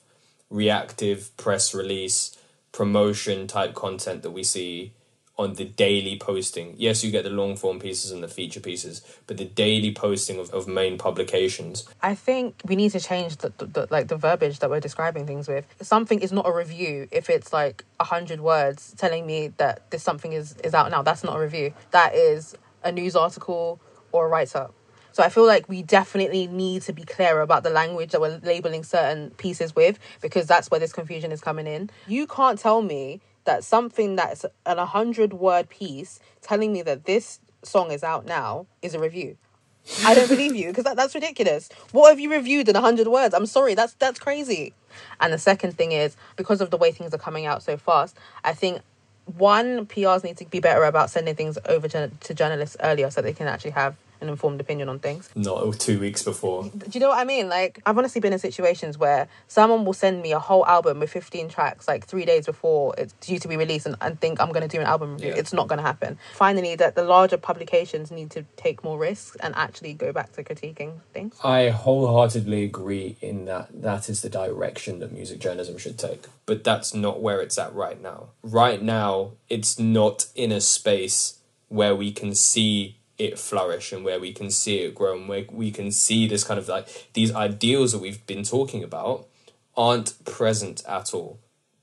reactive 0.49 1.35
press 1.37 1.73
release, 1.73 2.37
promotion 2.71 3.47
type 3.47 3.73
content 3.73 4.23
that 4.23 4.31
we 4.31 4.43
see 4.43 4.93
on 5.37 5.53
the 5.53 5.65
daily 5.65 6.17
posting? 6.17 6.73
Yes, 6.77 7.03
you 7.03 7.11
get 7.11 7.23
the 7.23 7.29
long 7.29 7.55
form 7.55 7.79
pieces 7.79 8.11
and 8.11 8.23
the 8.23 8.27
feature 8.27 8.59
pieces, 8.59 9.01
but 9.27 9.37
the 9.37 9.45
daily 9.45 9.93
posting 9.93 10.39
of, 10.39 10.49
of 10.51 10.67
main 10.67 10.97
publications. 10.97 11.87
I 12.01 12.15
think 12.15 12.61
we 12.65 12.75
need 12.75 12.91
to 12.91 12.99
change 12.99 13.37
the, 13.37 13.53
the, 13.57 13.65
the 13.65 13.87
like 13.91 14.07
the 14.07 14.17
verbiage 14.17 14.59
that 14.59 14.69
we're 14.69 14.79
describing 14.79 15.27
things 15.27 15.47
with. 15.47 15.65
Something 15.81 16.19
is 16.19 16.31
not 16.31 16.47
a 16.47 16.53
review 16.53 17.07
if 17.11 17.29
it's 17.29 17.53
like 17.53 17.85
a 17.99 18.03
hundred 18.03 18.41
words 18.41 18.93
telling 18.97 19.25
me 19.25 19.49
that 19.57 19.91
this 19.91 20.03
something 20.03 20.33
is 20.33 20.55
is 20.63 20.73
out 20.73 20.89
now. 20.89 21.03
That's 21.03 21.23
not 21.23 21.37
a 21.37 21.39
review. 21.39 21.73
That 21.91 22.15
is 22.15 22.55
a 22.83 22.91
news 22.91 23.15
article 23.15 23.79
or 24.11 24.25
a 24.25 24.29
write 24.29 24.55
up. 24.55 24.73
So 25.17 25.23
I 25.23 25.29
feel 25.29 25.47
like 25.47 25.67
we 25.67 25.81
definitely 25.81 26.45
need 26.45 26.83
to 26.83 26.93
be 26.93 27.01
clearer 27.01 27.41
about 27.41 27.63
the 27.63 27.71
language 27.71 28.11
that 28.11 28.21
we're 28.21 28.39
labeling 28.43 28.83
certain 28.83 29.31
pieces 29.31 29.75
with 29.75 29.97
because 30.21 30.45
that's 30.45 30.69
where 30.69 30.79
this 30.79 30.93
confusion 30.93 31.31
is 31.31 31.41
coming 31.41 31.65
in. 31.65 31.89
You 32.05 32.27
can't 32.27 32.59
tell 32.59 32.83
me 32.83 33.21
that 33.45 33.63
something 33.63 34.15
that's 34.15 34.45
an 34.67 34.77
100 34.77 35.33
word 35.33 35.69
piece 35.69 36.19
telling 36.43 36.71
me 36.71 36.83
that 36.83 37.05
this 37.05 37.39
song 37.63 37.89
is 37.89 38.03
out 38.03 38.27
now 38.27 38.67
is 38.83 38.93
a 38.93 38.99
review. 38.99 39.37
I 40.05 40.13
don't 40.13 40.29
believe 40.29 40.55
you 40.55 40.67
because 40.67 40.83
that, 40.83 40.95
that's 40.95 41.15
ridiculous. 41.15 41.69
What 41.93 42.09
have 42.09 42.19
you 42.19 42.31
reviewed 42.31 42.69
in 42.69 42.75
100 42.75 43.07
words? 43.07 43.33
I'm 43.33 43.47
sorry, 43.47 43.73
that's 43.73 43.93
that's 43.93 44.19
crazy. 44.19 44.75
And 45.19 45.33
the 45.33 45.39
second 45.39 45.75
thing 45.79 45.93
is 45.93 46.15
because 46.35 46.61
of 46.61 46.69
the 46.69 46.77
way 46.77 46.91
things 46.91 47.11
are 47.11 47.17
coming 47.17 47.47
out 47.47 47.63
so 47.63 47.75
fast, 47.75 48.15
I 48.43 48.53
think 48.53 48.83
one 49.35 49.87
PRs 49.87 50.23
need 50.23 50.37
to 50.37 50.45
be 50.45 50.59
better 50.59 50.83
about 50.83 51.09
sending 51.09 51.33
things 51.33 51.57
over 51.65 51.87
to, 51.87 52.11
to 52.19 52.33
journalists 52.35 52.77
earlier 52.81 53.09
so 53.09 53.23
they 53.23 53.33
can 53.33 53.47
actually 53.47 53.71
have 53.71 53.95
an 54.21 54.29
informed 54.29 54.61
opinion 54.61 54.89
on 54.89 54.99
things. 54.99 55.29
Not 55.35 55.79
two 55.79 55.99
weeks 55.99 56.23
before. 56.23 56.63
Do 56.63 56.85
you 56.91 56.99
know 56.99 57.09
what 57.09 57.19
I 57.19 57.23
mean? 57.23 57.49
Like, 57.49 57.81
I've 57.85 57.97
honestly 57.97 58.21
been 58.21 58.33
in 58.33 58.39
situations 58.39 58.97
where 58.97 59.27
someone 59.47 59.85
will 59.85 59.93
send 59.93 60.21
me 60.21 60.31
a 60.31 60.39
whole 60.39 60.65
album 60.65 60.99
with 60.99 61.11
15 61.11 61.49
tracks 61.49 61.87
like 61.87 62.05
three 62.05 62.25
days 62.25 62.45
before 62.45 62.93
it's 62.97 63.13
due 63.13 63.39
to 63.39 63.47
be 63.47 63.57
released 63.57 63.85
and, 63.85 63.95
and 64.01 64.19
think 64.19 64.41
I'm 64.41 64.49
going 64.49 64.67
to 64.67 64.67
do 64.67 64.79
an 64.79 64.87
album 64.87 65.13
review. 65.13 65.29
Yeah. 65.29 65.35
It's 65.35 65.53
not 65.53 65.67
going 65.67 65.77
to 65.77 65.83
happen. 65.83 66.17
Finally, 66.33 66.75
that 66.75 66.95
the 66.95 67.03
larger 67.03 67.37
publications 67.37 68.11
need 68.11 68.31
to 68.31 68.45
take 68.55 68.83
more 68.83 68.97
risks 68.97 69.37
and 69.41 69.55
actually 69.55 69.93
go 69.93 70.11
back 70.11 70.33
to 70.33 70.43
critiquing 70.43 70.99
things. 71.13 71.35
I 71.43 71.69
wholeheartedly 71.69 72.63
agree 72.63 73.17
in 73.21 73.45
that 73.45 73.69
that 73.81 74.09
is 74.09 74.21
the 74.21 74.29
direction 74.29 74.99
that 74.99 75.11
music 75.11 75.39
journalism 75.39 75.77
should 75.77 75.97
take. 75.97 76.25
But 76.45 76.63
that's 76.63 76.93
not 76.93 77.21
where 77.21 77.41
it's 77.41 77.57
at 77.57 77.73
right 77.73 78.01
now. 78.01 78.29
Right 78.41 78.81
now, 78.81 79.33
it's 79.49 79.77
not 79.77 80.27
in 80.35 80.51
a 80.51 80.61
space 80.61 81.39
where 81.67 81.95
we 81.95 82.11
can 82.11 82.33
see 82.33 82.97
it 83.17 83.39
flourish 83.39 83.91
and 83.91 84.05
where 84.05 84.19
we 84.19 84.31
can 84.31 84.51
see 84.51 84.79
it 84.79 84.95
grow 84.95 85.17
and 85.17 85.27
where 85.27 85.45
we 85.51 85.71
can 85.71 85.91
see 85.91 86.27
this 86.27 86.43
kind 86.43 86.59
of 86.59 86.67
like 86.67 87.09
these 87.13 87.33
ideals 87.33 87.91
that 87.91 87.99
we've 87.99 88.25
been 88.27 88.43
talking 88.43 88.83
about 88.83 89.27
aren't 89.75 90.23
present 90.25 90.83
at 90.87 91.13
all. 91.13 91.39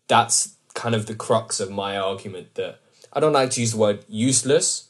That's 0.08 0.56
kind 0.74 0.94
of 0.94 1.06
the 1.06 1.14
crux 1.14 1.60
of 1.60 1.70
my 1.70 1.96
argument 1.96 2.54
that 2.54 2.80
I 3.12 3.20
don't 3.20 3.32
like 3.32 3.50
to 3.50 3.60
use 3.60 3.72
the 3.72 3.78
word 3.78 4.04
useless, 4.08 4.88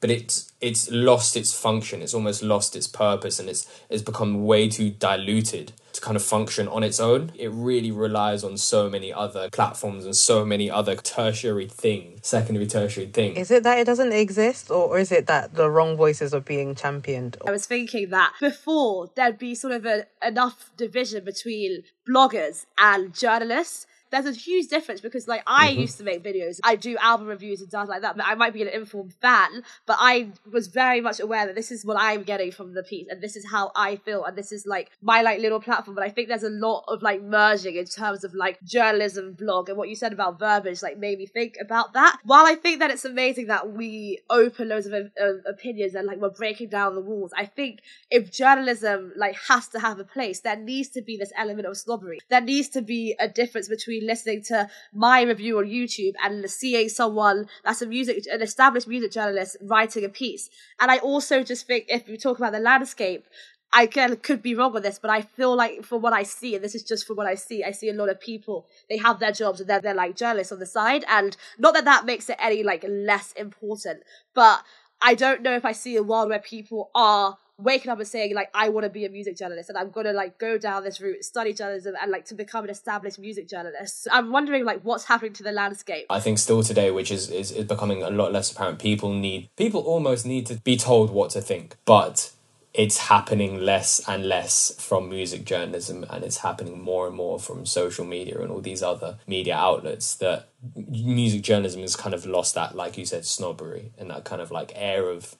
but 0.00 0.10
it's 0.10 0.52
it's 0.60 0.90
lost 0.90 1.36
its 1.36 1.52
function. 1.58 2.02
It's 2.02 2.14
almost 2.14 2.42
lost 2.42 2.76
its 2.76 2.86
purpose, 2.86 3.38
and 3.38 3.48
it's 3.48 3.68
it's 3.90 4.02
become 4.02 4.44
way 4.44 4.68
too 4.68 4.90
diluted 4.90 5.72
to 5.94 6.00
kind 6.00 6.16
of 6.16 6.22
function 6.22 6.68
on 6.68 6.82
its 6.82 7.00
own. 7.00 7.32
It 7.34 7.50
really 7.52 7.90
relies 7.90 8.44
on 8.44 8.56
so 8.56 8.88
many 8.88 9.12
other 9.12 9.48
platforms 9.50 10.04
and 10.04 10.14
so 10.16 10.44
many 10.44 10.70
other 10.70 10.96
tertiary 10.96 11.68
things, 11.68 12.26
secondary, 12.26 12.66
tertiary 12.66 13.06
things. 13.06 13.38
Is 13.38 13.50
it 13.50 13.62
that 13.62 13.78
it 13.78 13.84
doesn't 13.84 14.12
exist, 14.12 14.70
or, 14.70 14.88
or 14.88 14.98
is 14.98 15.12
it 15.12 15.26
that 15.26 15.54
the 15.54 15.70
wrong 15.70 15.96
voices 15.96 16.32
are 16.34 16.40
being 16.40 16.74
championed? 16.74 17.36
I 17.46 17.50
was 17.50 17.66
thinking 17.66 18.10
that 18.10 18.32
before 18.40 19.10
there'd 19.14 19.38
be 19.38 19.54
sort 19.54 19.74
of 19.74 19.86
a, 19.86 20.06
enough 20.24 20.70
division 20.76 21.24
between 21.24 21.84
bloggers 22.08 22.66
and 22.78 23.14
journalists. 23.14 23.86
There's 24.12 24.26
a 24.26 24.32
huge 24.32 24.68
difference 24.68 25.00
because, 25.00 25.26
like, 25.26 25.42
I 25.46 25.70
mm-hmm. 25.70 25.80
used 25.80 25.98
to 25.98 26.04
make 26.04 26.22
videos. 26.22 26.60
I 26.62 26.76
do 26.76 26.96
album 26.98 27.26
reviews 27.26 27.60
and 27.60 27.68
stuff 27.70 27.88
like 27.88 28.02
that. 28.02 28.16
But 28.16 28.26
I 28.26 28.34
might 28.34 28.52
be 28.52 28.62
an 28.62 28.68
informed 28.68 29.14
fan, 29.20 29.64
but 29.86 29.96
I 29.98 30.28
was 30.50 30.68
very 30.68 31.00
much 31.00 31.18
aware 31.18 31.46
that 31.46 31.54
this 31.54 31.72
is 31.72 31.84
what 31.84 31.96
I'm 31.98 32.22
getting 32.22 32.52
from 32.52 32.74
the 32.74 32.82
piece, 32.82 33.08
and 33.08 33.20
this 33.20 33.36
is 33.36 33.50
how 33.50 33.72
I 33.74 33.96
feel, 33.96 34.24
and 34.24 34.36
this 34.36 34.52
is 34.52 34.66
like 34.66 34.90
my 35.00 35.22
like 35.22 35.40
little 35.40 35.60
platform. 35.60 35.94
But 35.94 36.04
I 36.04 36.10
think 36.10 36.28
there's 36.28 36.42
a 36.42 36.50
lot 36.50 36.84
of 36.88 37.02
like 37.02 37.22
merging 37.22 37.76
in 37.76 37.86
terms 37.86 38.22
of 38.22 38.34
like 38.34 38.62
journalism, 38.62 39.32
blog, 39.32 39.68
and 39.68 39.78
what 39.78 39.88
you 39.88 39.96
said 39.96 40.12
about 40.12 40.38
verbiage 40.38 40.82
like 40.82 40.98
made 40.98 41.18
me 41.18 41.26
think 41.26 41.56
about 41.60 41.94
that. 41.94 42.18
While 42.24 42.46
I 42.46 42.54
think 42.54 42.80
that 42.80 42.90
it's 42.90 43.04
amazing 43.06 43.46
that 43.46 43.72
we 43.72 44.20
open 44.28 44.68
loads 44.68 44.86
of, 44.86 44.92
of 44.92 45.40
opinions 45.46 45.94
and 45.94 46.06
like 46.06 46.18
we're 46.18 46.30
breaking 46.30 46.68
down 46.68 46.94
the 46.94 47.00
walls, 47.00 47.32
I 47.36 47.46
think 47.46 47.80
if 48.10 48.30
journalism 48.30 49.12
like 49.16 49.36
has 49.48 49.68
to 49.68 49.80
have 49.80 49.98
a 49.98 50.04
place, 50.04 50.40
there 50.40 50.56
needs 50.56 50.90
to 50.90 51.02
be 51.02 51.16
this 51.16 51.32
element 51.36 51.66
of 51.66 51.76
snobbery. 51.76 52.18
There 52.28 52.40
needs 52.40 52.68
to 52.70 52.82
be 52.82 53.16
a 53.18 53.28
difference 53.28 53.68
between 53.68 54.01
listening 54.06 54.42
to 54.44 54.68
my 54.92 55.22
review 55.22 55.58
on 55.58 55.64
YouTube 55.64 56.14
and 56.22 56.48
seeing 56.50 56.88
someone 56.88 57.46
that's 57.64 57.82
a 57.82 57.86
music, 57.86 58.24
an 58.30 58.42
established 58.42 58.88
music 58.88 59.12
journalist 59.12 59.56
writing 59.62 60.04
a 60.04 60.08
piece. 60.08 60.50
And 60.80 60.90
I 60.90 60.98
also 60.98 61.42
just 61.42 61.66
think 61.66 61.86
if 61.88 62.06
we 62.06 62.16
talk 62.16 62.38
about 62.38 62.52
the 62.52 62.60
landscape, 62.60 63.26
I 63.74 63.86
can, 63.86 64.16
could 64.16 64.42
be 64.42 64.54
wrong 64.54 64.74
with 64.74 64.82
this, 64.82 64.98
but 64.98 65.10
I 65.10 65.22
feel 65.22 65.56
like 65.56 65.82
for 65.82 65.98
what 65.98 66.12
I 66.12 66.24
see, 66.24 66.54
and 66.54 66.62
this 66.62 66.74
is 66.74 66.82
just 66.82 67.06
for 67.06 67.14
what 67.14 67.26
I 67.26 67.34
see, 67.34 67.64
I 67.64 67.70
see 67.70 67.88
a 67.88 67.94
lot 67.94 68.10
of 68.10 68.20
people, 68.20 68.66
they 68.90 68.98
have 68.98 69.18
their 69.18 69.32
jobs 69.32 69.60
and 69.60 69.70
they're, 69.70 69.80
they're 69.80 69.94
like 69.94 70.14
journalists 70.14 70.52
on 70.52 70.58
the 70.58 70.66
side. 70.66 71.04
And 71.08 71.36
not 71.58 71.72
that 71.74 71.86
that 71.86 72.04
makes 72.04 72.28
it 72.28 72.36
any 72.38 72.62
like 72.62 72.84
less 72.86 73.32
important, 73.32 74.02
but 74.34 74.62
I 75.00 75.14
don't 75.14 75.42
know 75.42 75.54
if 75.56 75.64
I 75.64 75.72
see 75.72 75.96
a 75.96 76.02
world 76.02 76.28
where 76.28 76.38
people 76.38 76.90
are 76.94 77.38
waking 77.58 77.90
up 77.90 77.98
and 77.98 78.08
saying 78.08 78.34
like 78.34 78.50
I 78.54 78.68
want 78.68 78.84
to 78.84 78.90
be 78.90 79.04
a 79.04 79.08
music 79.08 79.36
journalist 79.36 79.68
and 79.68 79.78
I'm 79.78 79.90
gonna 79.90 80.12
like 80.12 80.38
go 80.38 80.58
down 80.58 80.84
this 80.84 81.00
route, 81.00 81.24
study 81.24 81.52
journalism 81.52 81.94
and 82.00 82.10
like 82.10 82.24
to 82.26 82.34
become 82.34 82.64
an 82.64 82.70
established 82.70 83.18
music 83.18 83.48
journalist. 83.48 84.08
I'm 84.10 84.30
wondering 84.30 84.64
like 84.64 84.80
what's 84.82 85.04
happening 85.04 85.32
to 85.34 85.42
the 85.42 85.52
landscape. 85.52 86.06
I 86.10 86.20
think 86.20 86.38
still 86.38 86.62
today, 86.62 86.90
which 86.90 87.10
is, 87.10 87.30
is, 87.30 87.52
is 87.52 87.66
becoming 87.66 88.02
a 88.02 88.10
lot 88.10 88.32
less 88.32 88.50
apparent, 88.50 88.78
people 88.78 89.12
need 89.12 89.50
people 89.56 89.80
almost 89.80 90.26
need 90.26 90.46
to 90.46 90.54
be 90.56 90.76
told 90.76 91.10
what 91.10 91.30
to 91.30 91.40
think. 91.40 91.76
But 91.84 92.32
it's 92.74 92.96
happening 92.96 93.60
less 93.60 94.00
and 94.08 94.26
less 94.26 94.74
from 94.82 95.10
music 95.10 95.44
journalism 95.44 96.06
and 96.08 96.24
it's 96.24 96.38
happening 96.38 96.80
more 96.80 97.06
and 97.06 97.14
more 97.14 97.38
from 97.38 97.66
social 97.66 98.04
media 98.04 98.40
and 98.40 98.50
all 98.50 98.62
these 98.62 98.82
other 98.82 99.18
media 99.26 99.54
outlets 99.54 100.14
that 100.14 100.48
music 100.74 101.42
journalism 101.42 101.82
has 101.82 101.96
kind 101.96 102.14
of 102.14 102.24
lost 102.24 102.54
that 102.54 102.74
like 102.74 102.96
you 102.96 103.04
said 103.04 103.26
snobbery 103.26 103.92
and 103.98 104.10
that 104.10 104.24
kind 104.24 104.40
of 104.40 104.50
like 104.50 104.72
air 104.74 105.10
of 105.10 105.36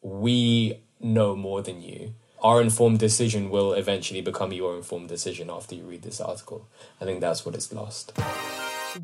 we 0.00 0.78
know 1.02 1.34
more 1.36 1.62
than 1.62 1.82
you 1.82 2.14
our 2.42 2.60
informed 2.60 2.98
decision 2.98 3.50
will 3.50 3.72
eventually 3.72 4.20
become 4.20 4.52
your 4.52 4.76
informed 4.76 5.08
decision 5.08 5.48
after 5.50 5.74
you 5.74 5.84
read 5.84 6.02
this 6.02 6.20
article 6.20 6.68
i 7.00 7.04
think 7.04 7.20
that's 7.20 7.44
what 7.44 7.54
it's 7.54 7.72
lost 7.72 8.12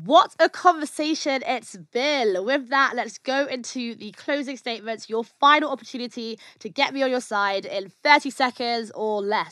What 0.05 0.35
a 0.39 0.49
conversation 0.49 1.41
it's 1.47 1.75
been. 1.75 2.45
With 2.45 2.69
that, 2.69 2.91
let's 2.95 3.17
go 3.17 3.47
into 3.47 3.95
the 3.95 4.11
closing 4.11 4.55
statements, 4.55 5.09
your 5.09 5.23
final 5.23 5.71
opportunity 5.71 6.37
to 6.59 6.69
get 6.69 6.93
me 6.93 7.01
on 7.01 7.09
your 7.09 7.21
side 7.21 7.65
in 7.65 7.89
30 8.03 8.29
seconds 8.29 8.91
or 8.93 9.19
less. 9.23 9.51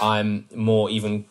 I'm 0.00 0.46
more 0.54 0.88
even 0.90 1.24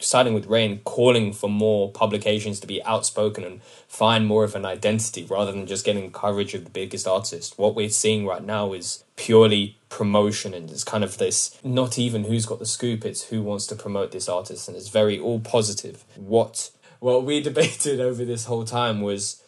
siding 0.00 0.34
with 0.34 0.46
Rain, 0.46 0.80
calling 0.84 1.32
for 1.32 1.48
more 1.48 1.90
publications 1.90 2.60
to 2.60 2.66
be 2.66 2.82
outspoken 2.84 3.44
and 3.44 3.62
find 3.88 4.26
more 4.26 4.44
of 4.44 4.54
an 4.54 4.64
identity 4.64 5.24
rather 5.24 5.52
than 5.52 5.66
just 5.66 5.84
getting 5.84 6.10
coverage 6.10 6.54
of 6.54 6.64
the 6.64 6.70
biggest 6.70 7.06
artist. 7.06 7.58
What 7.58 7.74
we're 7.74 7.88
seeing 7.88 8.26
right 8.26 8.42
now 8.42 8.72
is 8.72 9.04
purely 9.16 9.76
promotion 9.88 10.54
and 10.54 10.70
it's 10.70 10.84
kind 10.84 11.04
of 11.04 11.18
this 11.18 11.58
not 11.64 11.98
even 11.98 12.24
who's 12.24 12.46
got 12.46 12.58
the 12.58 12.66
scoop, 12.66 13.04
it's 13.04 13.24
who 13.24 13.42
wants 13.42 13.66
to 13.66 13.76
promote 13.76 14.12
this 14.12 14.28
artist 14.28 14.68
and 14.68 14.76
it's 14.76 14.88
very 14.88 15.18
all 15.18 15.40
positive. 15.40 16.04
What 16.16 16.70
what 17.00 17.24
we 17.24 17.40
debated 17.50 18.00
over 18.00 18.24
this 18.24 18.44
whole 18.44 18.64
time 18.64 19.00
was 19.00 19.42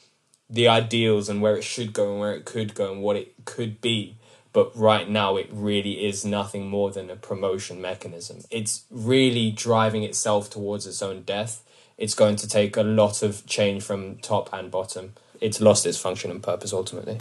the 0.50 0.68
ideals 0.68 1.28
and 1.28 1.40
where 1.40 1.56
it 1.56 1.64
should 1.64 1.92
go 1.92 2.10
and 2.10 2.20
where 2.20 2.34
it 2.34 2.44
could 2.44 2.74
go 2.74 2.92
and 2.92 3.02
what 3.02 3.16
it 3.16 3.32
could 3.44 3.80
be. 3.80 4.16
But 4.52 4.76
right 4.76 5.08
now, 5.08 5.36
it 5.36 5.48
really 5.50 6.04
is 6.04 6.24
nothing 6.24 6.68
more 6.68 6.90
than 6.90 7.10
a 7.10 7.16
promotion 7.16 7.80
mechanism. 7.80 8.40
It's 8.50 8.84
really 8.90 9.50
driving 9.50 10.02
itself 10.02 10.50
towards 10.50 10.86
its 10.86 11.02
own 11.02 11.22
death. 11.22 11.62
It's 11.96 12.14
going 12.14 12.36
to 12.36 12.48
take 12.48 12.76
a 12.76 12.82
lot 12.82 13.22
of 13.22 13.46
change 13.46 13.82
from 13.82 14.16
top 14.16 14.50
and 14.52 14.70
bottom. 14.70 15.14
It's 15.40 15.60
lost 15.60 15.86
its 15.86 15.98
function 15.98 16.30
and 16.30 16.42
purpose 16.42 16.72
ultimately. 16.72 17.18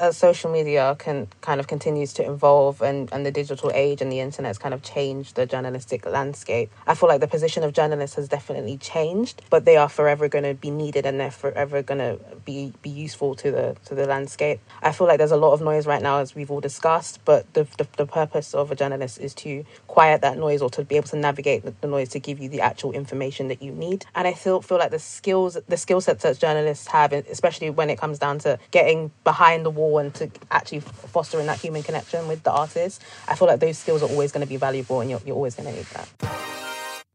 As 0.00 0.16
social 0.16 0.50
media 0.50 0.96
can 0.98 1.28
kind 1.42 1.60
of 1.60 1.68
continues 1.68 2.12
to 2.14 2.24
evolve 2.28 2.80
and, 2.80 3.08
and 3.12 3.24
the 3.26 3.30
digital 3.30 3.70
age 3.74 4.00
and 4.00 4.10
the 4.10 4.20
internet 4.20 4.48
has 4.48 4.58
kind 4.58 4.72
of 4.72 4.82
changed 4.82 5.36
the 5.36 5.46
journalistic 5.46 6.06
landscape, 6.06 6.70
I 6.86 6.94
feel 6.94 7.08
like 7.08 7.20
the 7.20 7.28
position 7.28 7.62
of 7.62 7.72
journalists 7.74 8.16
has 8.16 8.28
definitely 8.28 8.78
changed, 8.78 9.42
but 9.50 9.66
they 9.66 9.76
are 9.76 9.88
forever 9.88 10.28
going 10.28 10.44
to 10.44 10.54
be 10.54 10.70
needed 10.70 11.04
and 11.04 11.20
they're 11.20 11.30
forever 11.30 11.82
going 11.82 11.98
to 11.98 12.18
be 12.44 12.72
be 12.82 12.90
useful 12.90 13.34
to 13.36 13.50
the 13.50 13.76
to 13.84 13.94
the 13.94 14.06
landscape. 14.06 14.60
I 14.82 14.92
feel 14.92 15.06
like 15.06 15.18
there's 15.18 15.30
a 15.30 15.36
lot 15.36 15.52
of 15.52 15.60
noise 15.60 15.86
right 15.86 16.02
now, 16.02 16.18
as 16.18 16.34
we've 16.34 16.50
all 16.50 16.60
discussed, 16.60 17.20
but 17.24 17.52
the 17.52 17.64
the, 17.76 17.86
the 17.98 18.06
purpose 18.06 18.54
of 18.54 18.70
a 18.70 18.74
journalist 18.74 19.18
is 19.18 19.34
to 19.34 19.64
quiet 19.86 20.22
that 20.22 20.38
noise 20.38 20.62
or 20.62 20.70
to 20.70 20.84
be 20.84 20.96
able 20.96 21.08
to 21.08 21.16
navigate 21.16 21.62
the, 21.64 21.74
the 21.82 21.86
noise 21.86 22.08
to 22.10 22.18
give 22.18 22.40
you 22.40 22.48
the 22.48 22.62
actual 22.62 22.92
information 22.92 23.48
that 23.48 23.62
you 23.62 23.72
need. 23.72 24.06
And 24.14 24.26
I 24.26 24.32
feel 24.32 24.62
feel 24.62 24.78
like 24.78 24.90
the 24.90 24.98
skills 24.98 25.58
the 25.68 25.76
skill 25.76 26.00
sets 26.00 26.22
that 26.22 26.38
journalists 26.38 26.86
have, 26.88 27.12
especially 27.12 27.68
when 27.70 27.90
it 27.90 27.98
comes 27.98 28.18
down 28.18 28.38
to 28.40 28.58
getting 28.70 29.10
behind 29.24 29.66
the 29.66 29.70
wall 29.70 29.89
and 29.98 30.14
to 30.14 30.30
actually 30.50 30.80
fostering 30.80 31.46
that 31.46 31.58
human 31.58 31.82
connection 31.82 32.26
with 32.28 32.42
the 32.42 32.52
artist, 32.52 33.02
I 33.28 33.34
feel 33.34 33.48
like 33.48 33.60
those 33.60 33.78
skills 33.78 34.02
are 34.02 34.08
always 34.08 34.32
going 34.32 34.46
to 34.46 34.48
be 34.48 34.56
valuable, 34.56 35.00
and 35.00 35.10
you're, 35.10 35.20
you're 35.24 35.36
always 35.36 35.54
going 35.54 35.68
to 35.68 35.76
need 35.76 35.86
that. 35.86 36.08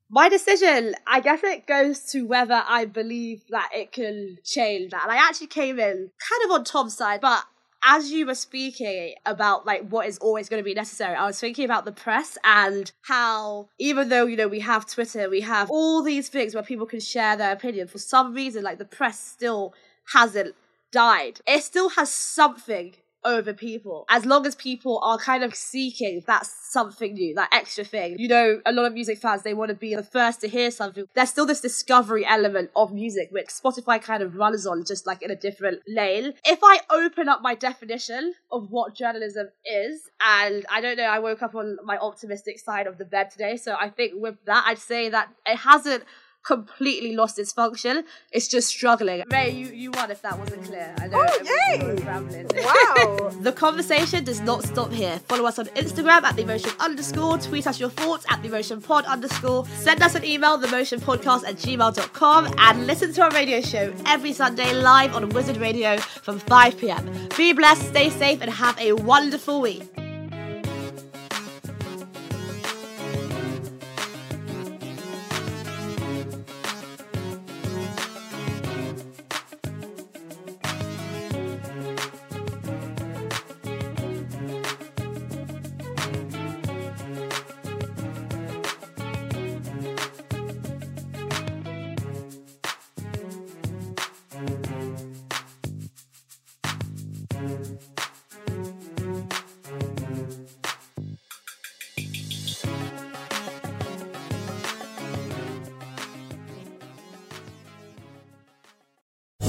My 0.09 0.29
decision, 0.29 0.95
I 1.07 1.19
guess 1.19 1.43
it 1.43 1.65
goes 1.65 1.99
to 2.11 2.25
whether 2.25 2.63
I 2.67 2.85
believe 2.85 3.41
that 3.49 3.69
it 3.73 3.91
can 3.91 4.37
change 4.43 4.91
that. 4.91 5.03
And 5.03 5.11
I 5.11 5.15
actually 5.15 5.47
came 5.47 5.79
in 5.79 6.11
kind 6.29 6.45
of 6.45 6.51
on 6.51 6.63
Tom's 6.63 6.95
side, 6.95 7.21
but 7.21 7.43
as 7.85 8.11
you 8.11 8.25
were 8.25 8.35
speaking 8.35 9.13
about 9.25 9.65
like 9.65 9.87
what 9.89 10.07
is 10.07 10.17
always 10.17 10.49
going 10.49 10.59
to 10.59 10.65
be 10.65 10.73
necessary, 10.73 11.15
I 11.15 11.25
was 11.25 11.39
thinking 11.39 11.65
about 11.65 11.85
the 11.85 11.91
press 11.91 12.37
and 12.43 12.91
how 13.03 13.69
even 13.77 14.09
though 14.09 14.25
you 14.25 14.35
know 14.35 14.47
we 14.47 14.59
have 14.61 14.87
Twitter, 14.87 15.29
we 15.29 15.41
have 15.41 15.69
all 15.69 16.01
these 16.01 16.27
things 16.27 16.55
where 16.55 16.63
people 16.63 16.87
can 16.87 16.99
share 16.99 17.37
their 17.37 17.51
opinion. 17.51 17.87
For 17.87 17.99
some 17.99 18.33
reason, 18.33 18.63
like 18.63 18.79
the 18.79 18.85
press 18.85 19.19
still 19.19 19.73
hasn't 20.13 20.55
died. 20.95 21.41
It 21.45 21.61
still 21.61 21.89
has 21.89 22.09
something 22.09 22.95
over 23.25 23.53
people. 23.53 24.05
As 24.07 24.25
long 24.25 24.45
as 24.45 24.55
people 24.55 25.01
are 25.03 25.17
kind 25.17 25.43
of 25.43 25.53
seeking 25.53 26.23
that 26.27 26.45
something 26.45 27.15
new, 27.15 27.35
that 27.35 27.49
extra 27.51 27.83
thing. 27.83 28.15
You 28.17 28.29
know, 28.29 28.61
a 28.65 28.71
lot 28.71 28.85
of 28.85 28.93
music 28.93 29.17
fans, 29.17 29.41
they 29.41 29.53
want 29.53 29.69
to 29.69 29.75
be 29.75 29.93
the 29.93 30.03
first 30.03 30.39
to 30.41 30.47
hear 30.47 30.71
something. 30.71 31.05
There's 31.13 31.29
still 31.29 31.45
this 31.45 31.59
discovery 31.59 32.25
element 32.25 32.69
of 32.77 32.93
music, 32.93 33.27
which 33.31 33.47
Spotify 33.47 34.01
kind 34.01 34.23
of 34.23 34.35
runs 34.35 34.65
on 34.65 34.85
just 34.85 35.05
like 35.05 35.21
in 35.21 35.31
a 35.31 35.35
different 35.35 35.81
lane. 35.85 36.33
If 36.45 36.59
I 36.63 36.79
open 36.89 37.27
up 37.27 37.41
my 37.41 37.55
definition 37.55 38.33
of 38.49 38.69
what 38.69 38.95
journalism 38.95 39.49
is, 39.65 40.09
and 40.25 40.65
I 40.71 40.79
don't 40.79 40.97
know, 40.97 41.03
I 41.03 41.19
woke 41.19 41.41
up 41.41 41.55
on 41.55 41.77
my 41.83 41.97
optimistic 41.97 42.59
side 42.59 42.87
of 42.87 42.97
the 42.97 43.05
bed 43.05 43.31
today, 43.31 43.57
so 43.57 43.75
I 43.77 43.89
think 43.89 44.13
with 44.15 44.35
that, 44.45 44.63
I'd 44.65 44.79
say 44.79 45.09
that 45.09 45.29
it 45.45 45.57
hasn't 45.57 46.05
completely 46.45 47.15
lost 47.15 47.39
its 47.39 47.51
function. 47.51 48.03
It's 48.31 48.47
just 48.47 48.69
struggling. 48.69 49.23
Ray, 49.31 49.49
you, 49.51 49.67
you 49.67 49.91
won 49.91 50.11
if 50.11 50.21
that 50.21 50.37
wasn't 50.37 50.63
clear. 50.63 50.93
I 50.99 51.07
know. 51.07 51.25
Oh, 51.27 51.43
yay! 51.43 51.95
Rambling. 52.03 52.49
Wow. 52.55 53.31
The 53.41 53.51
conversation 53.51 54.23
does 54.23 54.41
not 54.41 54.63
stop 54.63 54.91
here. 54.91 55.19
Follow 55.27 55.45
us 55.45 55.59
on 55.59 55.65
Instagram 55.67 56.23
at 56.23 56.35
the 56.35 56.45
Motion 56.45 56.71
underscore, 56.79 57.37
tweet 57.37 57.67
us 57.67 57.79
your 57.79 57.89
thoughts 57.89 58.25
at 58.29 58.41
the 58.41 58.49
Motion 58.49 58.81
pod 58.81 59.05
underscore, 59.05 59.65
send 59.77 60.01
us 60.01 60.15
an 60.15 60.23
email, 60.23 60.57
themotionpodcast 60.57 61.43
at 61.47 61.55
gmail.com, 61.55 62.53
and 62.57 62.87
listen 62.87 63.13
to 63.13 63.23
our 63.23 63.31
radio 63.31 63.61
show 63.61 63.93
every 64.05 64.33
Sunday 64.33 64.73
live 64.73 65.15
on 65.15 65.29
Wizard 65.29 65.57
Radio 65.57 65.97
from 65.97 66.39
5 66.39 66.77
pm. 66.77 67.27
Be 67.37 67.53
blessed, 67.53 67.87
stay 67.89 68.09
safe, 68.09 68.41
and 68.41 68.51
have 68.51 68.79
a 68.79 68.93
wonderful 68.93 69.61
week. 69.61 70.04